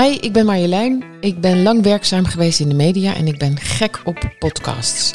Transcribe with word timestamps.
Hi, 0.00 0.10
ik 0.20 0.32
ben 0.32 0.46
Marjolein. 0.46 1.04
Ik 1.20 1.40
ben 1.40 1.62
lang 1.62 1.82
werkzaam 1.82 2.24
geweest 2.24 2.60
in 2.60 2.68
de 2.68 2.74
media 2.74 3.14
en 3.14 3.26
ik 3.26 3.38
ben 3.38 3.58
gek 3.60 4.00
op 4.04 4.32
podcasts. 4.38 5.14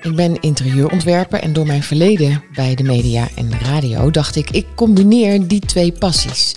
Ik 0.00 0.16
ben 0.16 0.40
interieurontwerper 0.40 1.40
en 1.40 1.52
door 1.52 1.66
mijn 1.66 1.82
verleden 1.82 2.44
bij 2.54 2.74
de 2.74 2.82
media 2.82 3.28
en 3.34 3.48
de 3.48 3.58
radio 3.58 4.10
dacht 4.10 4.36
ik, 4.36 4.50
ik 4.50 4.66
combineer 4.74 5.46
die 5.46 5.60
twee 5.60 5.92
passies. 5.92 6.56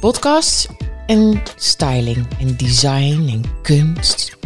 Podcasts 0.00 0.66
en 1.06 1.42
styling 1.56 2.26
en 2.40 2.56
design 2.56 3.28
en 3.28 3.42
kunst. 3.62 4.36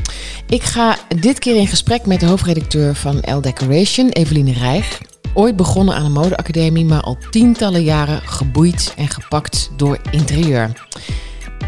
Ik 0.47 0.63
ga 0.63 0.99
dit 1.21 1.39
keer 1.39 1.57
in 1.57 1.67
gesprek 1.67 2.07
met 2.07 2.21
de 2.21 2.27
hoofdredacteur 2.27 2.95
van 2.95 3.17
L 3.17 3.41
Decoration, 3.41 4.09
Eveline 4.09 4.53
Rijg. 4.53 5.01
Ooit 5.35 5.57
begonnen 5.57 5.95
aan 5.95 6.05
een 6.05 6.13
modeacademie, 6.13 6.85
maar 6.85 7.03
al 7.03 7.19
tientallen 7.31 7.83
jaren 7.83 8.21
geboeid 8.23 8.95
en 8.97 9.09
gepakt 9.09 9.71
door 9.77 9.99
interieur. 10.11 10.73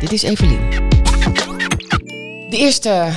Dit 0.00 0.12
is 0.12 0.22
Evelien. 0.22 0.70
De 2.50 2.56
eerste 2.56 3.08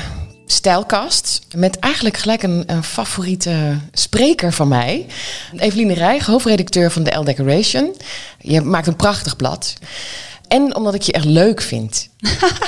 stijlkast 0.45 1.41
met 1.55 1.79
eigenlijk 1.79 2.17
gelijk 2.17 2.43
een, 2.43 2.63
een, 2.65 2.83
favoriete 2.83 3.77
spreker 3.91 4.53
van 4.53 4.67
mij. 4.67 5.05
Eveline 5.57 5.93
Rijg, 5.93 6.25
hoofdredacteur 6.25 6.91
van 6.91 7.03
de 7.03 7.11
L 7.11 7.23
Decoration. 7.23 7.95
Je 8.39 8.61
maakt 8.61 8.87
een 8.87 8.95
prachtig 8.95 9.35
blad. 9.35 9.73
En 10.51 10.75
omdat 10.75 10.93
ik 10.93 11.01
je 11.01 11.11
echt 11.11 11.25
leuk 11.25 11.61
vind. 11.61 12.09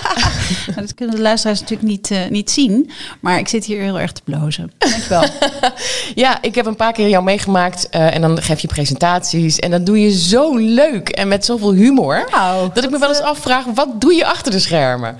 dat 0.76 0.94
kunnen 0.96 1.16
de 1.16 1.22
luisteraars 1.22 1.60
natuurlijk 1.60 1.90
niet, 1.90 2.12
uh, 2.12 2.28
niet 2.30 2.52
zien. 2.52 2.90
Maar 3.20 3.38
ik 3.38 3.48
zit 3.48 3.66
hier 3.66 3.82
heel 3.82 4.00
erg 4.00 4.12
te 4.12 4.22
blozen. 4.24 4.72
Dankjewel. 4.78 5.24
ja, 6.24 6.42
ik 6.42 6.56
heb 6.56 6.66
een 6.66 6.76
paar 6.76 6.94
keer 6.94 7.10
jou 7.10 7.24
meegemaakt. 7.24 7.88
Uh, 7.92 8.16
en 8.16 8.22
dan 8.22 8.42
geef 8.42 8.60
je 8.60 8.68
presentaties. 8.68 9.60
En 9.60 9.72
dat 9.72 9.86
doe 9.86 10.00
je 10.00 10.12
zo 10.12 10.56
leuk 10.56 11.10
en 11.10 11.28
met 11.28 11.46
zoveel 11.46 11.74
humor. 11.74 12.30
Dat 12.74 12.84
ik 12.84 12.90
me 12.90 13.00
wel 13.00 13.10
eens 13.10 13.22
afvraag, 13.22 13.66
wat 13.66 14.02
doe 14.02 14.14
je 14.14 14.26
achter 14.26 14.52
de 14.52 14.60
schermen? 14.60 15.18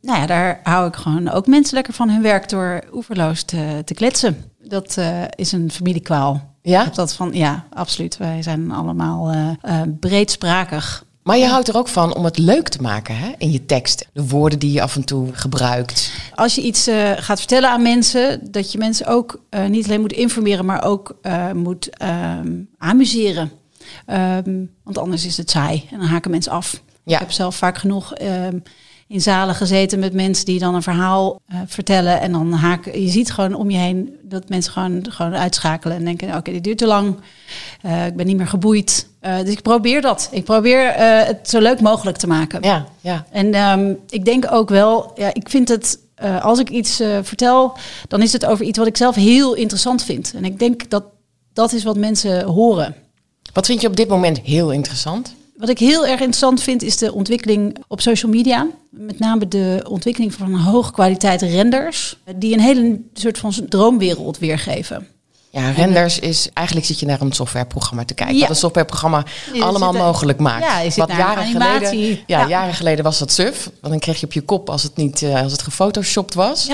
Nou 0.00 0.20
ja, 0.20 0.26
daar 0.26 0.60
hou 0.62 0.88
ik 0.88 0.96
gewoon 0.96 1.30
ook 1.30 1.46
mensen 1.46 1.74
lekker 1.74 1.92
van 1.92 2.10
hun 2.10 2.22
werk 2.22 2.48
door 2.48 2.80
oeverloos 2.92 3.42
te, 3.42 3.82
te 3.84 3.94
kletsen. 3.94 4.44
Dat 4.62 4.96
uh, 4.98 5.06
is 5.34 5.52
een 5.52 5.70
familiekwaal. 5.70 6.54
Ja? 6.62 6.78
Ik 6.78 6.84
heb 6.84 6.94
dat 6.94 7.14
van, 7.14 7.30
ja, 7.32 7.64
absoluut. 7.72 8.16
Wij 8.16 8.42
zijn 8.42 8.70
allemaal 8.70 9.56
breedsprakig. 10.00 11.04
Maar 11.22 11.38
je 11.38 11.46
houdt 11.46 11.68
er 11.68 11.76
ook 11.76 11.88
van 11.88 12.14
om 12.14 12.24
het 12.24 12.38
leuk 12.38 12.68
te 12.68 12.82
maken 12.82 13.16
hè? 13.16 13.32
in 13.38 13.50
je 13.50 13.66
tekst. 13.66 14.08
De 14.12 14.26
woorden 14.26 14.58
die 14.58 14.72
je 14.72 14.82
af 14.82 14.96
en 14.96 15.04
toe 15.04 15.28
gebruikt. 15.32 16.12
Als 16.34 16.54
je 16.54 16.62
iets 16.62 16.88
uh, 16.88 17.10
gaat 17.16 17.38
vertellen 17.38 17.70
aan 17.70 17.82
mensen, 17.82 18.50
dat 18.50 18.72
je 18.72 18.78
mensen 18.78 19.06
ook 19.06 19.40
uh, 19.50 19.66
niet 19.66 19.84
alleen 19.84 20.00
moet 20.00 20.12
informeren, 20.12 20.64
maar 20.64 20.84
ook 20.84 21.18
uh, 21.22 21.52
moet 21.52 21.90
amuseren. 22.78 23.50
Um, 24.06 24.70
want 24.84 24.98
anders 24.98 25.26
is 25.26 25.36
het 25.36 25.50
saai 25.50 25.88
en 25.90 25.98
dan 25.98 26.08
haken 26.08 26.30
mensen 26.30 26.52
af. 26.52 26.82
Ja. 27.04 27.14
Ik 27.14 27.20
heb 27.20 27.30
zelf 27.30 27.56
vaak 27.56 27.78
genoeg 27.78 28.20
um, 28.22 28.62
in 29.10 29.20
zalen 29.20 29.54
gezeten 29.54 29.98
met 29.98 30.12
mensen 30.12 30.44
die 30.44 30.58
dan 30.58 30.74
een 30.74 30.82
verhaal 30.82 31.40
uh, 31.52 31.58
vertellen. 31.66 32.20
En 32.20 32.32
dan 32.32 32.52
haken. 32.52 33.02
Je 33.02 33.08
ziet 33.08 33.32
gewoon 33.32 33.54
om 33.54 33.70
je 33.70 33.76
heen 33.76 34.16
dat 34.22 34.48
mensen 34.48 34.72
gewoon, 34.72 35.06
gewoon 35.08 35.34
uitschakelen 35.34 35.96
en 35.96 36.04
denken: 36.04 36.28
oké, 36.28 36.36
okay, 36.36 36.54
dit 36.54 36.64
duurt 36.64 36.78
te 36.78 36.86
lang. 36.86 37.16
Uh, 37.86 38.06
ik 38.06 38.16
ben 38.16 38.26
niet 38.26 38.36
meer 38.36 38.46
geboeid. 38.46 39.08
Uh, 39.22 39.38
dus 39.38 39.50
ik 39.50 39.62
probeer 39.62 40.00
dat. 40.00 40.28
Ik 40.30 40.44
probeer 40.44 40.92
het 40.94 41.48
zo 41.48 41.60
leuk 41.60 41.80
mogelijk 41.80 42.16
te 42.16 42.26
maken. 42.26 42.62
Ja, 42.62 42.86
ja. 43.00 43.26
En 43.30 43.54
um, 43.54 43.98
ik 44.08 44.24
denk 44.24 44.52
ook 44.52 44.68
wel, 44.68 45.12
ja, 45.14 45.34
ik 45.34 45.48
vind 45.48 45.68
het. 45.68 45.98
als 46.42 46.58
ik 46.58 46.70
iets 46.70 46.96
vertel, 47.22 47.76
dan 48.08 48.22
is 48.22 48.32
het 48.32 48.46
over 48.46 48.64
iets 48.64 48.78
wat 48.78 48.86
ik 48.86 48.96
zelf 48.96 49.14
heel 49.14 49.54
interessant 49.54 50.02
vind. 50.02 50.32
En 50.34 50.44
ik 50.44 50.58
denk 50.58 50.90
dat 50.90 51.04
dat 51.52 51.72
is 51.72 51.84
wat 51.84 51.96
mensen 51.96 52.44
horen. 52.44 52.94
Wat 53.52 53.66
vind 53.66 53.80
je 53.80 53.86
op 53.86 53.96
dit 53.96 54.08
moment 54.08 54.40
heel 54.40 54.70
interessant? 54.70 55.34
Wat 55.60 55.68
ik 55.68 55.78
heel 55.78 56.06
erg 56.06 56.20
interessant 56.20 56.62
vind 56.62 56.82
is 56.82 56.96
de 56.96 57.12
ontwikkeling 57.12 57.76
op 57.88 58.00
social 58.00 58.32
media. 58.32 58.66
Met 58.90 59.18
name 59.18 59.48
de 59.48 59.86
ontwikkeling 59.88 60.34
van 60.34 60.54
hoge 60.54 60.92
kwaliteit 60.92 61.42
renders. 61.42 62.16
Die 62.36 62.52
een 62.52 62.60
hele 62.60 63.00
soort 63.14 63.38
van 63.38 63.52
droomwereld 63.68 64.38
weergeven. 64.38 65.06
Ja, 65.50 65.70
renders 65.70 66.18
is 66.18 66.48
eigenlijk 66.54 66.86
zit 66.86 67.00
je 67.00 67.06
naar 67.06 67.20
een 67.20 67.32
softwareprogramma 67.32 68.04
te 68.04 68.14
kijken. 68.14 68.34
Ja. 68.34 68.40
Wat 68.40 68.50
een 68.50 68.56
softwareprogramma 68.56 69.24
ja, 69.52 69.64
allemaal 69.64 69.92
mogelijk 69.92 70.38
maakt. 70.38 70.64
Ja, 70.64 70.80
je 70.80 70.90
zit 70.90 71.06
Wat 71.06 71.16
jaren 71.16 71.46
geleden, 71.46 71.98
ja, 71.98 72.18
ja, 72.26 72.48
jaren 72.48 72.74
geleden 72.74 73.04
was 73.04 73.18
dat 73.18 73.32
suf. 73.32 73.64
Want 73.64 73.92
dan 73.92 73.98
kreeg 73.98 74.20
je 74.20 74.26
op 74.26 74.32
je 74.32 74.40
kop 74.40 74.70
als 74.70 74.82
het 74.82 74.96
niet 74.96 75.20
uh, 75.20 75.42
als 75.42 75.52
het 75.52 75.62
gefotoshopt 75.62 76.34
was. 76.34 76.70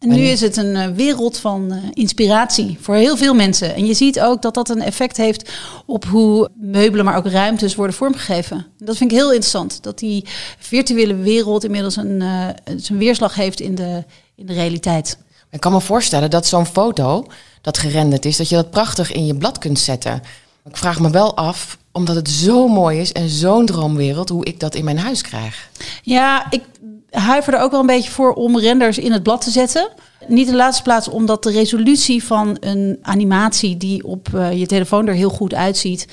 En 0.00 0.08
nu 0.08 0.20
is 0.22 0.40
het 0.40 0.56
een 0.56 0.74
uh, 0.74 0.86
wereld 0.86 1.38
van 1.38 1.72
uh, 1.72 1.82
inspiratie 1.92 2.78
voor 2.80 2.94
heel 2.94 3.16
veel 3.16 3.34
mensen. 3.34 3.74
En 3.74 3.86
je 3.86 3.94
ziet 3.94 4.20
ook 4.20 4.42
dat 4.42 4.54
dat 4.54 4.68
een 4.68 4.82
effect 4.82 5.16
heeft 5.16 5.52
op 5.86 6.04
hoe 6.04 6.48
meubelen, 6.54 7.04
maar 7.04 7.16
ook 7.16 7.26
ruimtes 7.26 7.74
worden 7.74 7.96
vormgegeven. 7.96 8.66
Dat 8.78 8.96
vind 8.96 9.10
ik 9.10 9.16
heel 9.16 9.28
interessant. 9.28 9.82
Dat 9.82 9.98
die 9.98 10.24
virtuele 10.58 11.16
wereld 11.16 11.64
inmiddels 11.64 11.96
een, 11.96 12.20
uh, 12.20 12.46
zijn 12.76 12.98
weerslag 12.98 13.34
heeft 13.34 13.60
in 13.60 13.74
de, 13.74 14.04
in 14.34 14.46
de 14.46 14.52
realiteit. 14.52 15.18
Ik 15.50 15.60
kan 15.60 15.72
me 15.72 15.80
voorstellen 15.80 16.30
dat 16.30 16.46
zo'n 16.46 16.66
foto 16.66 17.26
dat 17.60 17.78
gerenderd 17.78 18.24
is, 18.24 18.36
dat 18.36 18.48
je 18.48 18.54
dat 18.54 18.70
prachtig 18.70 19.12
in 19.12 19.26
je 19.26 19.34
blad 19.34 19.58
kunt 19.58 19.78
zetten. 19.78 20.22
Ik 20.64 20.76
vraag 20.76 21.00
me 21.00 21.10
wel 21.10 21.36
af, 21.36 21.78
omdat 21.92 22.14
het 22.16 22.30
zo 22.30 22.68
mooi 22.68 23.00
is 23.00 23.12
en 23.12 23.28
zo'n 23.28 23.66
droomwereld, 23.66 24.28
hoe 24.28 24.44
ik 24.44 24.60
dat 24.60 24.74
in 24.74 24.84
mijn 24.84 24.98
huis 24.98 25.22
krijg. 25.22 25.68
Ja, 26.02 26.46
ik 26.50 26.62
huiver 27.10 27.54
er 27.54 27.60
ook 27.60 27.70
wel 27.70 27.80
een 27.80 27.86
beetje 27.86 28.10
voor 28.10 28.32
om 28.32 28.58
renders 28.58 28.98
in 28.98 29.12
het 29.12 29.22
blad 29.22 29.40
te 29.40 29.50
zetten. 29.50 29.88
Niet 30.26 30.46
in 30.46 30.52
de 30.52 30.58
laatste 30.58 30.82
plaats 30.82 31.08
omdat 31.08 31.42
de 31.42 31.50
resolutie 31.50 32.24
van 32.24 32.56
een 32.60 32.98
animatie 33.02 33.76
die 33.76 34.04
op 34.04 34.28
uh, 34.34 34.52
je 34.52 34.66
telefoon 34.66 35.06
er 35.06 35.14
heel 35.14 35.30
goed 35.30 35.54
uitziet, 35.54 36.06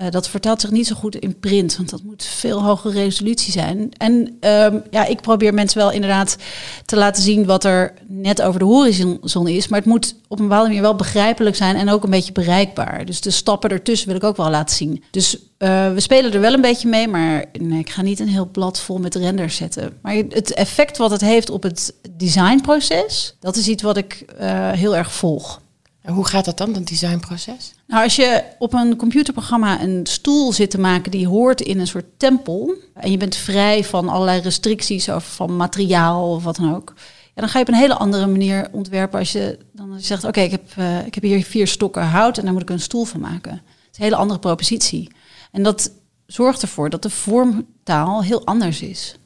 uh, 0.00 0.10
dat 0.10 0.28
vertelt 0.28 0.60
zich 0.60 0.70
niet 0.70 0.86
zo 0.86 0.94
goed 0.94 1.16
in 1.16 1.38
print, 1.38 1.76
want 1.76 1.90
dat 1.90 2.02
moet 2.02 2.24
veel 2.24 2.62
hogere 2.62 3.02
resolutie 3.02 3.52
zijn. 3.52 3.90
En 3.96 4.36
um, 4.40 4.82
ja, 4.90 5.06
ik 5.06 5.20
probeer 5.20 5.54
mensen 5.54 5.78
wel 5.78 5.90
inderdaad 5.90 6.36
te 6.84 6.96
laten 6.96 7.22
zien 7.22 7.46
wat 7.46 7.64
er 7.64 7.94
net 8.08 8.42
over 8.42 8.58
de 8.58 8.64
horizon 8.64 9.48
is, 9.48 9.68
maar 9.68 9.78
het 9.78 9.88
moet 9.88 10.14
op 10.28 10.38
een 10.38 10.44
bepaalde 10.44 10.66
manier 10.66 10.82
wel 10.82 10.96
begrijpelijk 10.96 11.56
zijn 11.56 11.76
en 11.76 11.90
ook 11.90 12.04
een 12.04 12.10
beetje 12.10 12.32
bereikbaar. 12.32 13.04
Dus 13.04 13.20
de 13.20 13.30
stappen 13.30 13.70
ertussen 13.70 14.08
wil 14.08 14.16
ik 14.16 14.24
ook 14.24 14.36
wel 14.36 14.50
laten 14.50 14.76
zien. 14.76 15.04
Dus 15.10 15.36
uh, 15.58 15.92
we 15.92 16.00
spelen 16.00 16.32
er 16.32 16.40
wel 16.40 16.52
een 16.52 16.60
beetje 16.60 16.88
mee, 16.88 17.08
maar 17.08 17.44
nee, 17.60 17.78
ik 17.78 17.90
ga 17.90 18.02
niet 18.02 18.20
een 18.20 18.28
heel 18.28 18.48
blad 18.52 18.80
vol 18.80 18.98
met 18.98 19.14
renders 19.14 19.56
zetten. 19.56 19.92
Maar 20.02 20.14
het 20.14 20.54
effect 20.54 20.96
wat 20.96 21.10
het 21.10 21.20
heeft 21.20 21.50
op 21.50 21.62
het 21.62 21.94
designproces, 22.10 23.36
dat 23.40 23.56
is 23.56 23.68
iets 23.68 23.82
wat 23.82 23.96
ik 23.96 24.24
uh, 24.40 24.70
heel 24.70 24.96
erg 24.96 25.12
volg. 25.12 25.60
En 26.02 26.12
hoe 26.12 26.26
gaat 26.26 26.44
dat 26.44 26.58
dan, 26.58 26.72
dat 26.72 26.86
designproces? 26.86 27.74
Nou, 27.86 28.02
als 28.04 28.16
je 28.16 28.44
op 28.58 28.72
een 28.72 28.96
computerprogramma 28.96 29.82
een 29.82 30.06
stoel 30.06 30.52
zit 30.52 30.70
te 30.70 30.80
maken 30.80 31.10
die 31.10 31.28
hoort 31.28 31.60
in 31.60 31.80
een 31.80 31.86
soort 31.86 32.04
tempel. 32.16 32.74
En 32.94 33.10
je 33.10 33.16
bent 33.16 33.36
vrij 33.36 33.84
van 33.84 34.08
allerlei 34.08 34.40
restricties 34.40 35.08
of 35.08 35.34
van 35.34 35.56
materiaal 35.56 36.34
of 36.34 36.44
wat 36.44 36.56
dan 36.56 36.74
ook. 36.74 36.92
Ja, 37.34 37.40
dan 37.40 37.48
ga 37.48 37.58
je 37.58 37.64
op 37.64 37.70
een 37.70 37.80
hele 37.80 37.96
andere 37.96 38.26
manier 38.26 38.68
ontwerpen 38.72 39.18
als 39.18 39.32
je 39.32 39.58
dan 39.72 40.00
zegt, 40.00 40.24
oké, 40.24 40.28
okay, 40.28 40.44
ik, 40.44 40.50
heb, 40.50 40.74
uh, 40.78 41.06
ik 41.06 41.14
heb 41.14 41.24
hier 41.24 41.44
vier 41.44 41.66
stokken 41.66 42.02
hout 42.02 42.38
en 42.38 42.44
daar 42.44 42.52
moet 42.52 42.62
ik 42.62 42.70
een 42.70 42.80
stoel 42.80 43.04
van 43.04 43.20
maken. 43.20 43.52
Het 43.52 43.92
is 43.92 43.98
een 43.98 44.04
hele 44.04 44.16
andere 44.16 44.40
propositie. 44.40 45.10
En 45.52 45.62
dat 45.62 45.90
zorgt 46.26 46.62
ervoor 46.62 46.90
dat 46.90 47.02
de 47.02 47.10
vormtaal 47.10 48.22
heel 48.22 48.46
anders 48.46 48.82
is. 48.82 49.16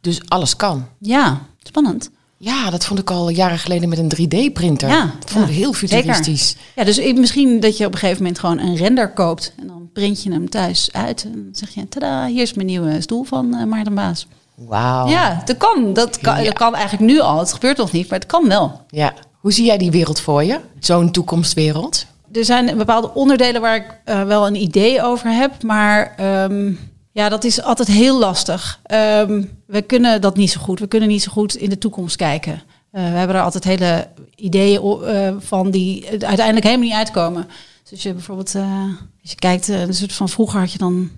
Dus 0.00 0.28
alles 0.28 0.56
kan? 0.56 0.88
Ja, 0.98 1.46
spannend. 1.62 2.10
Ja, 2.44 2.70
dat 2.70 2.84
vond 2.84 2.98
ik 2.98 3.10
al 3.10 3.28
jaren 3.28 3.58
geleden 3.58 3.88
met 3.88 3.98
een 3.98 4.12
3D-printer. 4.16 4.88
Ja, 4.88 5.14
dat 5.20 5.30
vond 5.30 5.44
ik 5.44 5.50
ja, 5.50 5.56
heel 5.56 5.72
futuristisch. 5.72 6.48
Zeker. 6.48 6.62
Ja, 6.74 6.84
dus 6.84 7.18
misschien 7.20 7.60
dat 7.60 7.76
je 7.76 7.86
op 7.86 7.92
een 7.92 7.98
gegeven 7.98 8.22
moment 8.22 8.40
gewoon 8.40 8.58
een 8.58 8.76
render 8.76 9.12
koopt. 9.12 9.52
En 9.60 9.66
dan 9.66 9.88
print 9.92 10.22
je 10.22 10.32
hem 10.32 10.50
thuis 10.50 10.88
uit. 10.92 11.24
En 11.24 11.32
dan 11.32 11.48
zeg 11.52 11.74
je, 11.74 11.88
tada, 11.88 12.26
hier 12.26 12.42
is 12.42 12.54
mijn 12.54 12.66
nieuwe 12.66 13.00
stoel 13.00 13.24
van 13.24 13.54
uh, 13.54 13.64
Maarten 13.64 13.94
Baas. 13.94 14.26
Wauw. 14.54 15.08
Ja, 15.08 15.42
dat 15.44 15.56
kan. 15.56 15.92
Dat 15.92 16.18
kan, 16.18 16.38
ja. 16.38 16.44
dat 16.44 16.52
kan 16.52 16.74
eigenlijk 16.74 17.12
nu 17.12 17.20
al. 17.20 17.38
Het 17.38 17.52
gebeurt 17.52 17.76
nog 17.76 17.92
niet, 17.92 18.08
maar 18.08 18.18
het 18.18 18.28
kan 18.28 18.48
wel. 18.48 18.80
Ja. 18.88 19.14
Hoe 19.32 19.52
zie 19.52 19.64
jij 19.64 19.78
die 19.78 19.90
wereld 19.90 20.20
voor 20.20 20.44
je? 20.44 20.60
Zo'n 20.78 21.10
toekomstwereld? 21.10 22.06
Er 22.32 22.44
zijn 22.44 22.76
bepaalde 22.76 23.14
onderdelen 23.14 23.60
waar 23.60 23.76
ik 23.76 24.00
uh, 24.06 24.22
wel 24.22 24.46
een 24.46 24.62
idee 24.62 25.02
over 25.02 25.30
heb. 25.30 25.62
Maar... 25.62 26.14
Um, 26.50 26.78
ja, 27.14 27.28
dat 27.28 27.44
is 27.44 27.62
altijd 27.62 27.88
heel 27.88 28.18
lastig. 28.18 28.80
Um, 28.92 29.50
we 29.66 29.82
kunnen 29.82 30.20
dat 30.20 30.36
niet 30.36 30.50
zo 30.50 30.60
goed. 30.60 30.80
We 30.80 30.86
kunnen 30.86 31.08
niet 31.08 31.22
zo 31.22 31.32
goed 31.32 31.54
in 31.54 31.70
de 31.70 31.78
toekomst 31.78 32.16
kijken. 32.16 32.52
Uh, 32.52 32.60
we 32.90 33.16
hebben 33.16 33.36
er 33.36 33.42
altijd 33.42 33.64
hele 33.64 34.08
ideeën 34.36 34.82
uh, 34.82 35.34
van 35.38 35.70
die 35.70 36.06
uiteindelijk 36.08 36.64
helemaal 36.64 36.86
niet 36.86 36.96
uitkomen. 36.96 37.46
Dus 37.82 37.92
als 37.92 38.02
je 38.02 38.12
bijvoorbeeld, 38.12 38.54
uh, 38.54 38.82
als 39.22 39.30
je 39.30 39.36
kijkt, 39.36 39.68
een 39.68 39.94
soort 39.94 40.12
van 40.12 40.28
vroeger 40.28 40.60
had 40.60 40.72
je 40.72 40.78
dan 40.78 41.10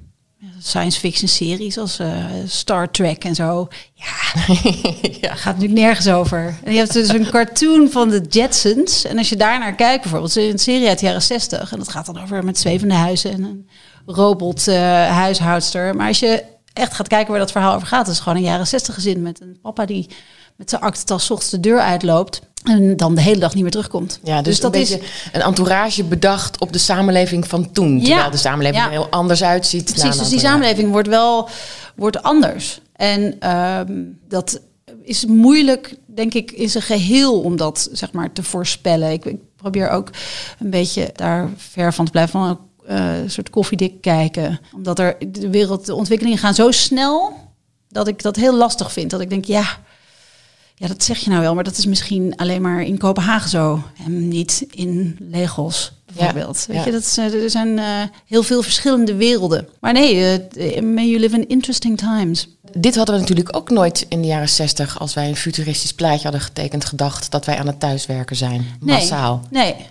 science 0.58 0.98
fiction 0.98 1.28
series 1.28 1.78
als 1.78 2.00
Star 2.46 2.90
Trek 2.90 3.24
en 3.24 3.34
zo. 3.34 3.68
Ja, 3.94 4.44
ja. 5.20 5.34
gaat 5.34 5.54
natuurlijk 5.54 5.80
nergens 5.80 6.08
over. 6.08 6.58
En 6.64 6.72
je 6.72 6.78
hebt 6.78 6.92
dus 6.92 7.08
een 7.08 7.30
cartoon 7.30 7.90
van 7.90 8.08
de 8.08 8.20
Jetsons. 8.28 9.04
En 9.04 9.18
als 9.18 9.28
je 9.28 9.36
daar 9.36 9.58
naar 9.58 9.74
kijkt, 9.74 10.02
bijvoorbeeld, 10.02 10.36
een 10.36 10.58
serie 10.58 10.88
uit 10.88 10.98
de 10.98 11.06
jaren 11.06 11.22
60. 11.22 11.72
En 11.72 11.78
dat 11.78 11.88
gaat 11.88 12.06
dan 12.06 12.22
over 12.22 12.44
met 12.44 12.58
zwevende 12.58 12.94
huizen 12.94 13.32
en 13.32 13.42
een 13.42 13.68
robot 14.06 14.68
uh, 14.68 14.76
huishoudster. 15.06 15.96
Maar 15.96 16.08
als 16.08 16.18
je 16.18 16.44
echt 16.72 16.94
gaat 16.94 17.08
kijken 17.08 17.30
waar 17.30 17.40
dat 17.40 17.52
verhaal 17.52 17.74
over 17.74 17.86
gaat, 17.86 18.08
is 18.08 18.18
gewoon 18.18 18.38
een 18.38 18.44
jaren 18.44 18.66
60 18.66 18.94
gezin 18.94 19.22
met 19.22 19.40
een 19.40 19.58
papa 19.62 19.86
die 19.86 20.08
met 20.56 20.70
zijn 20.70 20.82
aktentas 20.82 21.30
ochtends 21.30 21.50
de 21.50 21.60
deur 21.60 21.80
uitloopt. 21.80 22.40
En 22.64 22.96
dan 22.96 23.14
de 23.14 23.20
hele 23.20 23.40
dag 23.40 23.54
niet 23.54 23.62
meer 23.62 23.72
terugkomt. 23.72 24.20
Ja, 24.22 24.42
dus, 24.42 24.60
dat 24.60 24.74
een 24.74 24.80
is 24.80 24.92
een 25.32 25.40
entourage 25.40 26.04
bedacht 26.04 26.60
op 26.60 26.72
de 26.72 26.78
samenleving 26.78 27.48
van 27.48 27.72
toen. 27.72 27.98
Terwijl 27.98 28.20
ja, 28.20 28.30
de 28.30 28.36
samenleving 28.36 28.84
er 28.84 28.90
heel 28.90 29.08
anders 29.10 29.42
uitziet. 29.42 29.94
Precies, 29.94 30.18
dus 30.18 30.28
die 30.28 30.38
samenleving 30.38 30.90
wordt 30.90 31.08
wel 31.08 31.48
wordt 31.96 32.22
anders. 32.22 32.80
En 32.92 33.36
ehm, 33.40 34.02
dat 34.28 34.60
is 35.02 35.26
moeilijk, 35.26 35.94
denk 36.06 36.34
ik, 36.34 36.50
in 36.50 36.70
zijn 36.70 36.84
geheel 36.84 37.40
om 37.40 37.56
dat 37.56 37.88
zeg 37.92 38.12
maar 38.12 38.32
te 38.32 38.42
voorspellen. 38.42 39.10
Ik, 39.10 39.24
ik 39.24 39.38
probeer 39.56 39.88
ook 39.88 40.10
een 40.58 40.70
beetje 40.70 41.10
daar 41.14 41.50
ver 41.56 41.94
van 41.94 42.04
te 42.04 42.10
blijven 42.10 42.40
van 42.40 42.58
uh, 42.90 43.18
een 43.18 43.30
soort 43.30 43.50
koffiedik 43.50 44.00
kijken. 44.00 44.60
Omdat 44.74 44.98
er 44.98 45.16
de 45.28 45.50
wereld, 45.50 45.86
de 45.86 45.94
ontwikkelingen 45.94 46.38
gaan 46.38 46.54
zo 46.54 46.70
snel 46.70 47.32
dat 47.88 48.08
ik 48.08 48.22
dat 48.22 48.36
heel 48.36 48.56
lastig 48.56 48.92
vind. 48.92 49.10
Dat 49.10 49.20
ik 49.20 49.30
denk, 49.30 49.44
ja, 49.44 49.78
ja, 50.74 50.86
dat 50.86 51.02
zeg 51.02 51.18
je 51.18 51.30
nou 51.30 51.42
wel, 51.42 51.54
maar 51.54 51.64
dat 51.64 51.76
is 51.76 51.86
misschien 51.86 52.36
alleen 52.36 52.62
maar 52.62 52.82
in 52.82 52.98
Kopenhagen 52.98 53.50
zo 53.50 53.82
en 54.04 54.28
niet 54.28 54.66
in 54.70 55.16
Legos 55.20 55.92
bijvoorbeeld. 56.14 56.66
Weet 56.68 56.84
je, 56.84 56.90
dat 56.90 57.02
is, 57.02 57.18
eh, 57.18 57.42
er 57.42 57.50
zijn 57.50 57.78
uh, 57.78 58.02
heel 58.26 58.42
veel 58.42 58.62
verschillende 58.62 59.14
werelden. 59.14 59.68
Maar 59.80 59.92
nee, 59.92 60.14
uh, 60.14 60.82
may 60.82 61.06
you 61.08 61.18
live 61.18 61.36
in 61.36 61.48
interesting 61.48 61.98
times. 61.98 62.48
Dit 62.72 62.96
hadden 62.96 63.14
we 63.14 63.20
natuurlijk 63.20 63.56
ook 63.56 63.70
nooit 63.70 64.06
in 64.08 64.20
de 64.20 64.26
jaren 64.26 64.48
zestig, 64.48 65.00
als 65.00 65.14
wij 65.14 65.28
een 65.28 65.36
futuristisch 65.36 65.94
plaatje 65.94 66.22
hadden 66.22 66.40
getekend, 66.40 66.84
gedacht 66.84 67.30
dat 67.30 67.44
wij 67.44 67.58
aan 67.58 67.66
het 67.66 67.80
thuiswerken 67.80 68.36
zijn, 68.36 68.66
massaal. 68.80 69.42
Nee. 69.50 69.74
nee. 69.74 69.86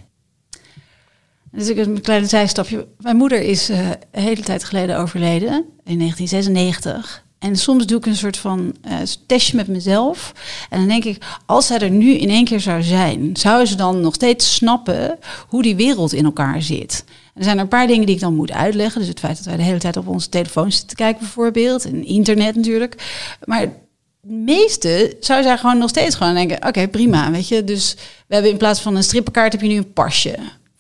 Dus 1.56 1.70
ik 1.70 1.78
een 1.78 2.02
kleine 2.02 2.28
zijstapje. 2.28 2.88
Mijn 3.00 3.16
moeder 3.16 3.42
is 3.42 3.70
een 3.70 3.96
hele 4.12 4.42
tijd 4.42 4.64
geleden 4.64 4.98
overleden, 4.98 5.66
in 5.84 5.98
1996. 5.98 7.24
En 7.40 7.56
soms 7.56 7.86
doe 7.86 7.98
ik 7.98 8.06
een 8.06 8.16
soort 8.16 8.38
van 8.38 8.76
uh, 8.88 8.94
testje 9.26 9.56
met 9.56 9.68
mezelf. 9.68 10.34
En 10.70 10.80
dan 10.80 10.88
denk 10.88 11.04
ik, 11.04 11.24
als 11.46 11.68
zij 11.68 11.80
er 11.80 11.90
nu 11.90 12.12
in 12.12 12.30
één 12.30 12.46
keer 12.46 12.60
zou 12.60 12.84
zijn, 12.84 13.38
zou 13.38 13.66
ze 13.66 13.76
dan 13.76 14.02
nog 14.02 14.14
steeds 14.14 14.56
snappen 14.56 15.18
hoe 15.48 15.62
die 15.62 15.76
wereld 15.76 16.14
in 16.14 16.26
elkaar 16.26 16.62
zit? 16.62 17.04
er 17.36 17.44
zijn 17.44 17.56
er 17.56 17.64
een 17.64 17.68
paar 17.68 17.88
dingen 17.88 18.06
die 18.06 18.16
ik 18.16 18.22
dan 18.22 18.36
moet 18.36 18.52
uitleggen. 18.52 19.00
Dus 19.00 19.10
het 19.10 19.20
feit 19.20 19.38
dat 19.38 19.46
wij 19.46 19.58
de 19.58 19.64
hele 19.64 19.80
tijd 19.80 19.98
op 19.98 20.08
onze 20.08 20.30
telefoon 20.30 20.72
zitten 20.72 20.90
te 20.90 20.96
kijken, 20.96 21.20
bijvoorbeeld. 21.20 21.86
En 21.86 22.06
internet 22.06 22.56
natuurlijk. 22.56 22.96
Maar 23.44 23.74
meeste 24.22 25.16
zou 25.20 25.44
zij 25.44 25.58
gewoon 25.58 25.78
nog 25.78 25.90
steeds 25.90 26.16
gewoon 26.16 26.34
denken: 26.34 26.68
oké, 26.68 26.88
prima. 26.88 27.32
Weet 27.32 27.48
je, 27.48 27.64
dus 27.64 27.96
we 28.28 28.34
hebben 28.34 28.52
in 28.52 28.58
plaats 28.58 28.82
van 28.82 28.96
een 28.96 29.04
strippenkaart 29.04 29.52
heb 29.52 29.62
je 29.62 29.68
nu 29.68 29.78
een 29.78 29.94
pasje 29.94 30.36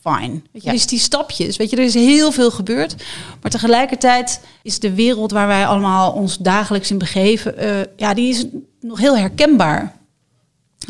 fine. 0.05 0.41
Weet 0.51 0.63
je, 0.63 0.71
Dus 0.71 0.87
die 0.87 0.99
stapjes, 0.99 1.57
weet 1.57 1.69
je, 1.69 1.75
er 1.75 1.83
is 1.83 1.93
heel 1.93 2.31
veel 2.31 2.51
gebeurd. 2.51 2.95
Maar 3.41 3.51
tegelijkertijd 3.51 4.41
is 4.61 4.79
de 4.79 4.93
wereld 4.93 5.31
waar 5.31 5.47
wij 5.47 5.67
allemaal 5.67 6.11
ons 6.11 6.37
dagelijks 6.37 6.91
in 6.91 6.97
begeven, 6.97 7.63
uh, 7.63 7.81
ja, 7.95 8.13
die 8.13 8.29
is 8.29 8.45
nog 8.79 8.99
heel 8.99 9.17
herkenbaar. 9.17 9.95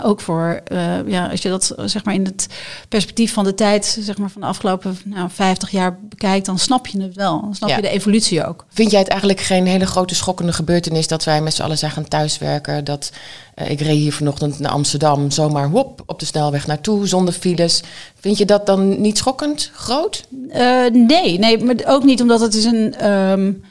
Ook 0.02 0.22
voor, 0.22 0.62
uh, 0.72 1.08
ja, 1.08 1.28
als 1.28 1.42
je 1.42 1.50
dat 1.50 1.74
zeg 1.86 2.04
maar 2.04 2.14
in 2.14 2.26
het 2.26 2.48
perspectief 2.90 3.34
van 3.34 3.44
de 3.44 3.54
tijd, 3.54 3.98
zeg 4.00 4.18
maar 4.18 4.30
van 4.30 4.42
de 4.42 4.48
afgelopen 4.48 4.98
nou, 5.04 5.30
50 5.30 5.72
jaar 5.72 5.98
bekijkt, 6.02 6.46
dan 6.46 6.60
snap 6.60 6.88
je 6.88 7.02
het 7.02 7.16
wel. 7.16 7.42
Dan 7.42 7.56
snap 7.56 7.70
je 7.70 7.82
de 7.82 7.90
evolutie 7.90 8.46
ook. 8.46 8.66
Vind 8.70 8.92
jij 8.92 9.00
het 9.00 9.10
eigenlijk 9.10 9.40
geen 9.40 9.66
hele 9.66 9.86
grote 9.86 10.16
schokkende 10.16 10.54
gebeurtenis 10.54 11.08
dat 11.08 11.24
wij 11.24 11.42
met 11.42 11.54
z'n 11.54 11.62
allen 11.62 11.78
zijn 11.78 11.92
gaan 11.92 12.08
thuiswerken? 12.08 12.84
Dat 12.84 13.12
uh, 13.56 13.70
ik 13.70 13.82
reed 13.82 13.98
hier 13.98 14.14
vanochtend 14.14 14.60
naar 14.60 14.72
Amsterdam, 14.72 15.32
zomaar 15.32 15.68
hop, 15.68 16.04
op 16.06 16.20
de 16.20 16.26
snelweg 16.26 16.68
naartoe, 16.68 17.08
zonder 17.08 17.34
files. 17.34 17.84
Vind 18.20 18.38
je 18.38 18.46
dat 18.46 18.66
dan 18.66 19.02
niet 19.02 19.18
schokkend 19.18 19.72
groot? 19.74 20.26
Uh, 20.50 20.86
nee, 20.92 21.40
nee, 21.40 21.64
maar 21.64 21.76
ook 21.86 22.04
niet 22.04 22.22
omdat 22.22 22.40
het 22.40 22.54
is 22.54 22.66
een. 22.66 23.12
Um, 23.12 23.64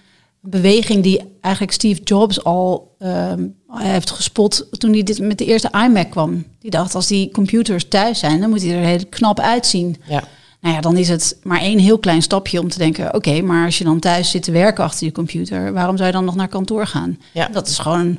beweging 0.46 1.02
die 1.02 1.38
eigenlijk 1.41 1.75
Steve 1.75 2.02
Jobs 2.02 2.44
al 2.44 2.96
um, 2.99 3.55
heeft 3.69 4.11
gespot 4.11 4.67
toen 4.79 4.93
hij 4.93 5.02
dit 5.02 5.19
met 5.19 5.38
de 5.38 5.44
eerste 5.44 5.70
iMac 5.85 6.11
kwam. 6.11 6.44
Die 6.58 6.70
dacht, 6.70 6.94
als 6.94 7.06
die 7.06 7.31
computers 7.31 7.88
thuis 7.88 8.19
zijn, 8.19 8.41
dan 8.41 8.50
moet 8.50 8.62
hij 8.62 8.76
er 8.76 8.87
heel 8.87 9.06
knap 9.08 9.41
uitzien. 9.41 9.96
Ja. 10.08 10.25
Nou 10.61 10.75
ja, 10.76 10.81
dan 10.81 10.96
is 10.96 11.08
het 11.08 11.37
maar 11.43 11.61
één 11.61 11.79
heel 11.79 11.99
klein 11.99 12.23
stapje 12.23 12.61
om 12.61 12.69
te 12.69 12.79
denken... 12.79 13.14
oké, 13.14 13.41
maar 13.41 13.64
als 13.64 13.79
je 13.79 13.85
dan 13.85 13.99
thuis 13.99 14.31
zit 14.31 14.43
te 14.43 14.52
werken 14.52 14.85
achter 14.85 15.06
je 15.06 15.12
computer... 15.12 15.73
waarom 15.73 15.96
zou 15.96 16.08
je 16.08 16.14
dan 16.14 16.25
nog 16.25 16.35
naar 16.35 16.49
kantoor 16.49 16.87
gaan? 16.87 17.19
Ja. 17.32 17.49
Dat 17.52 17.69
is 17.69 17.79
gewoon 17.79 18.19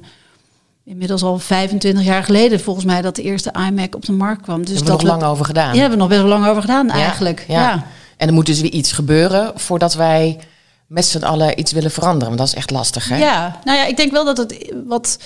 inmiddels 0.83 1.23
al 1.23 1.39
25 1.39 2.03
jaar 2.03 2.23
geleden... 2.23 2.59
volgens 2.59 2.85
mij 2.85 3.01
dat 3.01 3.15
de 3.15 3.21
eerste 3.21 3.53
iMac 3.67 3.95
op 3.95 4.05
de 4.05 4.11
markt 4.11 4.41
kwam. 4.41 4.65
Dus 4.65 4.75
hebben 4.75 4.85
we 4.85 4.91
nog 4.91 5.01
lang 5.01 5.23
over 5.23 5.45
gedaan. 5.45 5.73
Ja, 5.73 5.79
hebben 5.79 5.97
we 5.97 6.03
nog 6.03 6.07
best 6.07 6.21
wel 6.21 6.29
lang 6.29 6.47
over 6.47 6.61
gedaan 6.61 6.89
eigenlijk. 6.89 7.45
Ja. 7.47 7.61
ja. 7.61 7.85
En 8.17 8.27
er 8.27 8.33
moet 8.33 8.45
dus 8.45 8.61
weer 8.61 8.71
iets 8.71 8.91
gebeuren 8.91 9.51
voordat 9.55 9.93
wij 9.93 10.39
met 10.87 11.05
z'n 11.05 11.23
allen 11.23 11.59
iets 11.59 11.71
willen 11.71 11.91
veranderen. 11.91 12.27
Want 12.27 12.37
dat 12.37 12.47
is 12.47 12.53
echt 12.53 12.71
lastig, 12.71 13.09
hè? 13.09 13.17
Ja, 13.17 13.59
nou 13.63 13.77
ja, 13.77 13.85
ik 13.85 13.97
denk 13.97 14.11
wel 14.11 14.25
dat 14.25 14.37
het 14.37 14.73
wat, 14.85 15.19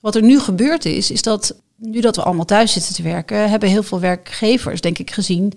wat 0.00 0.14
er 0.14 0.22
nu 0.22 0.40
gebeurd 0.40 0.84
is, 0.84 1.10
is 1.10 1.22
dat 1.22 1.54
nu 1.76 2.00
dat 2.00 2.16
we 2.16 2.22
allemaal 2.22 2.44
thuis 2.44 2.72
zitten 2.72 2.94
te 2.94 3.02
werken, 3.02 3.50
hebben 3.50 3.68
heel 3.68 3.82
veel 3.82 4.00
werkgevers, 4.00 4.80
denk 4.80 4.98
ik, 4.98 5.10
gezien 5.10 5.52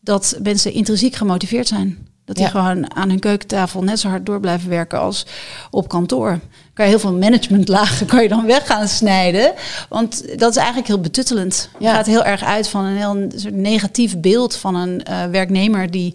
dat 0.00 0.38
mensen 0.42 0.72
intrinsiek 0.72 1.14
gemotiveerd 1.14 1.68
zijn. 1.68 2.10
Dat 2.24 2.36
die 2.36 2.46
gewoon 2.46 2.94
aan 2.94 3.08
hun 3.08 3.18
keukentafel 3.18 3.82
net 3.82 4.00
zo 4.00 4.08
hard 4.08 4.26
door 4.26 4.40
blijven 4.40 4.68
werken 4.68 5.00
als 5.00 5.26
op 5.70 5.88
kantoor. 5.88 6.38
Kan 6.74 6.84
je 6.84 6.90
heel 6.90 7.00
veel 7.00 7.12
managementlagen 7.12 8.06
kan 8.12 8.22
je 8.22 8.28
dan 8.28 8.46
weg 8.46 8.66
gaan 8.66 8.88
snijden. 8.88 9.52
Want 9.88 10.38
dat 10.38 10.50
is 10.50 10.56
eigenlijk 10.56 10.86
heel 10.86 11.00
betuttelend. 11.00 11.68
Ja. 11.78 11.86
Het 11.86 11.96
gaat 11.96 12.06
heel 12.06 12.24
erg 12.24 12.44
uit 12.44 12.68
van 12.68 12.84
een 12.84 12.96
heel 12.96 13.30
soort 13.34 13.54
negatief 13.54 14.20
beeld 14.20 14.56
van 14.56 14.74
een 14.74 15.02
uh, 15.10 15.24
werknemer 15.24 15.90
die, 15.90 16.14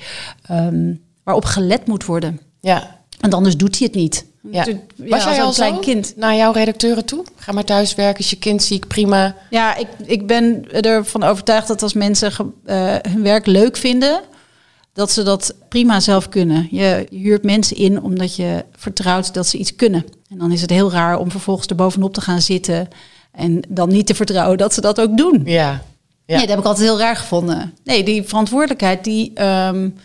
um, 0.51 1.01
waarop 1.23 1.45
gelet 1.45 1.87
moet 1.87 2.05
worden. 2.05 2.39
Ja. 2.67 2.95
En 3.19 3.33
anders 3.33 3.57
doet 3.57 3.77
hij 3.77 3.87
het 3.87 3.95
niet. 3.95 4.25
Ja. 4.51 4.65
Was 4.95 5.23
jij 5.23 5.41
al 5.41 5.51
klein 5.51 5.79
kind 5.79 6.13
naar 6.15 6.35
jouw 6.35 6.51
redacteuren 6.51 7.05
toe? 7.05 7.25
Ga 7.35 7.51
maar 7.51 7.63
thuis 7.63 7.95
werken, 7.95 8.23
is 8.23 8.29
je 8.29 8.37
kind 8.37 8.63
ziek, 8.63 8.87
prima. 8.87 9.35
Ja, 9.49 9.75
ik, 9.75 9.87
ik 10.05 10.27
ben 10.27 10.71
ervan 10.71 11.23
overtuigd 11.23 11.67
dat 11.67 11.81
als 11.81 11.93
mensen 11.93 12.31
uh, 12.65 12.95
hun 13.09 13.23
werk 13.23 13.45
leuk 13.45 13.77
vinden, 13.77 14.21
dat 14.93 15.11
ze 15.11 15.23
dat 15.23 15.55
prima 15.69 15.99
zelf 15.99 16.29
kunnen. 16.29 16.67
Je, 16.71 17.07
je 17.09 17.17
huurt 17.17 17.43
mensen 17.43 17.77
in 17.77 18.01
omdat 18.01 18.35
je 18.35 18.65
vertrouwt 18.75 19.33
dat 19.33 19.47
ze 19.47 19.57
iets 19.57 19.75
kunnen. 19.75 20.05
En 20.29 20.37
dan 20.37 20.51
is 20.51 20.61
het 20.61 20.69
heel 20.69 20.91
raar 20.91 21.19
om 21.19 21.31
vervolgens 21.31 21.67
er 21.67 21.75
bovenop 21.75 22.13
te 22.13 22.21
gaan 22.21 22.41
zitten 22.41 22.87
en 23.31 23.61
dan 23.67 23.89
niet 23.89 24.07
te 24.07 24.15
vertrouwen 24.15 24.57
dat 24.57 24.73
ze 24.73 24.81
dat 24.81 25.01
ook 25.01 25.17
doen. 25.17 25.41
Ja. 25.45 25.51
ja. 25.51 25.81
Nee, 26.25 26.39
dat 26.39 26.49
heb 26.49 26.59
ik 26.59 26.65
altijd 26.65 26.87
heel 26.87 26.99
raar 26.99 27.15
gevonden. 27.15 27.73
Nee, 27.83 28.03
die 28.03 28.23
verantwoordelijkheid 28.23 29.03
die. 29.03 29.43
Um, 29.43 29.95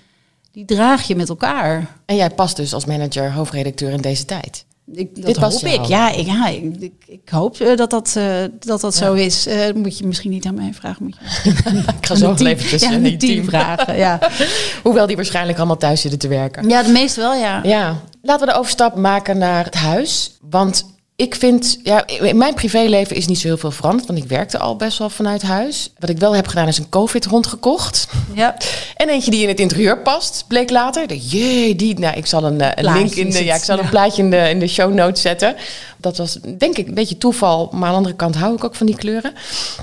die 0.52 0.64
draag 0.64 1.02
je 1.02 1.16
met 1.16 1.28
elkaar. 1.28 1.86
En 2.04 2.16
jij 2.16 2.30
past 2.30 2.56
dus 2.56 2.74
als 2.74 2.84
manager, 2.84 3.32
hoofdredacteur 3.32 3.90
in 3.90 4.00
deze 4.00 4.24
tijd. 4.24 4.64
Ik, 4.94 5.14
dat 5.14 5.24
Dit 5.24 5.36
hoop 5.36 5.62
ik. 5.62 5.84
Ja, 5.84 6.10
ik, 6.10 6.26
ja 6.26 6.48
ik, 6.48 6.90
ik, 7.06 7.28
hoop 7.28 7.60
uh, 7.60 7.76
dat 7.76 7.90
dat, 7.90 8.14
uh, 8.18 8.40
dat, 8.58 8.80
dat 8.80 8.98
ja. 8.98 9.06
zo 9.06 9.12
is. 9.12 9.46
Uh, 9.46 9.72
moet 9.74 9.98
je 9.98 10.06
misschien 10.06 10.30
niet 10.30 10.46
aan 10.46 10.54
mij 10.54 10.74
vragen. 10.74 11.04
Moet 11.04 11.16
je 11.42 11.50
ik 11.98 12.06
ga 12.06 12.14
zo 12.14 12.34
even 12.34 12.68
tussen 12.68 13.02
ja, 13.02 13.08
die 13.08 13.16
team 13.16 13.44
vragen. 13.44 13.96
Ja. 13.96 14.18
Hoewel 14.82 15.06
die 15.06 15.16
waarschijnlijk 15.16 15.58
allemaal 15.58 15.76
thuis 15.76 16.00
zitten 16.00 16.18
te 16.18 16.28
werken. 16.28 16.68
Ja, 16.68 16.82
de 16.82 16.92
meeste 16.92 17.20
wel, 17.20 17.34
ja. 17.34 17.60
ja. 17.62 18.00
Laten 18.22 18.46
we 18.46 18.52
de 18.52 18.58
overstap 18.58 18.96
maken 18.96 19.38
naar 19.38 19.64
het 19.64 19.74
huis. 19.74 20.36
Want 20.40 20.84
ik 21.22 21.34
vind, 21.34 21.78
ja, 21.82 22.04
mijn 22.34 22.54
privéleven 22.54 23.16
is 23.16 23.26
niet 23.26 23.38
zo 23.38 23.46
heel 23.46 23.56
veel 23.56 23.70
veranderd, 23.70 24.06
want 24.06 24.18
ik 24.18 24.28
werkte 24.28 24.58
al 24.58 24.76
best 24.76 24.98
wel 24.98 25.10
vanuit 25.10 25.42
huis. 25.42 25.92
Wat 25.98 26.10
ik 26.10 26.18
wel 26.18 26.34
heb 26.34 26.46
gedaan 26.46 26.68
is 26.68 26.78
een 26.78 26.88
COVID-hond 26.88 27.46
gekocht. 27.46 28.08
Ja. 28.34 28.56
En 28.96 29.08
eentje 29.08 29.30
die 29.30 29.42
in 29.42 29.48
het 29.48 29.60
interieur 29.60 29.98
past, 29.98 30.44
bleek 30.48 30.70
later. 30.70 31.06
De, 31.06 31.18
jee, 31.18 31.76
die, 31.76 31.98
nou, 31.98 32.16
ik 32.16 32.26
zal 32.26 32.44
een, 32.44 32.60
eh, 32.60 32.84
een 32.84 32.92
link 32.94 33.14
in 33.14 33.30
de, 33.30 33.44
ja, 33.44 33.54
ik 33.54 33.62
zal 33.62 33.78
een 33.78 33.88
plaatje 33.88 34.22
in 34.22 34.30
de, 34.30 34.48
in 34.48 34.58
de 34.58 34.66
show 34.66 34.92
notes 34.92 35.22
zetten. 35.22 35.56
Dat 35.96 36.16
was 36.16 36.38
denk 36.58 36.76
ik 36.76 36.88
een 36.88 36.94
beetje 36.94 37.18
toeval, 37.18 37.68
maar 37.72 37.82
aan 37.82 37.90
de 37.90 37.96
andere 37.96 38.14
kant 38.14 38.34
hou 38.34 38.54
ik 38.54 38.64
ook 38.64 38.74
van 38.74 38.86
die 38.86 38.96
kleuren. 38.96 39.32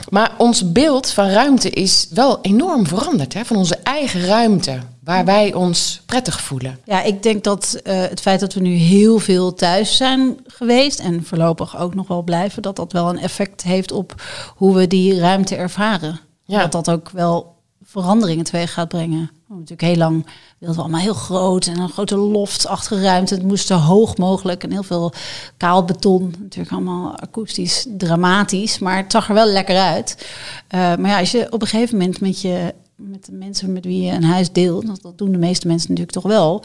Maar 0.09 0.31
ons 0.37 0.71
beeld 0.71 1.11
van 1.11 1.29
ruimte 1.29 1.69
is 1.69 2.07
wel 2.09 2.39
enorm 2.41 2.87
veranderd, 2.87 3.33
hè, 3.33 3.45
van 3.45 3.55
onze 3.55 3.77
eigen 3.83 4.25
ruimte 4.25 4.79
waar 5.09 5.25
wij 5.25 5.53
ons 5.53 6.01
prettig 6.05 6.41
voelen. 6.41 6.79
Ja, 6.85 7.01
ik 7.01 7.23
denk 7.23 7.43
dat 7.43 7.79
uh, 7.83 8.01
het 8.01 8.21
feit 8.21 8.39
dat 8.39 8.53
we 8.53 8.59
nu 8.59 8.73
heel 8.73 9.19
veel 9.19 9.53
thuis 9.53 9.97
zijn 9.97 10.37
geweest 10.47 10.99
en 10.99 11.25
voorlopig 11.25 11.77
ook 11.77 11.95
nog 11.95 12.07
wel 12.07 12.21
blijven, 12.21 12.61
dat 12.61 12.75
dat 12.75 12.91
wel 12.91 13.09
een 13.09 13.19
effect 13.19 13.63
heeft 13.63 13.91
op 13.91 14.21
hoe 14.55 14.75
we 14.75 14.87
die 14.87 15.19
ruimte 15.19 15.55
ervaren. 15.55 16.19
Ja. 16.43 16.59
Dat 16.59 16.71
dat 16.71 16.89
ook 16.89 17.09
wel 17.09 17.55
veranderingen 17.83 18.43
teweeg 18.43 18.73
gaat 18.73 18.87
brengen. 18.87 19.31
Natuurlijk 19.47 19.81
heel 19.81 19.95
lang 19.95 20.25
wilden 20.57 20.77
we 20.77 20.83
allemaal 20.83 21.01
heel 21.01 21.13
groot 21.13 21.65
en 21.65 21.79
een 21.79 21.89
grote 21.89 22.17
loftachtige 22.17 23.01
ruimte. 23.01 23.33
Het 23.33 23.43
moest 23.43 23.67
zo 23.67 23.75
hoog 23.75 24.17
mogelijk 24.17 24.63
en 24.63 24.71
heel 24.71 24.83
veel 24.83 25.13
kaal 25.57 25.85
beton. 25.85 26.33
Natuurlijk 26.39 26.71
allemaal 26.71 27.15
akoestisch 27.19 27.85
dramatisch, 27.97 28.79
maar 28.79 28.97
het 28.97 29.11
zag 29.11 29.27
er 29.27 29.33
wel 29.33 29.47
lekker 29.47 29.77
uit. 29.77 30.27
Uh, 30.75 30.79
maar 30.79 31.09
ja, 31.09 31.19
als 31.19 31.31
je 31.31 31.51
op 31.51 31.61
een 31.61 31.67
gegeven 31.67 31.97
moment 31.97 32.21
met 32.21 32.41
je 32.41 32.73
met 32.99 33.25
de 33.25 33.31
mensen 33.31 33.73
met 33.73 33.85
wie 33.85 34.01
je 34.01 34.11
een 34.11 34.23
huis 34.23 34.51
deelt, 34.51 34.87
dat, 34.87 35.01
dat 35.01 35.17
doen 35.17 35.31
de 35.31 35.37
meeste 35.37 35.67
mensen 35.67 35.89
natuurlijk 35.89 36.17
toch 36.17 36.31
wel. 36.31 36.63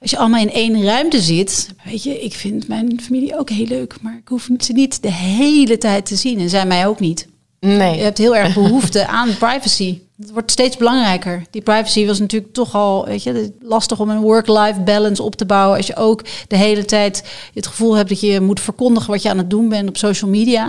Als 0.00 0.10
je 0.10 0.18
allemaal 0.18 0.40
in 0.40 0.52
één 0.52 0.84
ruimte 0.84 1.20
zit, 1.20 1.68
weet 1.84 2.02
je, 2.02 2.20
ik 2.20 2.34
vind 2.34 2.68
mijn 2.68 3.00
familie 3.00 3.38
ook 3.38 3.50
heel 3.50 3.66
leuk, 3.66 4.00
maar 4.00 4.16
ik 4.16 4.28
hoef 4.28 4.48
ze 4.58 4.72
niet 4.72 5.02
de 5.02 5.12
hele 5.12 5.78
tijd 5.78 6.06
te 6.06 6.16
zien 6.16 6.38
en 6.38 6.48
zij 6.48 6.66
mij 6.66 6.86
ook 6.86 7.00
niet. 7.00 7.28
Nee. 7.60 7.96
Je 7.96 8.02
hebt 8.02 8.18
heel 8.18 8.36
erg 8.36 8.54
behoefte 8.54 9.06
aan 9.06 9.36
privacy. 9.38 9.98
Het 10.16 10.30
wordt 10.30 10.50
steeds 10.50 10.76
belangrijker. 10.76 11.42
Die 11.50 11.62
privacy 11.62 12.06
was 12.06 12.18
natuurlijk 12.18 12.52
toch 12.52 12.74
al, 12.74 13.04
weet 13.04 13.22
je, 13.22 13.52
lastig 13.60 14.00
om 14.00 14.10
een 14.10 14.20
work-life 14.20 14.80
balance 14.80 15.22
op 15.22 15.34
te 15.36 15.46
bouwen. 15.46 15.76
Als 15.76 15.86
je 15.86 15.96
ook 15.96 16.24
de 16.48 16.56
hele 16.56 16.84
tijd 16.84 17.24
het 17.54 17.66
gevoel 17.66 17.94
hebt 17.94 18.08
dat 18.08 18.20
je 18.20 18.40
moet 18.40 18.60
verkondigen 18.60 19.10
wat 19.10 19.22
je 19.22 19.30
aan 19.30 19.38
het 19.38 19.50
doen 19.50 19.68
bent 19.68 19.88
op 19.88 19.96
social 19.96 20.30
media. 20.30 20.64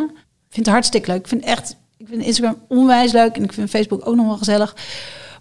Ik 0.47 0.57
vind 0.57 0.65
het 0.65 0.75
hartstikke 0.75 1.11
leuk. 1.11 1.19
Ik 1.19 1.27
vind 1.27 1.43
echt 1.43 1.75
ik 2.01 2.07
vind 2.07 2.21
Instagram 2.21 2.57
onwijs 2.67 3.11
leuk 3.11 3.35
en 3.35 3.43
ik 3.43 3.53
vind 3.53 3.69
Facebook 3.69 4.07
ook 4.07 4.15
nog 4.15 4.25
wel 4.25 4.37
gezellig. 4.37 4.75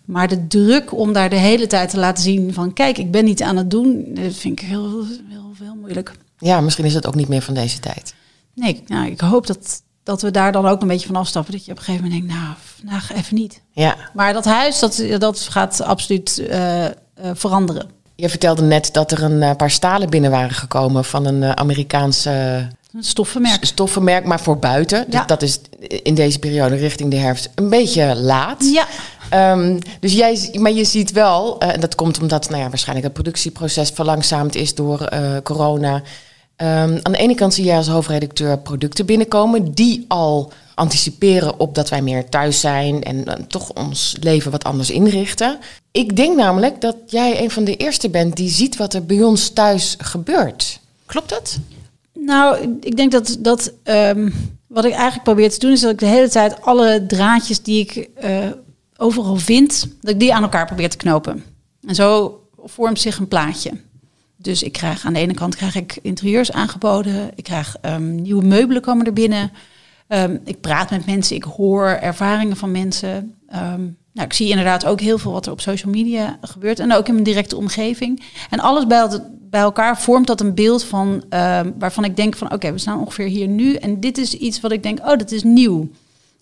Maar 0.05 0.29
de 0.29 0.47
druk 0.47 0.93
om 0.93 1.13
daar 1.13 1.31
de 1.31 1.37
hele 1.37 1.67
tijd 1.67 1.91
te 1.91 1.99
laten 1.99 2.23
zien 2.23 2.55
van 2.55 2.73
kijk, 2.73 2.99
ik 2.99 3.11
ben 3.11 3.25
niet 3.25 3.43
aan 3.43 3.57
het 3.57 3.71
doen, 3.71 4.05
dat 4.09 4.35
vind 4.35 4.61
ik 4.61 4.67
heel, 4.67 5.05
heel, 5.29 5.53
heel 5.59 5.75
moeilijk. 5.75 6.13
Ja, 6.39 6.61
misschien 6.61 6.85
is 6.85 6.95
het 6.95 7.07
ook 7.07 7.15
niet 7.15 7.29
meer 7.29 7.43
van 7.43 7.55
deze 7.55 7.81
tijd. 7.81 8.15
Nee, 8.55 8.83
nou, 8.87 9.11
ik 9.11 9.21
hoop 9.21 9.47
dat, 9.47 9.83
dat 10.03 10.23
we 10.23 10.31
daar 10.31 10.53
dan 10.53 10.67
ook 10.67 10.83
een 10.83 10.89
beetje 10.89 11.07
van 11.07 11.17
afstappen. 11.17 11.53
Dat 11.53 11.65
je 11.65 11.71
op 11.71 11.79
een 11.79 11.85
gegeven 11.85 12.05
moment 12.05 12.23
denkt, 12.29 12.41
nou, 12.41 12.55
vandaag 12.77 13.13
even 13.13 13.35
niet. 13.35 13.63
Ja. 13.73 13.97
Maar 14.15 14.33
dat 14.33 14.45
huis, 14.45 14.79
dat, 14.79 15.03
dat 15.19 15.41
gaat 15.41 15.83
absoluut 15.83 16.39
uh, 16.39 16.85
uh, 16.85 16.91
veranderen. 17.35 17.91
Je 18.15 18.29
vertelde 18.29 18.63
net 18.63 18.93
dat 18.93 19.13
er 19.13 19.23
een 19.23 19.57
paar 19.57 19.71
stalen 19.71 20.11
binnen 20.11 20.31
waren 20.31 20.55
gekomen 20.55 21.05
van 21.05 21.27
een 21.27 21.57
Amerikaanse 21.57 22.69
een 22.93 23.05
stoffenmerk. 23.05 23.65
Stoffenmerk, 23.65 24.25
maar 24.25 24.41
voor 24.41 24.59
buiten. 24.59 24.99
Ja. 24.99 25.19
Dus 25.19 25.27
dat 25.27 25.43
is 25.43 25.61
in 26.03 26.15
deze 26.15 26.39
periode 26.39 26.75
richting 26.75 27.11
de 27.11 27.17
herfst 27.17 27.51
een 27.55 27.69
beetje 27.69 28.17
laat. 28.17 28.65
Ja. 28.73 28.87
Um, 29.53 29.79
dus 30.01 30.13
jij, 30.13 30.49
maar 30.59 30.73
je 30.73 30.85
ziet 30.85 31.13
wel, 31.13 31.63
uh, 31.63 31.73
en 31.75 31.81
dat 31.81 31.95
komt 31.95 32.21
omdat 32.21 32.51
nou 32.51 32.63
ja, 32.63 32.69
waarschijnlijk 32.69 33.07
het 33.07 33.15
productieproces 33.15 33.91
verlangzaamd 33.91 34.55
is 34.55 34.75
door 34.75 35.09
uh, 35.13 35.37
corona. 35.43 35.95
Um, 35.95 36.99
aan 37.03 37.13
de 37.13 37.19
ene 37.19 37.35
kant 37.35 37.55
zie 37.55 37.65
jij 37.65 37.77
als 37.77 37.89
hoofdredacteur 37.89 38.59
producten 38.59 39.07
binnenkomen 39.07 39.73
die 39.73 40.05
al 40.09 40.53
anticiperen 40.75 41.61
op 41.61 41.75
dat 41.75 41.89
wij 41.89 42.03
meer 42.03 42.29
thuis 42.29 42.61
zijn 42.61 43.03
en 43.03 43.17
uh, 43.17 43.35
toch 43.49 43.73
ons 43.73 44.17
leven 44.21 44.51
wat 44.51 44.65
anders 44.65 44.91
inrichten. 44.91 45.59
Ik 45.91 46.17
denk 46.17 46.37
namelijk 46.37 46.81
dat 46.81 46.97
jij 47.07 47.43
een 47.43 47.51
van 47.51 47.65
de 47.65 47.77
eerste 47.77 48.11
bent 48.11 48.37
die 48.37 48.51
ziet 48.51 48.77
wat 48.77 48.95
er 48.95 49.07
bij 49.07 49.23
ons 49.23 49.49
thuis 49.49 49.97
gebeurt. 49.99 50.81
Klopt 51.07 51.29
dat? 51.29 51.59
Nou, 52.31 52.79
ik 52.81 52.97
denk 52.97 53.13
dat, 53.13 53.37
dat 53.41 53.73
um, 53.85 54.33
wat 54.67 54.85
ik 54.85 54.93
eigenlijk 54.93 55.23
probeer 55.23 55.51
te 55.51 55.59
doen, 55.59 55.73
is 55.73 55.81
dat 55.81 55.93
ik 55.93 55.99
de 55.99 56.07
hele 56.07 56.29
tijd 56.29 56.63
alle 56.63 57.05
draadjes 57.07 57.63
die 57.63 57.81
ik 57.81 58.09
uh, 58.25 58.47
overal 58.97 59.37
vind, 59.37 59.89
dat 60.01 60.11
ik 60.11 60.21
die 60.21 60.35
aan 60.35 60.43
elkaar 60.43 60.67
probeer 60.67 60.91
te 60.91 60.97
knopen. 60.97 61.45
En 61.87 61.95
zo 61.95 62.41
vormt 62.65 63.01
zich 63.01 63.19
een 63.19 63.29
plaatje. 63.29 63.71
Dus 64.37 64.63
ik 64.63 64.73
krijg 64.73 65.05
aan 65.05 65.13
de 65.13 65.19
ene 65.19 65.35
kant 65.35 65.57
krijg 65.57 65.75
ik 65.75 65.99
interieurs 66.03 66.53
aangeboden, 66.53 67.31
ik 67.35 67.45
krijg 67.45 67.77
um, 67.83 68.23
nieuwe 68.23 68.45
meubelen 68.45 68.83
komen 68.83 69.07
er 69.07 69.13
binnen. 69.13 69.53
Um, 70.09 70.41
ik 70.45 70.61
praat 70.61 70.91
met 70.91 71.07
mensen, 71.07 71.37
ik 71.37 71.45
hoor 71.45 71.87
ervaringen 71.87 72.57
van 72.57 72.71
mensen. 72.71 73.35
Nou, 74.13 74.27
ik 74.27 74.33
zie 74.33 74.49
inderdaad 74.49 74.87
ook 74.87 75.01
heel 75.01 75.19
veel 75.19 75.33
wat 75.33 75.47
er 75.47 75.53
op 75.53 75.61
social 75.61 75.93
media 75.93 76.39
gebeurt 76.41 76.79
en 76.79 76.93
ook 76.93 77.07
in 77.07 77.13
mijn 77.13 77.25
directe 77.25 77.57
omgeving. 77.57 78.23
En 78.51 78.61
alles 78.61 78.87
bij, 78.87 79.09
bij 79.51 79.61
elkaar 79.61 80.01
vormt 80.01 80.27
dat 80.27 80.41
een 80.41 80.55
beeld 80.55 80.85
van 80.85 81.25
uh, 81.31 81.61
waarvan 81.79 82.05
ik 82.05 82.17
denk 82.17 82.37
van 82.37 82.53
oké, 82.53 82.73
we 82.73 82.79
staan 82.79 83.01
ongeveer 83.01 83.27
hier 83.27 83.49
nu 83.49 83.75
en 83.75 84.01
dit 84.01 84.19
is 84.19 84.35
iets 84.35 84.61
wat 84.61 84.73
ik 84.73 84.83
denk, 84.83 84.99
oh, 84.99 85.17
dat 85.17 85.31
is 85.31 85.43
nieuw. 85.43 85.83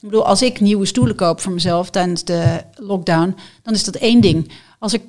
Ik 0.00 0.08
bedoel, 0.08 0.26
als 0.26 0.42
ik 0.42 0.60
nieuwe 0.60 0.86
stoelen 0.86 1.16
koop 1.16 1.40
voor 1.40 1.52
mezelf 1.52 1.90
tijdens 1.90 2.24
de 2.24 2.62
lockdown, 2.74 3.36
dan 3.62 3.74
is 3.74 3.84
dat 3.84 3.94
één 3.94 4.20
ding. 4.20 4.52
Als 4.78 4.92
ik 4.92 5.02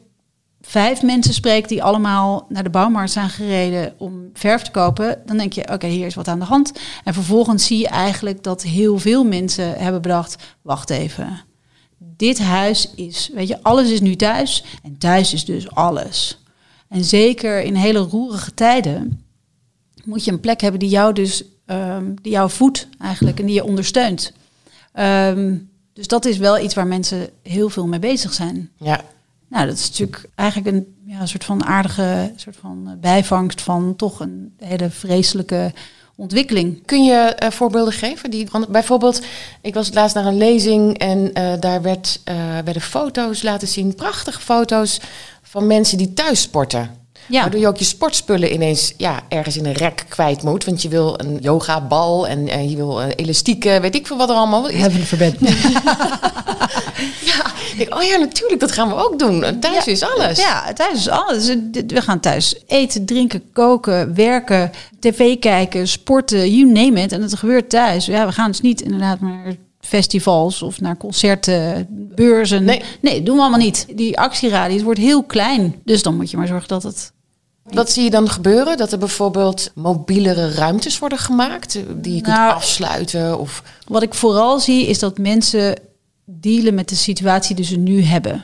vijf 0.62 1.02
mensen 1.02 1.34
spreek 1.34 1.68
die 1.68 1.84
allemaal 1.84 2.46
naar 2.50 2.64
de 2.64 2.70
bouwmarkt 2.70 3.12
zijn 3.12 3.30
gereden 3.30 3.94
om 3.98 4.30
verf 4.34 4.62
te 4.62 4.72
kopen, 4.72 5.22
dan 5.26 5.38
denk 5.38 5.54
je, 5.54 5.72
oké, 5.72 5.88
hier 5.88 6.06
is 6.06 6.16
wat 6.16 6.28
aan 6.28 6.40
de 6.40 6.46
hand. 6.46 6.72
En 7.04 7.14
vervolgens 7.14 7.66
zie 7.66 7.80
je 7.80 7.88
eigenlijk 7.88 8.44
dat 8.44 8.64
heel 8.64 9.00
veel 9.00 9.24
mensen 9.24 9.74
hebben 9.78 10.02
bedacht, 10.02 10.36
wacht 10.62 10.90
even 10.90 11.48
dit 12.00 12.40
huis 12.40 12.92
is, 12.96 13.30
weet 13.34 13.48
je, 13.48 13.64
alles 13.64 13.90
is 13.90 14.02
nu 14.02 14.16
thuis 14.16 14.64
en 14.84 14.98
thuis 14.98 15.34
is 15.34 15.46
dus 15.46 15.72
alles. 15.72 16.44
En 16.90 17.04
zeker 17.04 17.62
in 17.62 17.76
hele 17.76 18.00
roerige 18.00 18.54
tijden 18.54 19.24
moet 20.04 20.26
je 20.26 20.32
een 20.32 20.40
plek 20.40 20.62
hebben 20.62 20.80
die 20.80 20.90
jou 20.90 21.14
dus, 21.14 21.44
um, 21.66 22.22
die 22.22 22.32
jou 22.32 22.50
voedt 22.50 22.88
eigenlijk 23.00 23.40
en 23.40 23.46
die 23.46 23.56
je 23.56 23.64
ondersteunt. 23.64 24.34
Um, 24.94 25.70
dus 25.94 26.08
dat 26.08 26.26
is 26.26 26.38
wel 26.38 26.60
iets 26.60 26.74
waar 26.74 26.88
mensen 26.88 27.30
heel 27.44 27.70
veel 27.70 27.88
mee 27.88 28.00
bezig 28.00 28.34
zijn. 28.34 28.70
Ja. 28.78 29.02
Nou, 29.48 29.68
dat 29.68 29.78
is 29.78 29.90
natuurlijk 29.90 30.30
eigenlijk 30.36 30.76
een 30.76 30.96
ja, 31.06 31.26
soort 31.26 31.46
van 31.46 31.66
aardige 31.66 32.32
soort 32.36 32.56
van 32.56 32.98
bijvangst 33.02 33.62
van 33.62 33.96
toch 33.96 34.20
een 34.20 34.54
hele 34.58 34.90
vreselijke 34.90 35.74
ontwikkeling. 36.16 36.86
Kun 36.86 37.04
je 37.04 37.38
uh, 37.44 37.50
voorbeelden 37.50 37.94
geven? 37.94 38.32
Die, 38.32 38.48
bijvoorbeeld, 38.70 39.22
ik 39.62 39.74
was 39.74 39.94
laatst 39.94 40.16
naar 40.16 40.26
een 40.26 40.38
lezing 40.38 40.98
en 40.98 41.20
uh, 41.20 41.54
daar 41.60 41.82
werd, 41.82 42.22
uh, 42.26 42.36
werden 42.64 42.82
foto's 42.82 43.42
laten 43.42 43.68
zien, 43.68 43.96
prachtige 43.96 44.40
foto's 44.42 45.00
van 45.50 45.68
mensen 45.68 45.98
die 45.98 46.14
thuis 46.14 46.42
sporten. 46.42 46.98
Ja. 47.28 47.42
Waardoor 47.42 47.60
je 47.60 47.68
ook 47.68 47.78
je 47.78 47.86
sportspullen 47.86 48.54
ineens 48.54 48.94
ja, 48.98 49.22
ergens 49.30 49.58
in 49.58 49.66
een 49.66 49.74
rek 49.74 50.06
kwijt 50.10 50.44
moet. 50.44 50.66
Want 50.66 50.82
je 50.82 50.90
wil 50.90 51.20
een 51.20 51.38
yogabal 51.42 52.28
en, 52.28 52.48
en 52.48 52.70
je 52.70 52.76
wil 52.76 53.02
elastieken, 53.02 53.82
weet 53.82 53.96
ik 53.96 54.08
veel 54.08 54.18
wat 54.18 54.30
er 54.30 54.36
allemaal 54.36 54.70
is. 54.70 54.80
Hebben 54.80 55.06
verbed. 55.06 55.36
ja, 57.30 57.44
oh 57.90 58.04
ja, 58.04 58.18
natuurlijk, 58.18 58.60
dat 58.60 58.72
gaan 58.72 58.88
we 58.88 58.96
ook 58.96 59.20
doen. 59.20 59.60
Thuis 59.60 59.86
ja, 59.86 59.92
is 59.92 60.04
alles. 60.04 60.40
Ja, 60.40 60.74
thuis 60.74 60.94
is 60.94 61.10
alles. 61.10 61.48
We 61.88 62.02
gaan 62.02 62.20
thuis 62.20 62.56
eten, 62.68 63.06
drinken, 63.06 63.52
koken, 63.54 64.16
werken, 64.16 64.72
tv 65.00 65.40
kijken, 65.40 65.88
sporten, 65.88 66.56
you 66.56 66.72
name 66.72 67.02
it. 67.02 67.12
En 67.12 67.22
het 67.22 67.36
gebeurt 67.36 67.70
thuis. 67.70 68.06
Ja, 68.06 68.26
we 68.26 68.32
gaan 68.32 68.52
dus 68.52 68.62
niet 68.62 68.82
inderdaad 68.82 69.20
maar 69.20 69.56
festivals 69.90 70.62
of 70.62 70.82
naar 70.82 70.98
concerten, 70.98 71.88
beurzen. 72.16 72.64
Nee. 72.64 72.82
nee, 73.02 73.24
doen 73.24 73.36
we 73.36 73.42
allemaal 73.42 73.60
niet. 73.60 73.86
Die 73.96 74.20
actieradius 74.20 74.82
wordt 74.82 75.00
heel 75.00 75.24
klein. 75.24 75.82
Dus 75.84 76.04
dan 76.04 76.16
moet 76.16 76.32
je 76.32 76.38
maar 76.38 76.48
zorgen 76.48 76.68
dat 76.68 76.84
het 76.84 77.12
wat 77.64 77.92
zie 77.92 78.04
je 78.04 78.10
dan 78.10 78.30
gebeuren? 78.30 78.78
Dat 78.78 78.92
er 78.92 78.98
bijvoorbeeld 78.98 79.72
mobielere 79.76 80.52
ruimtes 80.52 81.00
worden 81.00 81.18
gemaakt 81.18 81.74
die 81.74 82.16
je 82.16 82.22
kunt 82.22 82.36
nou, 82.36 82.54
afsluiten? 82.54 83.40
Of... 83.40 83.64
Wat 83.88 84.02
ik 84.02 84.14
vooral 84.14 84.60
zie 84.60 84.88
is 84.88 85.00
dat 85.00 85.18
mensen 85.18 85.76
dealen 86.26 86.74
met 86.74 86.90
de 86.90 86.96
situatie 86.96 87.56
die 87.56 87.66
ze 87.66 87.78
nu 87.78 88.02
hebben. 88.02 88.44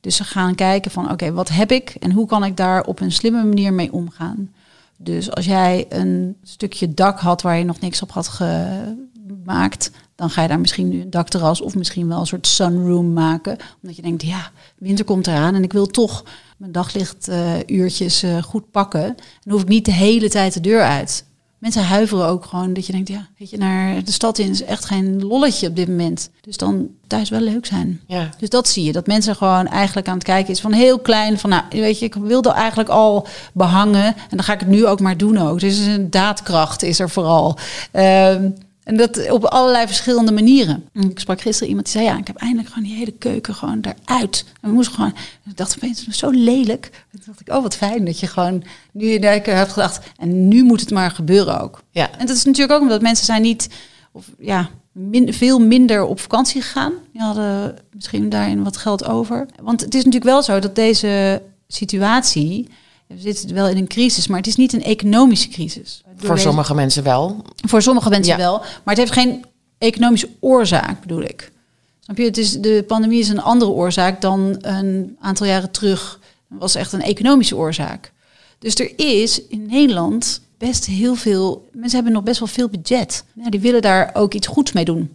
Dus 0.00 0.16
ze 0.16 0.24
gaan 0.24 0.54
kijken 0.54 0.90
van 0.90 1.10
oké, 1.10 1.32
wat 1.32 1.48
heb 1.48 1.72
ik 1.72 1.96
en 2.00 2.12
hoe 2.12 2.26
kan 2.26 2.44
ik 2.44 2.56
daar 2.56 2.84
op 2.84 3.00
een 3.00 3.12
slimme 3.12 3.44
manier 3.44 3.72
mee 3.72 3.92
omgaan? 3.92 4.52
Dus 4.98 5.30
als 5.30 5.44
jij 5.44 5.86
een 5.88 6.36
stukje 6.42 6.94
dak 6.94 7.20
had 7.20 7.42
waar 7.42 7.58
je 7.58 7.64
nog 7.64 7.80
niks 7.80 8.02
op 8.02 8.10
had 8.10 8.28
gemaakt, 8.28 9.90
dan 10.14 10.30
ga 10.30 10.42
je 10.42 10.48
daar 10.48 10.60
misschien 10.60 10.88
nu 10.88 11.00
een 11.00 11.10
dakterras 11.10 11.60
of 11.60 11.74
misschien 11.74 12.08
wel 12.08 12.20
een 12.20 12.26
soort 12.26 12.46
sunroom 12.46 13.12
maken. 13.12 13.56
Omdat 13.82 13.96
je 13.96 14.02
denkt, 14.02 14.22
ja, 14.22 14.50
winter 14.78 15.04
komt 15.04 15.26
eraan 15.26 15.54
en 15.54 15.62
ik 15.62 15.72
wil 15.72 15.86
toch 15.86 16.24
mijn 16.56 16.72
daglichtuurtjes 16.72 18.24
uh, 18.24 18.36
uh, 18.36 18.42
goed 18.42 18.70
pakken. 18.70 19.16
Dan 19.42 19.52
hoef 19.52 19.62
ik 19.62 19.68
niet 19.68 19.84
de 19.84 19.92
hele 19.92 20.28
tijd 20.28 20.54
de 20.54 20.60
deur 20.60 20.82
uit. 20.82 21.24
Mensen 21.58 21.84
huiveren 21.84 22.26
ook 22.26 22.44
gewoon 22.44 22.72
dat 22.72 22.86
je 22.86 22.92
denkt, 22.92 23.08
ja, 23.08 23.28
weet 23.38 23.50
je, 23.50 23.58
naar 23.58 24.04
de 24.04 24.12
stad 24.12 24.38
in 24.38 24.50
is 24.50 24.64
echt 24.64 24.84
geen 24.84 25.24
lolletje 25.26 25.68
op 25.68 25.76
dit 25.76 25.88
moment. 25.88 26.30
Dus 26.40 26.56
dan 26.56 26.88
thuis 27.06 27.30
wel 27.30 27.40
leuk 27.40 27.66
zijn. 27.66 28.00
Ja. 28.06 28.28
Dus 28.38 28.48
dat 28.48 28.68
zie 28.68 28.84
je, 28.84 28.92
dat 28.92 29.06
mensen 29.06 29.36
gewoon 29.36 29.66
eigenlijk 29.66 30.08
aan 30.08 30.14
het 30.14 30.24
kijken 30.24 30.52
is 30.52 30.60
van 30.60 30.72
heel 30.72 30.98
klein, 30.98 31.38
van 31.38 31.50
nou, 31.50 31.62
weet 31.70 31.98
je, 31.98 32.04
ik 32.04 32.14
wilde 32.14 32.50
eigenlijk 32.50 32.88
al 32.88 33.26
behangen 33.52 34.04
en 34.04 34.36
dan 34.36 34.42
ga 34.42 34.52
ik 34.52 34.60
het 34.60 34.68
nu 34.68 34.86
ook 34.86 35.00
maar 35.00 35.16
doen 35.16 35.38
ook. 35.38 35.60
Dus 35.60 35.78
een 35.78 36.10
daadkracht 36.10 36.82
is 36.82 36.98
er 36.98 37.10
vooral. 37.10 37.58
Uh, 37.92 38.34
en 38.84 38.96
dat 38.96 39.30
op 39.30 39.44
allerlei 39.44 39.86
verschillende 39.86 40.32
manieren. 40.32 40.84
Ik 40.92 41.18
sprak 41.18 41.40
gisteren 41.40 41.68
iemand 41.68 41.86
die 41.86 41.94
zei, 41.94 42.06
ja, 42.06 42.18
ik 42.18 42.26
heb 42.26 42.36
eindelijk 42.36 42.68
gewoon 42.68 42.84
die 42.84 42.96
hele 42.96 43.12
keuken 43.12 43.54
gewoon 43.54 43.80
eruit. 43.80 44.44
En 44.60 44.68
we 44.68 44.74
moesten 44.74 44.94
gewoon, 44.94 45.14
ik 45.46 45.56
dacht 45.56 45.76
opeens, 45.76 46.08
zo 46.08 46.30
lelijk. 46.30 46.90
En 47.12 47.18
toen 47.18 47.22
dacht 47.26 47.40
ik, 47.40 47.54
oh 47.54 47.62
wat 47.62 47.76
fijn 47.76 48.04
dat 48.04 48.20
je 48.20 48.26
gewoon 48.26 48.64
nu 48.92 49.06
in 49.06 49.20
de 49.20 49.26
hebt 49.26 49.72
gedacht, 49.72 50.06
en 50.16 50.48
nu 50.48 50.62
moet 50.62 50.80
het 50.80 50.90
maar 50.90 51.10
gebeuren 51.10 51.60
ook. 51.60 51.82
Ja. 51.90 52.10
En 52.18 52.26
dat 52.26 52.36
is 52.36 52.44
natuurlijk 52.44 52.72
ook 52.72 52.82
omdat 52.82 53.02
mensen 53.02 53.24
zijn 53.24 53.42
niet, 53.42 53.68
of 54.12 54.30
ja, 54.38 54.68
min, 54.92 55.34
veel 55.34 55.58
minder 55.58 56.04
op 56.04 56.20
vakantie 56.20 56.62
gegaan. 56.62 56.92
Die 57.12 57.22
hadden 57.22 57.76
misschien 57.92 58.28
daarin 58.28 58.64
wat 58.64 58.76
geld 58.76 59.04
over. 59.04 59.46
Want 59.62 59.80
het 59.80 59.94
is 59.94 60.04
natuurlijk 60.04 60.32
wel 60.32 60.42
zo 60.42 60.58
dat 60.58 60.74
deze 60.74 61.42
situatie 61.68 62.68
we 63.14 63.20
zitten 63.20 63.54
wel 63.54 63.68
in 63.68 63.76
een 63.76 63.86
crisis, 63.86 64.26
maar 64.26 64.38
het 64.38 64.46
is 64.46 64.56
niet 64.56 64.72
een 64.72 64.82
economische 64.82 65.48
crisis. 65.48 66.02
Voor 66.16 66.38
sommige 66.38 66.74
mensen 66.74 67.02
wel. 67.02 67.44
Voor 67.66 67.82
sommige 67.82 68.08
mensen 68.08 68.36
wel, 68.36 68.58
maar 68.58 68.94
het 68.94 68.96
heeft 68.96 69.12
geen 69.12 69.44
economische 69.78 70.28
oorzaak, 70.40 71.00
bedoel 71.00 71.22
ik. 71.22 71.52
Snap 72.00 72.16
je? 72.16 72.24
Het 72.24 72.38
is, 72.38 72.60
de 72.60 72.84
pandemie 72.86 73.20
is 73.20 73.28
een 73.28 73.42
andere 73.42 73.70
oorzaak 73.70 74.20
dan 74.20 74.56
een 74.60 75.16
aantal 75.20 75.46
jaren 75.46 75.70
terug. 75.70 76.20
Was 76.48 76.74
echt 76.74 76.92
een 76.92 77.02
economische 77.02 77.56
oorzaak. 77.56 78.12
Dus 78.58 78.74
er 78.74 78.92
is 78.96 79.46
in 79.46 79.66
Nederland 79.66 80.40
best 80.58 80.86
heel 80.86 81.14
veel... 81.14 81.68
Mensen 81.72 81.94
hebben 81.94 82.12
nog 82.12 82.22
best 82.22 82.38
wel 82.38 82.48
veel 82.48 82.68
budget. 82.68 83.24
Ja, 83.34 83.50
die 83.50 83.60
willen 83.60 83.82
daar 83.82 84.10
ook 84.14 84.34
iets 84.34 84.46
goeds 84.46 84.72
mee 84.72 84.84
doen. 84.84 85.12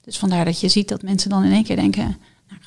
Dus 0.00 0.18
vandaar 0.18 0.44
dat 0.44 0.60
je 0.60 0.68
ziet 0.68 0.88
dat 0.88 1.02
mensen 1.02 1.30
dan 1.30 1.44
in 1.44 1.52
één 1.52 1.64
keer 1.64 1.76
denken 1.76 2.16